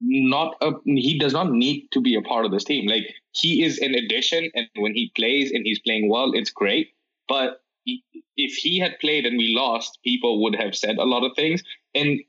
not 0.00 0.56
a 0.60 0.72
he 0.84 1.18
does 1.18 1.32
not 1.32 1.50
need 1.50 1.88
to 1.92 2.00
be 2.00 2.14
a 2.14 2.22
part 2.22 2.44
of 2.44 2.50
this 2.50 2.64
team. 2.64 2.86
Like 2.86 3.04
he 3.32 3.64
is 3.64 3.78
an 3.78 3.94
addition, 3.94 4.50
and 4.54 4.68
when 4.76 4.94
he 4.94 5.10
plays 5.16 5.50
and 5.52 5.64
he's 5.64 5.80
playing 5.80 6.08
well, 6.10 6.32
it's 6.34 6.50
great. 6.50 6.90
But 7.28 7.60
if 8.36 8.54
he 8.56 8.78
had 8.78 8.98
played 9.00 9.26
and 9.26 9.38
we 9.38 9.54
lost, 9.54 9.98
people 10.04 10.42
would 10.42 10.54
have 10.56 10.74
said 10.74 10.98
a 10.98 11.04
lot 11.04 11.24
of 11.24 11.34
things. 11.36 11.62
And 11.94 12.20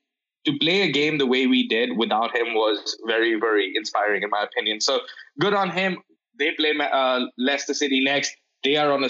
to 0.46 0.58
play 0.60 0.82
a 0.84 0.92
game 0.92 1.18
the 1.18 1.26
way 1.26 1.48
we 1.48 1.68
did 1.68 1.98
without 1.98 2.36
him 2.36 2.54
was 2.54 2.98
very, 3.06 3.38
very 3.40 3.74
inspiring, 3.76 4.24
in 4.24 4.30
my 4.30 4.44
opinion. 4.44 4.80
So 4.82 5.02
good 5.40 5.54
on 5.54 5.70
him. 5.70 5.98
They 6.40 6.52
play 6.52 6.74
uh, 6.80 7.22
Leicester 7.38 7.74
City 7.74 8.04
next. 8.04 8.36
They 8.64 8.76
are 8.76 8.92
on 8.92 9.04
a, 9.04 9.10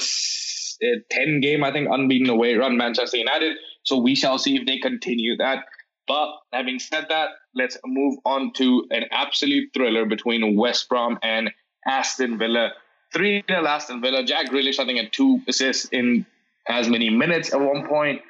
a 0.84 0.96
10 1.12 1.42
game, 1.42 1.64
I 1.64 1.72
think, 1.72 1.88
unbeaten 1.92 2.30
away 2.30 2.56
run, 2.56 2.78
Manchester 2.78 3.18
United. 3.18 3.58
So 3.84 3.98
we 3.98 4.16
shall 4.16 4.38
see 4.38 4.56
if 4.56 4.66
they 4.66 4.78
continue 4.80 5.38
that. 5.38 5.66
But 6.08 6.30
having 6.54 6.80
said 6.80 7.08
that, 7.10 7.30
let's 7.54 7.78
move 7.86 8.18
on 8.26 8.54
to 8.54 8.86
an 8.92 9.06
absolute 9.12 9.70
thriller 9.74 10.06
between 10.06 10.56
West 10.56 10.88
Brom 10.90 11.18
and 11.22 11.52
Aston 11.86 12.38
Villa. 12.38 12.72
3 13.14 13.44
0 13.50 13.66
Aston 13.66 14.02
Villa. 14.02 14.24
Jack 14.24 14.48
Grealish, 14.48 14.80
I 14.80 14.86
think, 14.86 15.00
had 15.00 15.14
two 15.14 15.42
assists 15.48 15.86
in 15.92 16.26
as 16.68 16.90
many 16.90 17.10
minutes 17.10 17.54
at 17.54 17.60
one 17.60 17.88
point. 17.88 18.22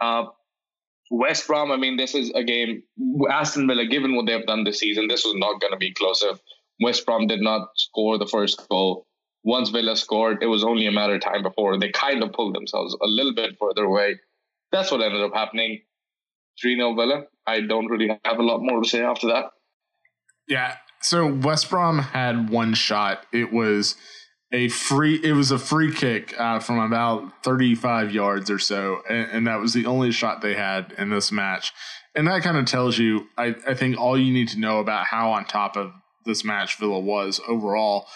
Uh, 0.00 0.24
West 1.10 1.46
Brom, 1.46 1.72
I 1.72 1.76
mean, 1.76 1.96
this 1.96 2.14
is 2.14 2.30
a 2.34 2.44
game. 2.44 2.82
Aston 3.30 3.66
Villa, 3.66 3.86
given 3.86 4.14
what 4.14 4.26
they've 4.26 4.46
done 4.46 4.64
this 4.64 4.78
season, 4.78 5.08
this 5.08 5.24
was 5.24 5.34
not 5.36 5.60
going 5.60 5.72
to 5.72 5.78
be 5.78 5.92
close. 5.92 6.22
If 6.22 6.38
West 6.80 7.04
Brom 7.04 7.26
did 7.26 7.40
not 7.40 7.68
score 7.76 8.16
the 8.16 8.26
first 8.26 8.66
goal 8.68 9.06
once 9.42 9.70
Villa 9.70 9.96
scored, 9.96 10.42
it 10.42 10.46
was 10.46 10.64
only 10.64 10.86
a 10.86 10.92
matter 10.92 11.14
of 11.14 11.22
time 11.22 11.42
before 11.42 11.78
they 11.78 11.90
kind 11.90 12.22
of 12.22 12.32
pulled 12.32 12.54
themselves 12.54 12.96
a 13.02 13.06
little 13.06 13.34
bit 13.34 13.56
further 13.58 13.84
away. 13.84 14.16
That's 14.72 14.90
what 14.90 15.00
ended 15.00 15.22
up 15.22 15.34
happening. 15.34 15.80
3 16.60 16.76
0 16.76 16.94
Villa. 16.94 17.24
I 17.46 17.62
don't 17.62 17.86
really 17.86 18.08
have 18.24 18.38
a 18.38 18.42
lot 18.42 18.60
more 18.60 18.82
to 18.82 18.88
say 18.88 19.02
after 19.02 19.28
that. 19.28 19.52
Yeah. 20.46 20.76
So 21.00 21.32
West 21.32 21.70
Brom 21.70 21.98
had 21.98 22.50
one 22.50 22.74
shot. 22.74 23.24
It 23.32 23.52
was 23.52 23.96
a 24.52 24.68
free 24.68 25.20
it 25.22 25.32
was 25.32 25.50
a 25.50 25.58
free 25.58 25.94
kick 25.94 26.38
uh, 26.38 26.58
from 26.58 26.78
about 26.78 27.44
35 27.44 28.12
yards 28.12 28.50
or 28.50 28.58
so 28.58 29.00
and, 29.08 29.30
and, 29.30 29.46
that 29.46 29.60
was 29.60 29.72
the 29.74 29.86
only 29.86 30.10
shot 30.10 30.42
they 30.42 30.54
had 30.54 30.92
in 30.98 31.08
this 31.10 31.30
match 31.30 31.72
and 32.16 32.26
that 32.26 32.42
kind 32.42 32.56
of 32.56 32.64
tells 32.64 32.98
you 32.98 33.28
I, 33.38 33.54
I 33.66 33.74
think 33.74 33.96
all 33.96 34.18
you 34.18 34.32
need 34.32 34.48
to 34.48 34.58
know 34.58 34.80
about 34.80 35.06
how 35.06 35.30
on 35.30 35.44
top 35.44 35.76
of 35.76 35.92
this 36.26 36.44
match 36.44 36.78
villa 36.78 36.98
was 36.98 37.40
overall 37.46 38.06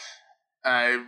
I 0.64 1.04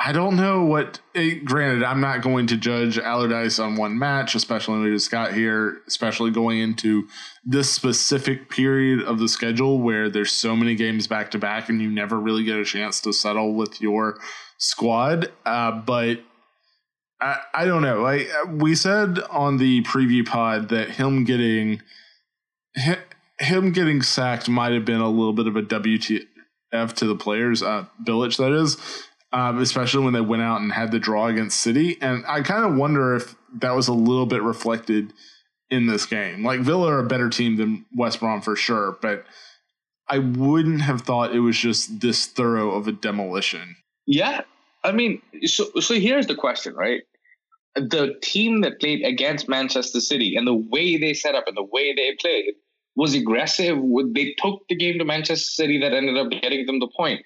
I 0.00 0.12
don't 0.12 0.36
know 0.36 0.64
what. 0.64 1.00
It, 1.12 1.44
granted, 1.44 1.82
I'm 1.82 2.00
not 2.00 2.22
going 2.22 2.46
to 2.48 2.56
judge 2.56 2.98
Allardyce 2.98 3.58
on 3.58 3.76
one 3.76 3.98
match, 3.98 4.36
especially 4.36 4.74
when 4.74 4.84
we 4.84 4.90
just 4.92 5.10
got 5.10 5.34
here, 5.34 5.78
especially 5.88 6.30
going 6.30 6.60
into 6.60 7.08
this 7.44 7.70
specific 7.70 8.48
period 8.48 9.02
of 9.02 9.18
the 9.18 9.28
schedule 9.28 9.80
where 9.80 10.08
there's 10.08 10.30
so 10.30 10.54
many 10.54 10.76
games 10.76 11.08
back 11.08 11.32
to 11.32 11.38
back 11.38 11.68
and 11.68 11.82
you 11.82 11.90
never 11.90 12.18
really 12.18 12.44
get 12.44 12.58
a 12.58 12.64
chance 12.64 13.00
to 13.00 13.12
settle 13.12 13.54
with 13.54 13.80
your 13.80 14.18
squad. 14.58 15.32
Uh, 15.44 15.72
but 15.72 16.20
I, 17.20 17.40
I 17.52 17.64
don't 17.64 17.82
know. 17.82 18.06
I, 18.06 18.28
we 18.48 18.76
said 18.76 19.18
on 19.30 19.56
the 19.56 19.82
preview 19.82 20.24
pod 20.24 20.68
that 20.68 20.90
him 20.90 21.24
getting 21.24 21.82
him 23.40 23.72
getting 23.72 24.02
sacked 24.02 24.48
might 24.48 24.72
have 24.72 24.84
been 24.84 25.00
a 25.00 25.10
little 25.10 25.32
bit 25.32 25.48
of 25.48 25.56
a 25.56 25.62
WTF 26.72 26.92
to 26.94 27.06
the 27.06 27.16
players, 27.16 27.62
uh, 27.62 27.86
Bilic 28.04 28.36
that 28.36 28.52
is 28.52 28.76
um, 29.32 29.58
especially 29.58 30.04
when 30.04 30.14
they 30.14 30.20
went 30.20 30.42
out 30.42 30.60
and 30.60 30.72
had 30.72 30.90
the 30.90 30.98
draw 30.98 31.26
against 31.26 31.60
City. 31.60 31.98
And 32.00 32.24
I 32.26 32.40
kind 32.42 32.64
of 32.64 32.76
wonder 32.76 33.14
if 33.14 33.34
that 33.60 33.72
was 33.72 33.88
a 33.88 33.92
little 33.92 34.26
bit 34.26 34.42
reflected 34.42 35.12
in 35.70 35.86
this 35.86 36.06
game. 36.06 36.44
Like 36.44 36.60
Villa 36.60 36.92
are 36.92 37.00
a 37.00 37.06
better 37.06 37.28
team 37.28 37.56
than 37.56 37.84
West 37.94 38.20
Brom 38.20 38.40
for 38.40 38.56
sure, 38.56 38.96
but 39.02 39.24
I 40.08 40.18
wouldn't 40.18 40.80
have 40.80 41.02
thought 41.02 41.34
it 41.34 41.40
was 41.40 41.58
just 41.58 42.00
this 42.00 42.26
thorough 42.26 42.70
of 42.70 42.88
a 42.88 42.92
demolition. 42.92 43.76
Yeah, 44.06 44.42
I 44.82 44.92
mean, 44.92 45.20
so 45.44 45.66
so 45.80 45.94
here's 45.94 46.26
the 46.26 46.34
question, 46.34 46.74
right? 46.74 47.02
The 47.74 48.14
team 48.22 48.62
that 48.62 48.80
played 48.80 49.04
against 49.04 49.46
Manchester 49.46 50.00
City 50.00 50.36
and 50.36 50.46
the 50.46 50.54
way 50.54 50.96
they 50.96 51.12
set 51.12 51.34
up 51.34 51.44
and 51.46 51.56
the 51.56 51.68
way 51.70 51.94
they 51.94 52.16
played 52.18 52.54
was 52.98 53.14
aggressive. 53.14 53.78
They 54.12 54.34
took 54.38 54.66
the 54.68 54.74
game 54.74 54.98
to 54.98 55.04
Manchester 55.04 55.50
City 55.52 55.78
that 55.78 55.94
ended 55.94 56.18
up 56.18 56.30
getting 56.30 56.66
them 56.66 56.80
the 56.80 56.88
point. 56.96 57.24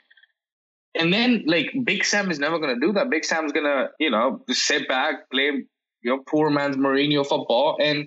And 0.94 1.10
then 1.10 1.44
like 1.46 1.72
Big 1.84 2.04
Sam 2.04 2.30
is 2.30 2.38
never 2.38 2.58
gonna 2.58 2.78
do 2.78 2.92
that. 2.92 3.08
Big 3.08 3.24
Sam's 3.24 3.52
gonna, 3.52 3.88
you 3.98 4.10
know, 4.10 4.44
sit 4.50 4.86
back, 4.86 5.30
play 5.30 5.64
your 6.02 6.22
poor 6.24 6.50
man's 6.50 6.76
Mourinho 6.76 7.26
football 7.26 7.78
and 7.80 8.06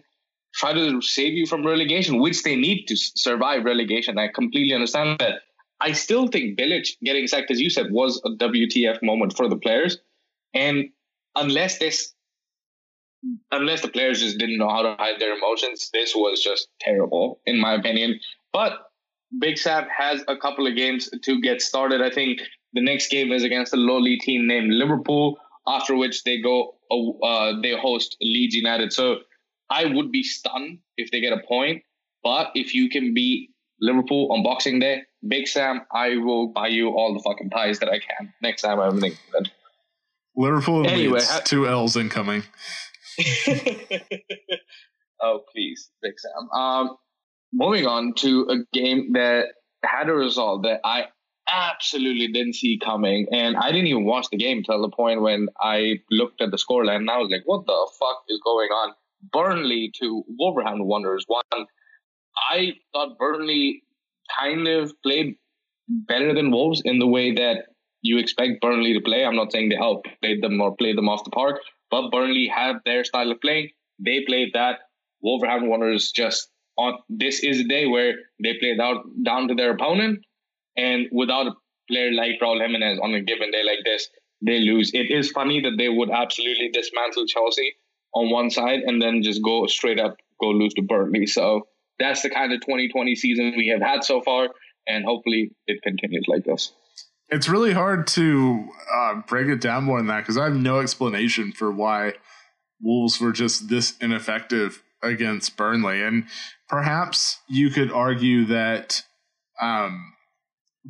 try 0.54 0.74
to 0.74 1.02
save 1.02 1.34
you 1.34 1.48
from 1.48 1.66
relegation, 1.66 2.20
which 2.20 2.44
they 2.44 2.56
need 2.56 2.86
to 2.86 2.96
survive 2.96 3.66
relegation. 3.66 4.20
I 4.20 4.28
completely 4.28 4.76
understand 4.76 5.20
that. 5.20 5.40
I 5.82 5.92
still 5.94 6.28
think 6.28 6.60
Bilic 6.60 6.88
getting 7.04 7.26
sacked, 7.26 7.50
as 7.50 7.60
you 7.60 7.72
said, 7.72 7.92
was 7.92 8.22
a 8.26 8.30
WTF 8.30 9.02
moment 9.02 9.36
for 9.36 9.50
the 9.50 9.58
players. 9.58 9.98
And 10.54 10.90
unless 11.36 11.80
this 11.80 12.14
unless 13.52 13.82
the 13.82 13.88
players 13.88 14.20
just 14.20 14.38
didn't 14.38 14.58
know 14.58 14.70
how 14.70 14.82
to 14.82 14.96
hide 14.98 15.20
their 15.20 15.36
emotions, 15.36 15.90
this 15.94 16.16
was 16.16 16.44
just 16.44 16.68
terrible, 16.80 17.40
in 17.46 17.60
my 17.60 17.74
opinion. 17.74 18.20
But 18.54 18.74
Big 19.40 19.58
Sam 19.58 19.86
has 19.96 20.24
a 20.28 20.38
couple 20.38 20.68
of 20.68 20.76
games 20.76 21.10
to 21.24 21.42
get 21.42 21.62
started. 21.62 22.02
I 22.02 22.10
think 22.10 22.42
the 22.74 22.82
next 22.82 23.10
game 23.10 23.32
is 23.32 23.44
against 23.44 23.74
a 23.74 23.78
lowly 23.78 24.18
team 24.18 24.48
named 24.48 24.72
Liverpool, 24.72 25.38
after 25.68 25.96
which 25.96 26.24
they 26.24 26.42
go, 26.42 26.76
uh, 26.92 27.54
they 27.62 27.76
host 27.76 28.16
Leeds 28.22 28.56
United. 28.56 28.94
So 28.94 29.18
I 29.70 29.86
would 29.86 30.12
be 30.12 30.24
stunned 30.24 30.80
if 30.98 31.12
they 31.12 31.22
get 31.22 31.34
a 31.34 31.42
point. 31.48 31.84
But 32.24 32.52
if 32.56 32.74
you 32.74 32.90
can 32.90 33.14
beat 33.14 33.52
Liverpool 33.82 34.32
on 34.32 34.44
Boxing 34.44 34.80
Day, 34.80 35.04
Big 35.28 35.48
Sam, 35.48 35.82
I 35.92 36.18
will 36.18 36.48
buy 36.48 36.68
you 36.68 36.90
all 36.90 37.14
the 37.14 37.22
fucking 37.24 37.50
pies 37.50 37.80
that 37.80 37.90
I 37.90 38.00
can 38.00 38.34
next 38.42 38.62
time 38.62 38.80
I'm 38.80 38.98
in 38.98 39.06
England. 39.06 39.52
Liverpool 40.36 40.88
anyway, 40.88 41.22
ha- 41.22 41.42
two 41.44 41.68
L's 41.68 41.96
incoming. 41.96 42.44
oh 45.22 45.42
please, 45.52 45.90
Big 46.02 46.14
Sam. 46.18 46.50
Um, 46.52 46.98
moving 47.54 47.86
on 47.86 48.14
to 48.16 48.48
a 48.50 48.58
game 48.74 49.14
that 49.14 49.46
had 49.84 50.10
a 50.10 50.14
result 50.14 50.64
that 50.64 50.82
I 50.84 51.06
absolutely 51.52 52.28
didn't 52.28 52.56
see 52.56 52.80
coming, 52.84 53.28
and 53.32 53.56
I 53.56 53.72
didn't 53.72 53.88
even 53.88 54.06
watch 54.06 54.28
the 54.32 54.38
game 54.38 54.64
till 54.64 54.82
the 54.82 54.90
point 54.90 55.22
when 55.22 55.48
I 55.60 56.00
looked 56.12 56.42
at 56.42 56.52
the 56.52 56.58
scoreline 56.58 56.98
and 56.98 57.10
I 57.10 57.18
was 57.18 57.30
like, 57.30 57.44
"What 57.46 57.66
the 57.66 57.92
fuck 58.00 58.24
is 58.30 58.40
going 58.44 58.70
on?" 58.70 58.94
Burnley 59.32 59.92
to 60.00 60.24
Wolverhampton 60.28 60.86
Wanderers. 60.86 61.26
One, 61.28 61.68
I 62.52 62.74
thought 62.94 63.18
Burnley 63.18 63.84
kind 64.40 64.68
of 64.68 64.94
played 65.04 65.36
better 65.88 66.34
than 66.34 66.52
Wolves 66.52 66.82
in 66.84 67.00
the 67.00 67.08
way 67.08 67.34
that 67.34 67.68
you 68.02 68.18
expect 68.18 68.62
Burnley 68.62 68.94
to 68.94 69.02
play. 69.02 69.26
I'm 69.26 69.36
not 69.36 69.52
saying 69.52 69.70
they 69.70 69.78
outplayed 69.78 70.44
them 70.44 70.62
or 70.62 70.76
played 70.76 70.98
them 70.98 71.10
off 71.10 71.24
the 71.24 71.32
park, 71.32 71.60
but 71.92 72.12
Burnley 72.12 72.48
have 72.48 72.78
their 72.86 73.04
style 73.04 73.32
of 73.32 73.42
playing. 73.42 73.70
They 74.00 74.24
played 74.26 74.52
that. 74.54 74.80
Wolverhampton 75.22 75.70
Wanderers 75.70 76.12
just 76.12 76.50
on 76.78 77.00
this 77.10 77.42
is 77.44 77.62
a 77.62 77.64
day 77.64 77.88
where 77.88 78.14
they 78.44 78.58
played 78.60 78.80
out 78.80 79.06
down 79.24 79.48
to 79.48 79.56
their 79.56 79.72
opponent, 79.72 80.20
and 80.78 81.08
without 81.12 81.48
a 81.48 81.54
player 81.90 82.12
like 82.12 82.40
Raul 82.42 82.62
Jimenez 82.62 83.00
on 83.02 83.14
a 83.14 83.22
given 83.22 83.52
day 83.52 83.64
like 83.64 83.80
this, 83.86 84.10
they 84.42 84.60
lose. 84.60 84.92
It 84.94 85.10
is 85.10 85.32
funny 85.32 85.62
that 85.62 85.78
they 85.78 85.90
would 85.90 86.12
absolutely 86.12 86.70
dismantle 86.70 87.26
Chelsea 87.28 87.76
on 88.14 88.30
one 88.30 88.50
side 88.50 88.80
and 88.86 89.02
then 89.02 89.24
just 89.24 89.42
go 89.42 89.66
straight 89.68 90.00
up 90.00 90.18
go 90.40 90.50
lose 90.50 90.74
to 90.74 90.82
Burnley. 90.82 91.26
So 91.26 91.68
that's 92.00 92.22
the 92.22 92.30
kind 92.30 92.52
of 92.52 92.62
2020 92.62 93.16
season 93.16 93.54
we 93.58 93.68
have 93.68 93.82
had 93.82 94.04
so 94.04 94.22
far, 94.22 94.50
and 94.88 95.06
hopefully 95.06 95.52
it 95.68 95.82
continues 95.82 96.26
like 96.28 96.44
this. 96.44 96.72
It's 97.30 97.50
really 97.50 97.74
hard 97.74 98.08
to 98.08 98.68
uh, 98.94 99.22
break 99.28 99.48
it 99.48 99.62
down 99.62 99.84
more 99.84 99.98
than 99.98 100.08
that 100.08 100.22
because 100.22 100.38
I 100.38 100.46
have 100.46 100.56
no 100.56 100.80
explanation 100.80 101.52
for 101.52 101.72
why 101.72 102.14
Wolves 102.82 103.20
were 103.20 103.32
just 103.32 103.70
this 103.70 103.96
ineffective 104.00 104.84
against 105.02 105.58
Burnley. 105.58 106.04
And 106.04 106.26
perhaps 106.68 107.40
you 107.48 107.70
could 107.70 107.92
argue 107.92 108.46
that, 108.46 109.04
um, 109.62 110.14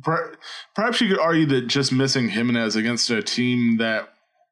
per- 0.02 0.36
perhaps 0.74 1.00
you 1.00 1.08
could 1.08 1.20
argue 1.20 1.46
that 1.46 1.68
just 1.68 1.92
missing 1.92 2.28
Jimenez 2.28 2.76
against 2.76 3.10
a 3.10 3.22
team 3.22 3.78
that 3.78 4.08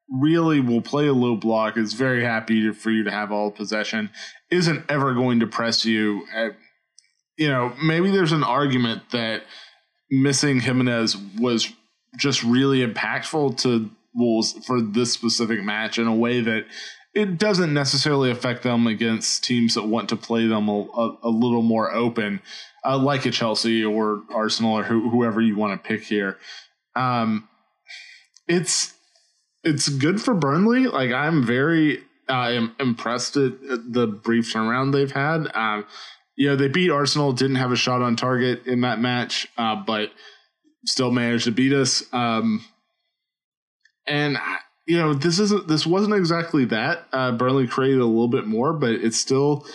really 0.09 0.59
will 0.59 0.81
play 0.81 1.07
a 1.07 1.13
low 1.13 1.35
block, 1.35 1.77
is 1.77 1.93
very 1.93 2.23
happy 2.23 2.61
to, 2.61 2.73
for 2.73 2.91
you 2.91 3.03
to 3.03 3.11
have 3.11 3.31
all 3.31 3.51
possession, 3.51 4.09
isn't 4.51 4.85
ever 4.89 5.13
going 5.13 5.39
to 5.39 5.47
press 5.47 5.83
you. 5.83 6.25
At, 6.33 6.55
you 7.37 7.49
know, 7.49 7.73
maybe 7.81 8.11
there's 8.11 8.31
an 8.31 8.43
argument 8.43 9.09
that 9.11 9.43
missing 10.09 10.59
Jimenez 10.59 11.17
was 11.39 11.71
just 12.17 12.43
really 12.43 12.85
impactful 12.85 13.57
to 13.61 13.89
Wolves 14.13 14.53
for 14.65 14.81
this 14.81 15.11
specific 15.11 15.61
match 15.61 15.99
in 15.99 16.07
a 16.07 16.15
way 16.15 16.39
that 16.39 16.65
it 17.13 17.37
doesn't 17.37 17.73
necessarily 17.73 18.31
affect 18.31 18.63
them 18.63 18.87
against 18.87 19.43
teams 19.43 19.75
that 19.75 19.83
want 19.83 20.09
to 20.09 20.15
play 20.15 20.47
them 20.47 20.69
a, 20.69 20.81
a, 20.81 21.17
a 21.23 21.29
little 21.29 21.61
more 21.61 21.93
open, 21.93 22.41
uh, 22.85 22.97
like 22.97 23.25
a 23.25 23.31
Chelsea 23.31 23.83
or 23.83 24.23
Arsenal 24.29 24.77
or 24.77 24.83
whoever 24.83 25.41
you 25.41 25.55
want 25.55 25.81
to 25.81 25.87
pick 25.87 26.03
here. 26.03 26.37
Um, 26.95 27.47
it's 28.47 28.93
it's 29.63 29.89
good 29.89 30.21
for 30.21 30.33
Burnley. 30.33 30.87
Like 30.87 31.11
I'm 31.11 31.43
very 31.45 32.03
uh, 32.29 32.67
impressed 32.79 33.37
at 33.37 33.53
the 33.61 34.07
brief 34.07 34.53
turnaround 34.53 34.93
they've 34.93 35.11
had. 35.11 35.47
Um, 35.55 35.85
you 36.35 36.49
know, 36.49 36.55
they 36.55 36.67
beat 36.67 36.91
Arsenal, 36.91 37.31
didn't 37.31 37.55
have 37.55 37.71
a 37.71 37.77
shot 37.77 38.01
on 38.01 38.15
target 38.15 38.65
in 38.67 38.81
that 38.81 38.99
match, 38.99 39.47
uh, 39.57 39.75
but 39.75 40.11
still 40.85 41.11
managed 41.11 41.45
to 41.45 41.51
beat 41.51 41.73
us. 41.73 42.03
Um, 42.13 42.63
and 44.05 44.37
you 44.85 44.97
know, 44.97 45.13
this 45.13 45.39
isn't 45.39 45.67
this 45.67 45.85
wasn't 45.85 46.15
exactly 46.15 46.65
that. 46.65 47.07
Uh, 47.11 47.31
Burnley 47.31 47.67
created 47.67 47.99
a 47.99 48.05
little 48.05 48.27
bit 48.27 48.45
more, 48.45 48.73
but 48.73 48.91
it's 48.91 49.19
still 49.19 49.65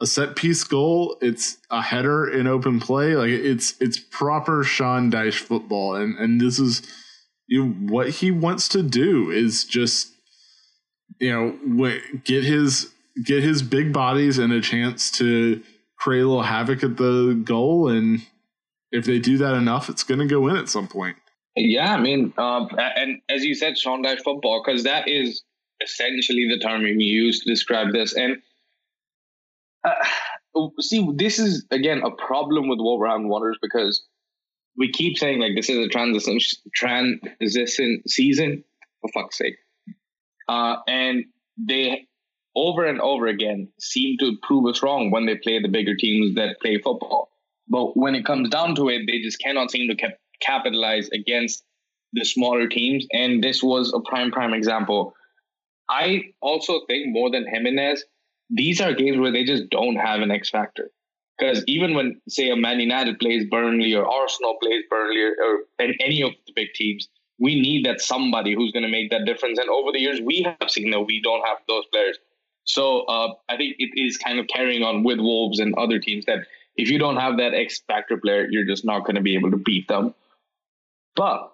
a 0.00 0.06
set 0.06 0.36
piece 0.36 0.64
goal. 0.64 1.16
It's 1.20 1.56
a 1.70 1.80
header 1.80 2.28
in 2.28 2.46
open 2.46 2.80
play. 2.80 3.16
Like 3.16 3.30
it's 3.30 3.74
it's 3.80 3.98
proper 3.98 4.62
Sean 4.62 5.10
Dyche 5.10 5.38
football, 5.38 5.94
and 5.94 6.18
and 6.18 6.40
this 6.40 6.58
is 6.58 6.82
you 7.46 7.64
know, 7.64 7.92
what 7.92 8.10
he 8.10 8.30
wants 8.30 8.68
to 8.68 8.82
do 8.82 9.30
is 9.30 9.64
just 9.64 10.12
you 11.18 11.32
know 11.32 11.98
get 12.24 12.44
his 12.44 12.92
get 13.24 13.42
his 13.42 13.62
big 13.62 13.92
bodies 13.92 14.38
and 14.38 14.52
a 14.52 14.60
chance 14.60 15.10
to 15.12 15.62
create 15.98 16.20
a 16.20 16.26
little 16.26 16.42
havoc 16.42 16.82
at 16.82 16.96
the 16.96 17.40
goal 17.44 17.88
and 17.88 18.24
if 18.90 19.04
they 19.04 19.18
do 19.18 19.38
that 19.38 19.54
enough 19.54 19.88
it's 19.88 20.04
going 20.04 20.20
to 20.20 20.26
go 20.26 20.48
in 20.48 20.56
at 20.56 20.68
some 20.68 20.88
point. 20.88 21.16
Yeah 21.56 21.94
i 21.94 22.00
mean 22.00 22.32
um, 22.38 22.68
and 22.78 23.20
as 23.28 23.44
you 23.44 23.54
said 23.54 23.76
sean 23.76 24.02
dyche 24.04 24.22
football 24.22 24.62
because 24.64 24.84
that 24.84 25.08
is 25.08 25.42
essentially 25.82 26.48
the 26.48 26.58
term 26.58 26.82
you 26.82 26.94
use 26.98 27.40
to 27.40 27.50
describe 27.50 27.92
this 27.92 28.14
and 28.14 28.38
uh, 29.84 30.70
see 30.80 31.08
this 31.14 31.38
is 31.38 31.66
again 31.70 32.02
a 32.04 32.10
problem 32.10 32.68
with 32.68 32.78
wolverhampton 32.80 33.28
wanderers 33.28 33.58
because 33.60 34.04
we 34.78 34.90
keep 34.90 35.18
saying 35.18 35.40
like 35.40 35.56
this 35.56 35.68
is 35.68 35.84
a 35.84 35.88
transition 35.88 36.38
transition 36.72 38.02
season 38.06 38.64
for 39.00 39.10
fuck's 39.12 39.36
sake. 39.36 39.56
Uh, 40.48 40.76
and 40.86 41.24
they 41.58 42.06
over 42.58 42.84
and 42.84 43.00
over 43.00 43.26
again 43.26 43.68
seem 43.78 44.16
to 44.18 44.36
prove 44.42 44.66
us 44.66 44.82
wrong 44.82 45.10
when 45.10 45.26
they 45.26 45.36
play 45.36 45.60
the 45.60 45.68
bigger 45.68 45.94
teams 45.94 46.34
that 46.34 46.60
play 46.60 46.76
football 46.78 47.30
but 47.68 47.96
when 47.96 48.14
it 48.14 48.24
comes 48.24 48.48
down 48.48 48.74
to 48.74 48.88
it 48.88 49.02
they 49.06 49.20
just 49.20 49.40
cannot 49.40 49.70
seem 49.70 49.88
to 49.88 49.94
cap- 49.94 50.18
capitalize 50.40 51.08
against 51.10 51.64
the 52.12 52.24
smaller 52.24 52.66
teams 52.66 53.06
and 53.12 53.44
this 53.44 53.62
was 53.62 53.92
a 53.94 54.00
prime 54.10 54.30
prime 54.30 54.54
example 54.54 55.14
i 55.88 56.22
also 56.40 56.80
think 56.88 57.06
more 57.08 57.30
than 57.30 57.46
jimenez 57.46 58.04
these 58.50 58.80
are 58.80 58.92
games 58.92 59.18
where 59.18 59.32
they 59.32 59.44
just 59.44 59.68
don't 59.70 59.96
have 59.96 60.20
an 60.20 60.30
x 60.30 60.50
factor 60.50 60.90
because 61.38 61.62
even 61.68 61.94
when, 61.94 62.20
say, 62.28 62.50
a 62.50 62.56
Man 62.56 62.80
United 62.80 63.20
plays 63.20 63.44
Burnley 63.48 63.94
or 63.94 64.04
Arsenal 64.04 64.56
plays 64.60 64.82
Burnley 64.90 65.22
or, 65.22 65.34
or 65.40 65.58
any 65.78 66.22
of 66.22 66.32
the 66.46 66.52
big 66.54 66.72
teams, 66.74 67.08
we 67.38 67.60
need 67.60 67.86
that 67.86 68.00
somebody 68.00 68.54
who's 68.54 68.72
going 68.72 68.82
to 68.82 68.88
make 68.88 69.10
that 69.10 69.24
difference. 69.24 69.58
And 69.58 69.70
over 69.70 69.92
the 69.92 70.00
years, 70.00 70.20
we 70.20 70.42
have 70.42 70.70
seen 70.70 70.90
that 70.90 71.00
we 71.00 71.20
don't 71.22 71.46
have 71.46 71.58
those 71.68 71.84
players. 71.92 72.18
So 72.68 73.00
uh, 73.06 73.34
I 73.48 73.56
think 73.56 73.76
it 73.78 73.98
is 73.98 74.18
kind 74.18 74.38
of 74.38 74.46
carrying 74.46 74.82
on 74.82 75.02
with 75.02 75.18
Wolves 75.18 75.58
and 75.58 75.74
other 75.76 75.98
teams 75.98 76.26
that 76.26 76.46
if 76.76 76.90
you 76.90 76.98
don't 76.98 77.16
have 77.16 77.38
that 77.38 77.54
X 77.54 77.82
factor 77.88 78.18
player, 78.18 78.46
you're 78.48 78.66
just 78.66 78.84
not 78.84 79.00
going 79.00 79.16
to 79.16 79.22
be 79.22 79.34
able 79.34 79.50
to 79.50 79.56
beat 79.56 79.88
them. 79.88 80.14
But 81.16 81.50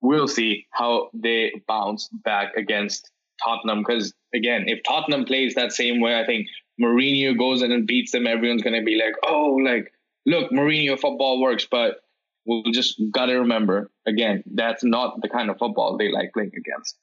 we'll 0.00 0.28
see 0.28 0.66
how 0.70 1.10
they 1.12 1.62
bounce 1.68 2.08
back 2.08 2.56
against 2.56 3.10
Tottenham. 3.44 3.84
Because 3.86 4.14
again, 4.34 4.64
if 4.66 4.80
Tottenham 4.82 5.26
plays 5.26 5.54
that 5.54 5.72
same 5.72 6.00
way, 6.00 6.18
I 6.18 6.24
think 6.24 6.48
Mourinho 6.80 7.38
goes 7.38 7.62
in 7.62 7.70
and 7.70 7.86
beats 7.86 8.12
them, 8.12 8.26
everyone's 8.26 8.62
gonna 8.62 8.82
be 8.82 8.96
like, 8.96 9.14
oh, 9.24 9.58
like, 9.62 9.92
look, 10.24 10.50
Mourinho 10.50 10.98
football 10.98 11.40
works, 11.40 11.66
but 11.70 12.00
we'll 12.46 12.72
just 12.72 13.00
gotta 13.10 13.38
remember 13.38 13.90
again, 14.06 14.42
that's 14.54 14.82
not 14.82 15.20
the 15.20 15.28
kind 15.28 15.50
of 15.50 15.58
football 15.58 15.98
they 15.98 16.10
like 16.10 16.32
playing 16.32 16.52
against. 16.56 16.96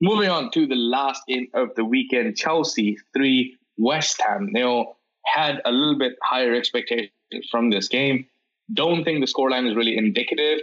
Moving 0.00 0.28
on 0.28 0.50
to 0.50 0.66
the 0.66 0.74
last 0.74 1.22
game 1.26 1.48
of 1.54 1.74
the 1.74 1.84
weekend, 1.84 2.36
Chelsea 2.36 2.98
three, 3.14 3.56
West 3.78 4.20
Ham. 4.26 4.52
They 4.52 4.62
all 4.62 4.98
had 5.24 5.60
a 5.64 5.70
little 5.70 5.98
bit 5.98 6.16
higher 6.22 6.54
expectations 6.54 7.10
from 7.50 7.70
this 7.70 7.88
game. 7.88 8.26
Don't 8.72 9.04
think 9.04 9.20
the 9.20 9.32
scoreline 9.32 9.68
is 9.68 9.74
really 9.74 9.96
indicative. 9.96 10.60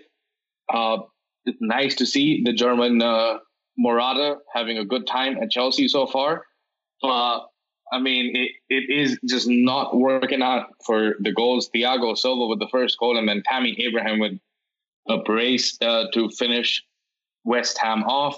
Uh, 0.71 0.99
it's 1.45 1.57
nice 1.61 1.95
to 1.95 2.05
see 2.05 2.43
the 2.43 2.53
German 2.53 3.01
uh, 3.01 3.39
Morata 3.77 4.37
having 4.53 4.77
a 4.77 4.85
good 4.85 5.07
time 5.07 5.37
at 5.41 5.49
Chelsea 5.49 5.87
so 5.87 6.05
far. 6.05 6.45
But 7.01 7.47
I 7.91 7.99
mean, 7.99 8.35
it, 8.35 8.51
it 8.69 8.89
is 8.89 9.19
just 9.27 9.47
not 9.47 9.97
working 9.97 10.41
out 10.41 10.67
for 10.85 11.15
the 11.19 11.31
goals. 11.31 11.69
Thiago 11.75 12.17
Silva 12.17 12.47
with 12.47 12.59
the 12.59 12.69
first 12.71 12.97
goal, 12.97 13.17
and 13.17 13.27
then 13.27 13.43
Tammy 13.45 13.75
Abraham 13.79 14.19
with 14.19 14.33
a 15.09 15.17
brace 15.17 15.77
uh, 15.81 16.05
to 16.13 16.29
finish 16.29 16.83
West 17.43 17.77
Ham 17.79 18.03
off. 18.03 18.37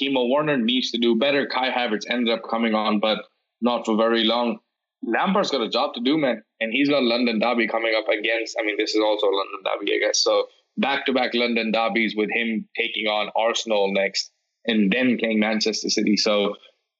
Timo 0.00 0.28
Werner 0.30 0.56
needs 0.56 0.90
to 0.92 0.98
do 0.98 1.16
better. 1.16 1.46
Kai 1.46 1.70
Havertz 1.70 2.04
ended 2.08 2.32
up 2.32 2.42
coming 2.48 2.74
on, 2.74 3.00
but 3.00 3.18
not 3.60 3.86
for 3.86 3.96
very 3.96 4.24
long. 4.24 4.58
Lampard's 5.02 5.50
got 5.50 5.60
a 5.60 5.68
job 5.68 5.94
to 5.94 6.00
do, 6.00 6.18
man, 6.18 6.42
and 6.60 6.72
he's 6.72 6.88
got 6.88 7.02
London 7.02 7.38
Derby 7.38 7.68
coming 7.68 7.94
up 7.96 8.08
against. 8.08 8.56
I 8.58 8.64
mean, 8.64 8.76
this 8.78 8.94
is 8.94 9.02
also 9.02 9.26
London 9.26 9.60
Derby, 9.64 9.94
I 9.94 10.06
guess. 10.06 10.22
So 10.22 10.46
back 10.76 11.06
to 11.06 11.12
back 11.12 11.32
London 11.34 11.72
derbies 11.72 12.14
with 12.16 12.30
him 12.32 12.68
taking 12.76 13.06
on 13.06 13.30
Arsenal 13.36 13.92
next, 13.92 14.30
and 14.64 14.92
then 14.92 15.18
playing 15.18 15.40
Manchester 15.40 15.88
City. 15.88 16.16
So 16.16 16.54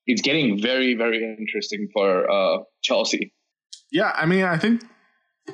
it's 0.07 0.23
getting 0.23 0.61
very 0.61 0.95
very 0.95 1.23
interesting 1.39 1.89
for 1.93 2.31
uh, 2.31 2.59
Chelsea. 2.83 3.33
Yeah, 3.91 4.13
I 4.15 4.27
mean, 4.27 4.45
I 4.45 4.59
think 4.59 4.83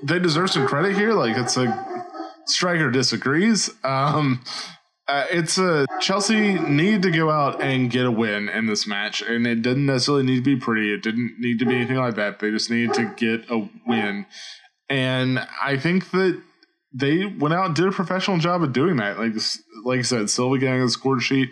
they 0.03 0.18
deserve 0.18 0.51
some 0.51 0.66
credit 0.66 0.97
here. 0.97 1.12
Like 1.12 1.36
it's 1.36 1.57
a 1.57 2.07
striker 2.47 2.90
disagrees. 2.90 3.70
Um, 3.84 4.43
uh, 5.09 5.27
it's 5.31 5.59
a 5.59 5.87
Chelsea 6.01 6.59
need 6.59 7.03
to 7.03 7.11
go 7.11 7.31
out 7.31 7.61
and 7.61 7.91
get 7.91 8.07
a 8.07 8.11
win 8.11 8.49
in 8.49 8.67
this 8.67 8.87
match, 8.87 9.21
and 9.21 9.47
it 9.47 9.63
didn't 9.63 9.87
necessarily 9.87 10.25
need 10.25 10.37
to 10.37 10.43
be 10.43 10.57
pretty. 10.57 10.93
It 10.93 11.03
didn't 11.03 11.37
need 11.39 11.59
to 11.59 11.67
be 11.67 11.75
anything 11.75 11.97
like 11.97 12.15
that. 12.15 12.39
They 12.39 12.51
just 12.51 12.71
needed 12.71 12.95
to 12.95 13.13
get 13.17 13.51
a 13.51 13.69
win, 13.87 14.27
and 14.89 15.47
I 15.63 15.77
think 15.77 16.11
that 16.13 16.41
they 16.95 17.27
went 17.27 17.55
out 17.55 17.67
and 17.67 17.75
did 17.75 17.87
a 17.87 17.93
professional 17.93 18.39
job 18.39 18.63
of 18.63 18.73
doing 18.73 18.97
that. 18.97 19.19
Like 19.19 19.35
like 19.85 19.99
I 20.01 20.03
said, 20.03 20.31
Silva 20.31 20.59
getting 20.59 20.83
the 20.83 20.89
score 20.89 21.19
sheet. 21.21 21.51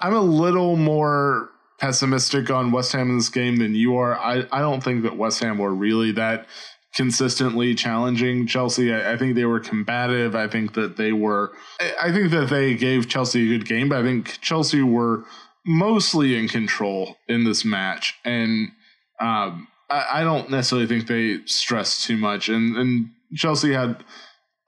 I'm 0.00 0.14
a 0.14 0.20
little 0.20 0.76
more 0.76 1.50
pessimistic 1.78 2.50
on 2.50 2.70
West 2.70 2.92
Ham 2.92 3.10
in 3.10 3.18
this 3.18 3.28
game 3.28 3.56
than 3.56 3.74
you 3.74 3.96
are. 3.96 4.16
I, 4.16 4.46
I 4.52 4.60
don't 4.60 4.82
think 4.82 5.02
that 5.02 5.16
West 5.16 5.42
Ham 5.42 5.58
were 5.58 5.74
really 5.74 6.12
that 6.12 6.46
consistently 6.94 7.74
challenging 7.74 8.46
Chelsea. 8.46 8.92
I, 8.92 9.12
I, 9.12 9.16
think 9.16 9.34
they 9.34 9.44
were 9.44 9.60
combative. 9.60 10.34
I 10.34 10.48
think 10.48 10.74
that 10.74 10.96
they 10.96 11.12
were. 11.12 11.52
I 12.00 12.12
think 12.12 12.30
that 12.32 12.50
they 12.50 12.74
gave 12.74 13.08
Chelsea 13.08 13.44
a 13.44 13.58
good 13.58 13.66
game, 13.66 13.88
but 13.88 13.98
I 13.98 14.02
think 14.02 14.40
Chelsea 14.40 14.82
were 14.82 15.24
mostly 15.64 16.36
in 16.36 16.48
control 16.48 17.16
in 17.28 17.44
this 17.44 17.64
match, 17.64 18.14
and 18.24 18.72
um, 19.20 19.68
I, 19.88 20.06
I, 20.14 20.24
don't 20.24 20.50
necessarily 20.50 20.88
think 20.88 21.06
they 21.06 21.38
stressed 21.46 22.04
too 22.04 22.16
much. 22.16 22.48
And, 22.48 22.76
and 22.76 23.10
Chelsea 23.36 23.72
had 23.72 24.02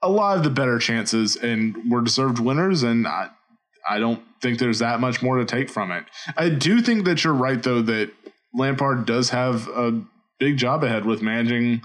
a 0.01 0.09
lot 0.09 0.37
of 0.37 0.43
the 0.43 0.49
better 0.49 0.79
chances 0.79 1.35
and 1.35 1.75
were 1.89 2.01
deserved 2.01 2.39
winners. 2.39 2.83
And 2.83 3.07
I, 3.07 3.29
I 3.89 3.99
don't 3.99 4.21
think 4.41 4.59
there's 4.59 4.79
that 4.79 4.99
much 4.99 5.21
more 5.21 5.37
to 5.37 5.45
take 5.45 5.69
from 5.69 5.91
it. 5.91 6.05
I 6.37 6.49
do 6.49 6.81
think 6.81 7.05
that 7.05 7.23
you're 7.23 7.33
right, 7.33 7.61
though, 7.61 7.81
that 7.81 8.11
Lampard 8.53 9.05
does 9.05 9.31
have 9.31 9.67
a 9.69 9.99
big 10.39 10.57
job 10.57 10.83
ahead 10.83 11.05
with 11.05 11.21
managing 11.21 11.81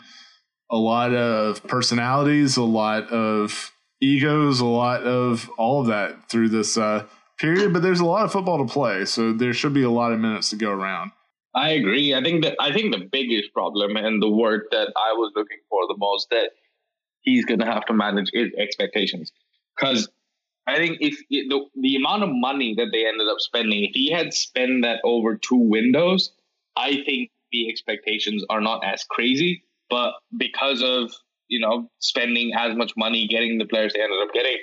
a 0.70 0.76
lot 0.76 1.12
of 1.12 1.62
personalities, 1.64 2.56
a 2.56 2.62
lot 2.62 3.08
of 3.10 3.72
egos, 4.00 4.60
a 4.60 4.66
lot 4.66 5.02
of 5.02 5.50
all 5.58 5.80
of 5.80 5.88
that 5.88 6.28
through 6.30 6.48
this 6.48 6.78
uh, 6.78 7.04
period. 7.38 7.72
But 7.72 7.82
there's 7.82 8.00
a 8.00 8.04
lot 8.04 8.24
of 8.24 8.32
football 8.32 8.64
to 8.64 8.72
play, 8.72 9.04
so 9.04 9.32
there 9.32 9.52
should 9.52 9.74
be 9.74 9.82
a 9.82 9.90
lot 9.90 10.12
of 10.12 10.20
minutes 10.20 10.50
to 10.50 10.56
go 10.56 10.70
around. 10.70 11.12
I 11.54 11.70
agree. 11.70 12.14
I 12.14 12.22
think 12.22 12.44
that 12.44 12.56
I 12.60 12.72
think 12.72 12.94
the 12.94 13.08
biggest 13.10 13.52
problem 13.52 13.96
and 13.96 14.22
the 14.22 14.30
word 14.30 14.66
that 14.70 14.92
I 14.96 15.12
was 15.14 15.32
looking 15.34 15.58
for 15.68 15.86
the 15.88 15.96
most 15.98 16.30
that 16.30 16.50
he's 17.22 17.44
going 17.44 17.60
to 17.60 17.66
have 17.66 17.84
to 17.86 17.92
manage 17.92 18.30
is 18.32 18.52
expectations. 18.56 19.32
Because 19.76 20.08
I 20.66 20.76
think 20.76 20.98
if 21.00 21.18
the 21.28 21.66
the 21.74 21.96
amount 21.96 22.22
of 22.22 22.30
money 22.32 22.74
that 22.76 22.90
they 22.92 23.06
ended 23.06 23.28
up 23.28 23.40
spending, 23.40 23.84
if 23.84 23.92
he 23.94 24.10
had 24.12 24.32
spent 24.32 24.82
that 24.82 25.00
over 25.02 25.36
two 25.36 25.56
windows, 25.56 26.30
I 26.76 27.02
think 27.04 27.30
the 27.50 27.68
expectations 27.68 28.44
are 28.48 28.60
not 28.60 28.84
as 28.84 29.02
crazy. 29.04 29.64
But 29.90 30.14
because 30.36 30.82
of 30.82 31.12
you 31.48 31.60
know 31.60 31.90
spending 31.98 32.52
as 32.56 32.76
much 32.76 32.92
money 32.96 33.26
getting 33.26 33.58
the 33.58 33.66
players 33.66 33.92
they 33.92 34.00
ended 34.00 34.22
up 34.22 34.32
getting, 34.32 34.56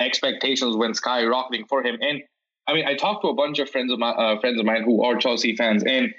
expectations 0.00 0.76
went 0.76 0.96
skyrocketing 0.96 1.68
for 1.68 1.82
him. 1.82 1.98
And 2.00 2.22
I 2.66 2.72
mean, 2.72 2.86
I 2.86 2.94
talked 2.94 3.22
to 3.22 3.28
a 3.28 3.34
bunch 3.34 3.58
of 3.58 3.68
friends 3.68 3.92
of 3.92 3.98
my 3.98 4.10
uh, 4.10 4.40
friends 4.40 4.58
of 4.58 4.66
mine 4.66 4.84
who 4.84 5.04
are 5.04 5.16
Chelsea 5.16 5.56
fans, 5.56 5.84
and 5.84 6.14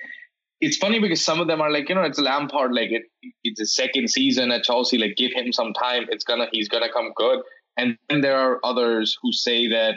it's 0.59 0.78
funny 0.78 0.99
because 0.99 1.23
some 1.23 1.39
of 1.39 1.47
them 1.47 1.61
are 1.61 1.71
like, 1.71 1.89
you 1.89 1.95
know, 1.95 2.03
it's 2.03 2.19
Lampard, 2.19 2.73
like 2.73 2.89
it, 2.91 3.03
it's 3.43 3.59
a 3.59 3.65
second 3.65 4.09
season 4.09 4.51
at 4.51 4.63
Chelsea, 4.63 4.97
like 4.97 5.15
give 5.15 5.32
him 5.32 5.53
some 5.53 5.73
time, 5.73 6.07
it's 6.09 6.23
gonna, 6.23 6.47
he's 6.51 6.67
gonna 6.67 6.91
come 6.91 7.11
good. 7.15 7.41
And 7.78 7.97
then 8.09 8.21
there 8.21 8.38
are 8.38 8.59
others 8.63 9.17
who 9.21 9.32
say 9.32 9.67
that 9.67 9.95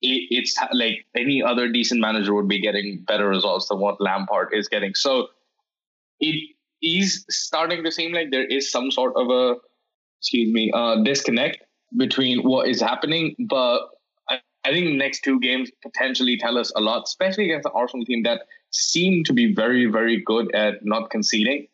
it, 0.00 0.28
it's 0.30 0.56
like 0.72 1.04
any 1.16 1.42
other 1.42 1.68
decent 1.68 2.00
manager 2.00 2.34
would 2.34 2.46
be 2.46 2.60
getting 2.60 3.02
better 3.06 3.28
results 3.28 3.68
than 3.68 3.80
what 3.80 4.00
Lampard 4.00 4.50
is 4.52 4.68
getting. 4.68 4.94
So 4.94 5.28
it 6.20 6.53
is 6.84 7.24
starting 7.30 7.82
to 7.82 7.90
seem 7.90 8.12
like 8.12 8.30
there 8.30 8.44
is 8.44 8.70
some 8.70 8.90
sort 8.90 9.14
of 9.16 9.30
a 9.30 9.54
excuse 10.20 10.52
me 10.52 10.70
uh, 10.74 11.02
disconnect 11.02 11.58
between 11.96 12.42
what 12.42 12.68
is 12.68 12.80
happening. 12.80 13.34
But 13.48 13.80
I, 14.28 14.40
I 14.64 14.70
think 14.70 14.96
next 14.96 15.22
two 15.24 15.40
games 15.40 15.70
potentially 15.82 16.36
tell 16.36 16.58
us 16.58 16.72
a 16.76 16.80
lot, 16.80 17.02
especially 17.04 17.46
against 17.46 17.64
the 17.64 17.70
Arsenal 17.70 18.04
team 18.04 18.22
that 18.24 18.42
seem 18.70 19.24
to 19.24 19.32
be 19.32 19.54
very 19.54 19.86
very 19.86 20.22
good 20.24 20.54
at 20.54 20.84
not 20.84 21.10
conceding. 21.10 21.66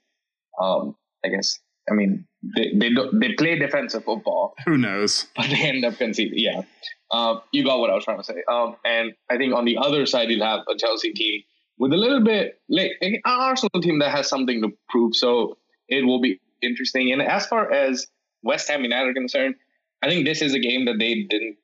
Um, 0.60 0.96
I 1.24 1.28
guess 1.28 1.58
I 1.90 1.94
mean 1.94 2.26
they 2.56 2.72
they 2.74 2.90
they 3.12 3.32
play 3.34 3.58
defensive 3.58 4.04
football. 4.04 4.54
Who 4.66 4.78
knows? 4.78 5.26
But 5.36 5.50
they 5.50 5.68
end 5.68 5.84
up 5.84 5.96
conceding. 5.96 6.38
Yeah, 6.38 6.62
uh, 7.10 7.40
you 7.52 7.64
got 7.64 7.80
what 7.80 7.90
I 7.90 7.94
was 7.94 8.04
trying 8.04 8.18
to 8.18 8.24
say. 8.24 8.42
Um, 8.48 8.76
and 8.84 9.12
I 9.28 9.36
think 9.36 9.54
on 9.54 9.64
the 9.64 9.76
other 9.76 10.06
side 10.06 10.30
you'll 10.30 10.46
have 10.46 10.60
a 10.68 10.76
Chelsea 10.76 11.12
team 11.12 11.42
with 11.80 11.94
a 11.94 11.96
little 11.96 12.22
bit 12.22 12.60
like 12.68 12.92
an 13.00 13.16
Arsenal 13.24 13.80
team 13.80 14.00
that 14.00 14.10
has 14.10 14.28
something 14.28 14.60
to 14.60 14.68
prove. 14.90 15.16
So 15.16 15.56
it 15.88 16.04
will 16.04 16.20
be 16.20 16.38
interesting. 16.62 17.10
And 17.10 17.22
as 17.22 17.46
far 17.46 17.72
as 17.72 18.06
West 18.42 18.68
Ham 18.68 18.82
United 18.82 19.08
are 19.08 19.14
concerned, 19.14 19.54
I 20.02 20.08
think 20.08 20.26
this 20.26 20.42
is 20.42 20.54
a 20.54 20.60
game 20.60 20.84
that 20.84 20.98
they 20.98 21.26
didn't 21.28 21.56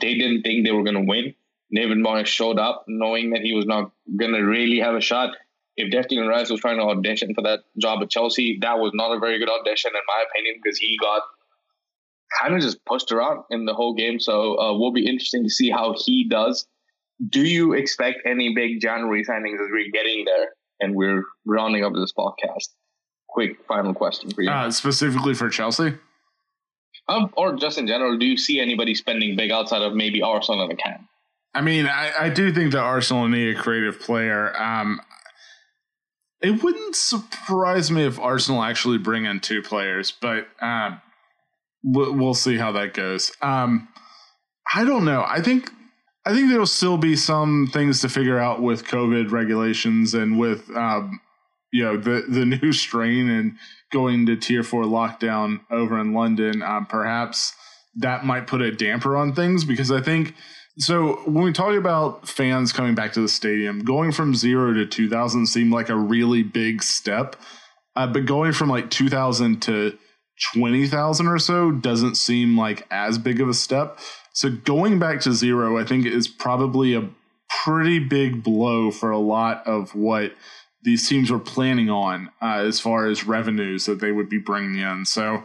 they 0.00 0.14
didn't 0.14 0.42
think 0.42 0.64
they 0.64 0.72
were 0.72 0.82
going 0.82 0.96
to 0.96 1.04
win. 1.06 1.34
David 1.72 1.98
Moyes 1.98 2.26
showed 2.26 2.58
up 2.58 2.86
knowing 2.88 3.30
that 3.30 3.42
he 3.42 3.52
was 3.52 3.66
not 3.66 3.92
going 4.18 4.32
to 4.32 4.40
really 4.40 4.80
have 4.80 4.94
a 4.94 5.00
shot. 5.00 5.36
If 5.76 5.92
Declan 5.92 6.28
Rice 6.28 6.50
was 6.50 6.60
trying 6.60 6.78
to 6.78 6.84
audition 6.84 7.34
for 7.34 7.42
that 7.42 7.60
job 7.78 8.02
at 8.02 8.10
Chelsea, 8.10 8.58
that 8.62 8.78
was 8.78 8.92
not 8.94 9.14
a 9.14 9.20
very 9.20 9.38
good 9.38 9.50
audition 9.50 9.90
in 9.94 10.00
my 10.08 10.24
opinion 10.30 10.60
because 10.62 10.78
he 10.78 10.96
got 10.98 11.22
kind 12.40 12.54
of 12.54 12.62
just 12.62 12.84
pushed 12.86 13.12
around 13.12 13.44
in 13.50 13.66
the 13.66 13.74
whole 13.74 13.94
game. 13.94 14.18
So 14.18 14.58
uh, 14.58 14.72
will 14.78 14.92
be 14.92 15.06
interesting 15.06 15.44
to 15.44 15.50
see 15.50 15.70
how 15.70 15.94
he 16.04 16.26
does 16.28 16.66
do 17.30 17.42
you 17.42 17.72
expect 17.72 18.18
any 18.26 18.54
big 18.54 18.80
January 18.80 19.24
signings 19.24 19.54
as 19.54 19.70
we're 19.70 19.90
getting 19.90 20.24
there 20.24 20.48
and 20.80 20.94
we're 20.94 21.24
rounding 21.44 21.84
up 21.84 21.92
this 21.94 22.12
podcast? 22.12 22.68
Quick 23.28 23.64
final 23.66 23.94
question 23.94 24.30
for 24.30 24.42
you. 24.42 24.50
Uh, 24.50 24.70
specifically 24.70 25.34
for 25.34 25.48
Chelsea? 25.48 25.94
Um, 27.08 27.32
or 27.36 27.54
just 27.54 27.78
in 27.78 27.86
general, 27.86 28.18
do 28.18 28.26
you 28.26 28.36
see 28.36 28.60
anybody 28.60 28.94
spending 28.94 29.36
big 29.36 29.50
outside 29.50 29.82
of 29.82 29.94
maybe 29.94 30.22
Arsenal 30.22 30.62
and 30.62 30.70
the 30.70 30.76
can? 30.76 31.08
I 31.54 31.60
mean, 31.62 31.86
I, 31.86 32.12
I 32.18 32.28
do 32.28 32.52
think 32.52 32.72
that 32.72 32.80
Arsenal 32.80 33.28
need 33.28 33.56
a 33.56 33.60
creative 33.60 34.00
player. 34.00 34.54
Um, 34.60 35.00
it 36.42 36.62
wouldn't 36.62 36.96
surprise 36.96 37.90
me 37.90 38.04
if 38.04 38.18
Arsenal 38.18 38.62
actually 38.62 38.98
bring 38.98 39.24
in 39.24 39.40
two 39.40 39.62
players, 39.62 40.12
but 40.20 40.48
um, 40.60 41.00
we'll, 41.82 42.12
we'll 42.12 42.34
see 42.34 42.56
how 42.56 42.72
that 42.72 42.92
goes. 42.92 43.32
Um, 43.40 43.88
I 44.74 44.84
don't 44.84 45.04
know. 45.04 45.24
I 45.26 45.40
think 45.40 45.70
I 46.26 46.32
think 46.32 46.50
there'll 46.50 46.66
still 46.66 46.98
be 46.98 47.14
some 47.14 47.68
things 47.72 48.00
to 48.00 48.08
figure 48.08 48.38
out 48.38 48.60
with 48.60 48.84
COVID 48.84 49.30
regulations 49.30 50.12
and 50.12 50.36
with 50.38 50.68
um, 50.76 51.20
you 51.72 51.84
know 51.84 51.96
the 51.96 52.24
the 52.28 52.44
new 52.62 52.72
strain 52.72 53.30
and 53.30 53.56
going 53.92 54.26
to 54.26 54.36
tier 54.36 54.64
four 54.64 54.82
lockdown 54.82 55.60
over 55.70 56.00
in 56.00 56.12
London. 56.12 56.62
Um, 56.62 56.86
perhaps 56.86 57.54
that 57.94 58.24
might 58.24 58.48
put 58.48 58.60
a 58.60 58.72
damper 58.72 59.16
on 59.16 59.34
things 59.34 59.64
because 59.64 59.92
I 59.92 60.00
think 60.00 60.34
so. 60.78 61.14
When 61.26 61.44
we 61.44 61.52
talk 61.52 61.76
about 61.76 62.26
fans 62.28 62.72
coming 62.72 62.96
back 62.96 63.12
to 63.12 63.20
the 63.20 63.28
stadium, 63.28 63.84
going 63.84 64.10
from 64.10 64.34
zero 64.34 64.72
to 64.72 64.84
two 64.84 65.08
thousand 65.08 65.46
seemed 65.46 65.72
like 65.72 65.90
a 65.90 65.96
really 65.96 66.42
big 66.42 66.82
step, 66.82 67.36
uh, 67.94 68.08
but 68.08 68.26
going 68.26 68.52
from 68.52 68.68
like 68.68 68.90
two 68.90 69.08
thousand 69.08 69.62
to 69.62 69.96
twenty 70.52 70.88
thousand 70.88 71.28
or 71.28 71.38
so 71.38 71.70
doesn't 71.70 72.16
seem 72.16 72.58
like 72.58 72.84
as 72.90 73.16
big 73.16 73.40
of 73.40 73.48
a 73.48 73.54
step. 73.54 74.00
So 74.36 74.50
going 74.50 74.98
back 74.98 75.22
to 75.22 75.32
zero, 75.32 75.78
I 75.78 75.84
think 75.84 76.04
is 76.04 76.28
probably 76.28 76.92
a 76.92 77.08
pretty 77.64 77.98
big 77.98 78.42
blow 78.42 78.90
for 78.90 79.10
a 79.10 79.18
lot 79.18 79.66
of 79.66 79.94
what 79.94 80.34
these 80.82 81.08
teams 81.08 81.30
were 81.30 81.38
planning 81.38 81.88
on 81.88 82.28
uh, 82.42 82.58
as 82.58 82.78
far 82.78 83.06
as 83.06 83.24
revenues 83.24 83.86
that 83.86 83.98
they 83.98 84.12
would 84.12 84.28
be 84.28 84.38
bringing 84.38 84.76
in. 84.76 85.06
So 85.06 85.42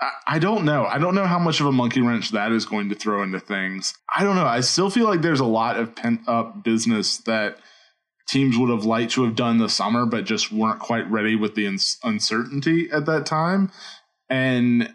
I, 0.00 0.10
I 0.28 0.38
don't 0.38 0.64
know. 0.64 0.84
I 0.86 0.98
don't 0.98 1.16
know 1.16 1.26
how 1.26 1.40
much 1.40 1.58
of 1.58 1.66
a 1.66 1.72
monkey 1.72 2.00
wrench 2.00 2.30
that 2.30 2.52
is 2.52 2.64
going 2.64 2.90
to 2.90 2.94
throw 2.94 3.24
into 3.24 3.40
things. 3.40 3.92
I 4.16 4.22
don't 4.22 4.36
know. 4.36 4.46
I 4.46 4.60
still 4.60 4.88
feel 4.88 5.06
like 5.06 5.20
there's 5.20 5.40
a 5.40 5.44
lot 5.44 5.76
of 5.76 5.96
pent 5.96 6.20
up 6.28 6.62
business 6.62 7.18
that 7.18 7.58
teams 8.28 8.56
would 8.56 8.70
have 8.70 8.84
liked 8.84 9.10
to 9.14 9.24
have 9.24 9.34
done 9.34 9.58
this 9.58 9.74
summer, 9.74 10.06
but 10.06 10.26
just 10.26 10.52
weren't 10.52 10.78
quite 10.78 11.10
ready 11.10 11.34
with 11.34 11.56
the 11.56 11.66
uncertainty 12.04 12.88
at 12.92 13.04
that 13.06 13.26
time. 13.26 13.72
And 14.30 14.94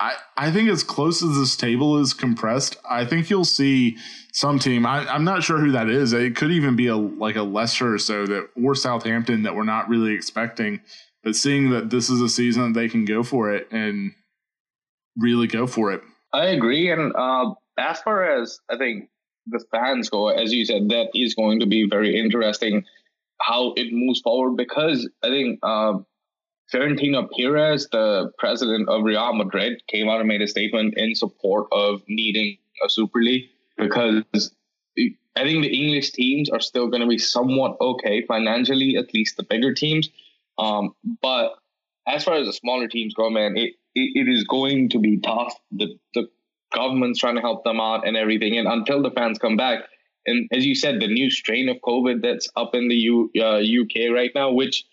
I, 0.00 0.14
I 0.36 0.50
think 0.50 0.70
as 0.70 0.82
close 0.82 1.22
as 1.22 1.36
this 1.36 1.56
table 1.56 2.00
is 2.00 2.14
compressed, 2.14 2.78
I 2.88 3.04
think 3.04 3.28
you'll 3.28 3.44
see 3.44 3.98
some 4.32 4.58
team. 4.58 4.86
I, 4.86 5.14
am 5.14 5.24
not 5.24 5.42
sure 5.42 5.58
who 5.58 5.72
that 5.72 5.90
is. 5.90 6.14
It 6.14 6.36
could 6.36 6.50
even 6.50 6.74
be 6.74 6.86
a 6.86 6.96
like 6.96 7.36
a 7.36 7.42
lesser 7.42 7.94
or 7.94 7.98
so 7.98 8.26
that 8.26 8.48
or 8.62 8.74
Southampton 8.74 9.42
that 9.42 9.54
we're 9.54 9.64
not 9.64 9.88
really 9.90 10.14
expecting. 10.14 10.80
But 11.22 11.36
seeing 11.36 11.70
that 11.70 11.90
this 11.90 12.08
is 12.08 12.22
a 12.22 12.30
season 12.30 12.72
they 12.72 12.88
can 12.88 13.04
go 13.04 13.22
for 13.22 13.52
it 13.54 13.68
and 13.70 14.12
really 15.18 15.46
go 15.46 15.66
for 15.66 15.92
it. 15.92 16.00
I 16.32 16.46
agree. 16.46 16.90
And 16.90 17.12
uh, 17.14 17.52
as 17.76 18.00
far 18.00 18.40
as 18.40 18.58
I 18.70 18.78
think 18.78 19.10
the 19.46 19.62
fans 19.70 20.08
go, 20.08 20.28
as 20.28 20.50
you 20.50 20.64
said, 20.64 20.88
that 20.88 21.10
is 21.14 21.34
going 21.34 21.60
to 21.60 21.66
be 21.66 21.86
very 21.86 22.18
interesting 22.18 22.84
how 23.40 23.72
it 23.76 23.92
moves 23.92 24.20
forward 24.20 24.56
because 24.56 25.08
I 25.22 25.28
think 25.28 25.58
uh, 25.62 25.98
Florentino 26.70 27.28
Perez, 27.36 27.88
the 27.90 28.32
president 28.38 28.88
of 28.88 29.02
Real 29.02 29.34
Madrid, 29.34 29.82
came 29.88 30.08
out 30.08 30.20
and 30.20 30.28
made 30.28 30.42
a 30.42 30.48
statement 30.48 30.94
in 30.96 31.14
support 31.14 31.66
of 31.72 32.02
needing 32.08 32.58
a 32.84 32.88
Super 32.88 33.20
League 33.20 33.48
because 33.76 34.24
I 34.96 35.44
think 35.44 35.62
the 35.62 35.74
English 35.74 36.10
teams 36.12 36.48
are 36.50 36.60
still 36.60 36.88
going 36.88 37.02
to 37.02 37.08
be 37.08 37.18
somewhat 37.18 37.76
okay 37.80 38.24
financially, 38.26 38.96
at 38.96 39.12
least 39.14 39.36
the 39.36 39.42
bigger 39.42 39.74
teams. 39.74 40.10
Um, 40.58 40.94
but 41.22 41.54
as 42.06 42.24
far 42.24 42.34
as 42.34 42.46
the 42.46 42.52
smaller 42.52 42.88
teams 42.88 43.14
go, 43.14 43.30
man, 43.30 43.56
it, 43.56 43.74
it, 43.94 44.26
it 44.26 44.28
is 44.28 44.44
going 44.44 44.90
to 44.90 44.98
be 44.98 45.18
tough. 45.18 45.54
The 45.72 45.98
the 46.14 46.28
government's 46.72 47.18
trying 47.18 47.36
to 47.36 47.40
help 47.40 47.64
them 47.64 47.80
out 47.80 48.06
and 48.06 48.16
everything, 48.16 48.58
and 48.58 48.68
until 48.68 49.02
the 49.02 49.10
fans 49.10 49.38
come 49.38 49.56
back, 49.56 49.80
and 50.26 50.48
as 50.52 50.66
you 50.66 50.74
said, 50.74 51.00
the 51.00 51.08
new 51.08 51.30
strain 51.30 51.68
of 51.68 51.78
COVID 51.78 52.22
that's 52.22 52.48
up 52.56 52.74
in 52.74 52.88
the 52.88 52.94
U, 52.96 53.30
uh, 53.38 53.58
UK 53.58 54.12
right 54.12 54.30
now, 54.34 54.52
which 54.52 54.84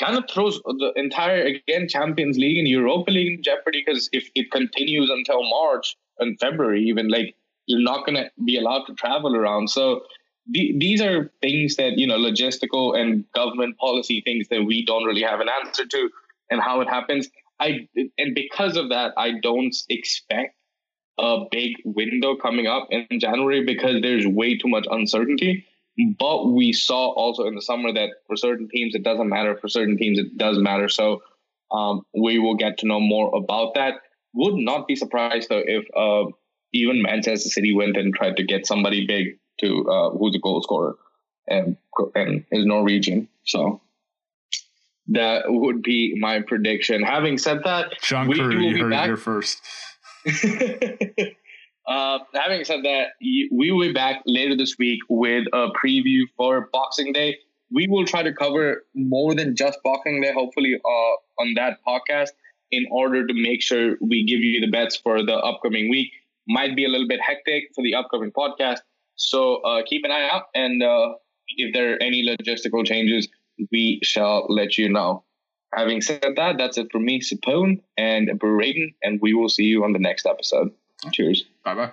kind 0.00 0.16
of 0.16 0.24
throws 0.30 0.60
the 0.64 0.92
entire 0.96 1.44
again 1.44 1.88
Champions 1.88 2.36
League 2.36 2.58
and 2.58 2.68
Europa 2.68 3.10
League 3.10 3.38
in 3.38 3.42
jeopardy 3.42 3.82
because 3.84 4.08
if 4.12 4.28
it 4.34 4.50
continues 4.50 5.10
until 5.10 5.42
March 5.48 5.96
and 6.18 6.38
February, 6.38 6.82
even 6.84 7.08
like 7.08 7.34
you're 7.66 7.82
not 7.82 8.04
going 8.06 8.16
to 8.16 8.30
be 8.44 8.58
allowed 8.58 8.84
to 8.84 8.94
travel 8.94 9.34
around. 9.34 9.70
So 9.70 10.02
the, 10.50 10.74
these 10.78 11.00
are 11.00 11.32
things 11.40 11.76
that 11.76 11.96
you 11.96 12.06
know 12.06 12.18
logistical 12.18 12.98
and 12.98 13.24
government 13.34 13.78
policy 13.78 14.22
things 14.24 14.48
that 14.48 14.64
we 14.64 14.84
don't 14.84 15.04
really 15.04 15.22
have 15.22 15.40
an 15.40 15.48
answer 15.64 15.86
to, 15.86 16.10
and 16.50 16.60
how 16.60 16.80
it 16.80 16.88
happens. 16.88 17.28
I 17.60 17.88
and 18.18 18.34
because 18.34 18.76
of 18.76 18.90
that, 18.90 19.12
I 19.16 19.40
don't 19.42 19.74
expect 19.88 20.56
a 21.18 21.44
big 21.50 21.76
window 21.84 22.36
coming 22.36 22.66
up 22.66 22.88
in 22.90 23.20
January 23.20 23.64
because 23.64 24.02
there's 24.02 24.26
way 24.26 24.58
too 24.58 24.68
much 24.68 24.86
uncertainty. 24.90 25.64
But 26.18 26.46
we 26.46 26.72
saw 26.72 27.10
also 27.12 27.46
in 27.46 27.54
the 27.54 27.62
summer 27.62 27.92
that 27.92 28.10
for 28.26 28.36
certain 28.36 28.68
teams 28.68 28.94
it 28.94 29.04
doesn't 29.04 29.28
matter. 29.28 29.56
For 29.56 29.68
certain 29.68 29.96
teams 29.96 30.18
it 30.18 30.36
does 30.36 30.58
matter. 30.58 30.88
So 30.88 31.22
um, 31.70 32.04
we 32.14 32.38
will 32.38 32.56
get 32.56 32.78
to 32.78 32.86
know 32.86 33.00
more 33.00 33.34
about 33.34 33.74
that. 33.74 33.94
Would 34.32 34.56
not 34.56 34.88
be 34.88 34.96
surprised 34.96 35.48
though 35.48 35.62
if 35.64 35.84
uh, 35.96 36.30
even 36.72 37.02
Manchester 37.02 37.48
City 37.48 37.74
went 37.74 37.96
and 37.96 38.12
tried 38.12 38.36
to 38.36 38.42
get 38.42 38.66
somebody 38.66 39.06
big 39.06 39.38
to 39.60 39.88
uh, 39.88 40.10
who's 40.10 40.34
a 40.34 40.40
goal 40.40 40.60
scorer 40.62 40.96
and 41.46 41.76
and 42.14 42.44
is 42.50 42.66
Norwegian. 42.66 43.28
So 43.44 43.80
that 45.08 45.44
would 45.46 45.82
be 45.82 46.16
my 46.18 46.40
prediction. 46.40 47.02
Having 47.02 47.38
said 47.38 47.60
that, 47.64 48.00
John 48.02 48.32
Curry, 48.32 48.66
you 48.66 48.82
heard 48.82 48.90
back. 48.90 49.04
it 49.04 49.06
here 49.06 49.16
first. 49.16 49.62
uh, 51.86 52.18
having 52.34 52.64
said 52.64 52.82
that, 52.84 53.08
we 53.20 53.48
will 53.50 53.80
be 53.80 53.92
back 53.92 54.22
later 54.26 54.56
this 54.56 54.76
week 54.78 55.00
with 55.08 55.46
a 55.52 55.68
preview 55.70 56.22
for 56.36 56.68
Boxing 56.72 57.12
Day. 57.12 57.36
We 57.70 57.86
will 57.88 58.04
try 58.04 58.22
to 58.22 58.32
cover 58.32 58.84
more 58.94 59.34
than 59.34 59.56
just 59.56 59.78
Boxing 59.84 60.22
Day, 60.22 60.32
hopefully, 60.32 60.80
uh, 60.82 61.42
on 61.42 61.54
that 61.54 61.78
podcast 61.86 62.30
in 62.70 62.86
order 62.90 63.26
to 63.26 63.34
make 63.34 63.62
sure 63.62 63.96
we 64.00 64.24
give 64.24 64.40
you 64.40 64.60
the 64.60 64.70
bets 64.70 64.96
for 64.96 65.24
the 65.24 65.34
upcoming 65.34 65.90
week. 65.90 66.10
Might 66.48 66.76
be 66.76 66.84
a 66.84 66.88
little 66.88 67.08
bit 67.08 67.20
hectic 67.20 67.64
for 67.74 67.82
the 67.82 67.94
upcoming 67.94 68.32
podcast. 68.32 68.78
So 69.16 69.56
uh, 69.62 69.82
keep 69.86 70.04
an 70.04 70.10
eye 70.10 70.28
out. 70.30 70.44
And 70.54 70.82
uh, 70.82 71.14
if 71.56 71.72
there 71.72 71.94
are 71.94 72.02
any 72.02 72.26
logistical 72.26 72.84
changes, 72.84 73.28
we 73.70 74.00
shall 74.02 74.46
let 74.48 74.76
you 74.78 74.88
know. 74.88 75.24
Having 75.74 76.02
said 76.02 76.34
that, 76.36 76.56
that's 76.58 76.78
it 76.78 76.88
for 76.92 77.00
me, 77.00 77.20
Sapoon 77.20 77.80
and 77.96 78.38
Braden, 78.38 78.94
and 79.02 79.20
we 79.20 79.34
will 79.34 79.48
see 79.48 79.64
you 79.64 79.84
on 79.84 79.92
the 79.92 79.98
next 79.98 80.24
episode. 80.26 80.70
Cheers. 81.12 81.44
Bye 81.64 81.74
bye. 81.74 81.92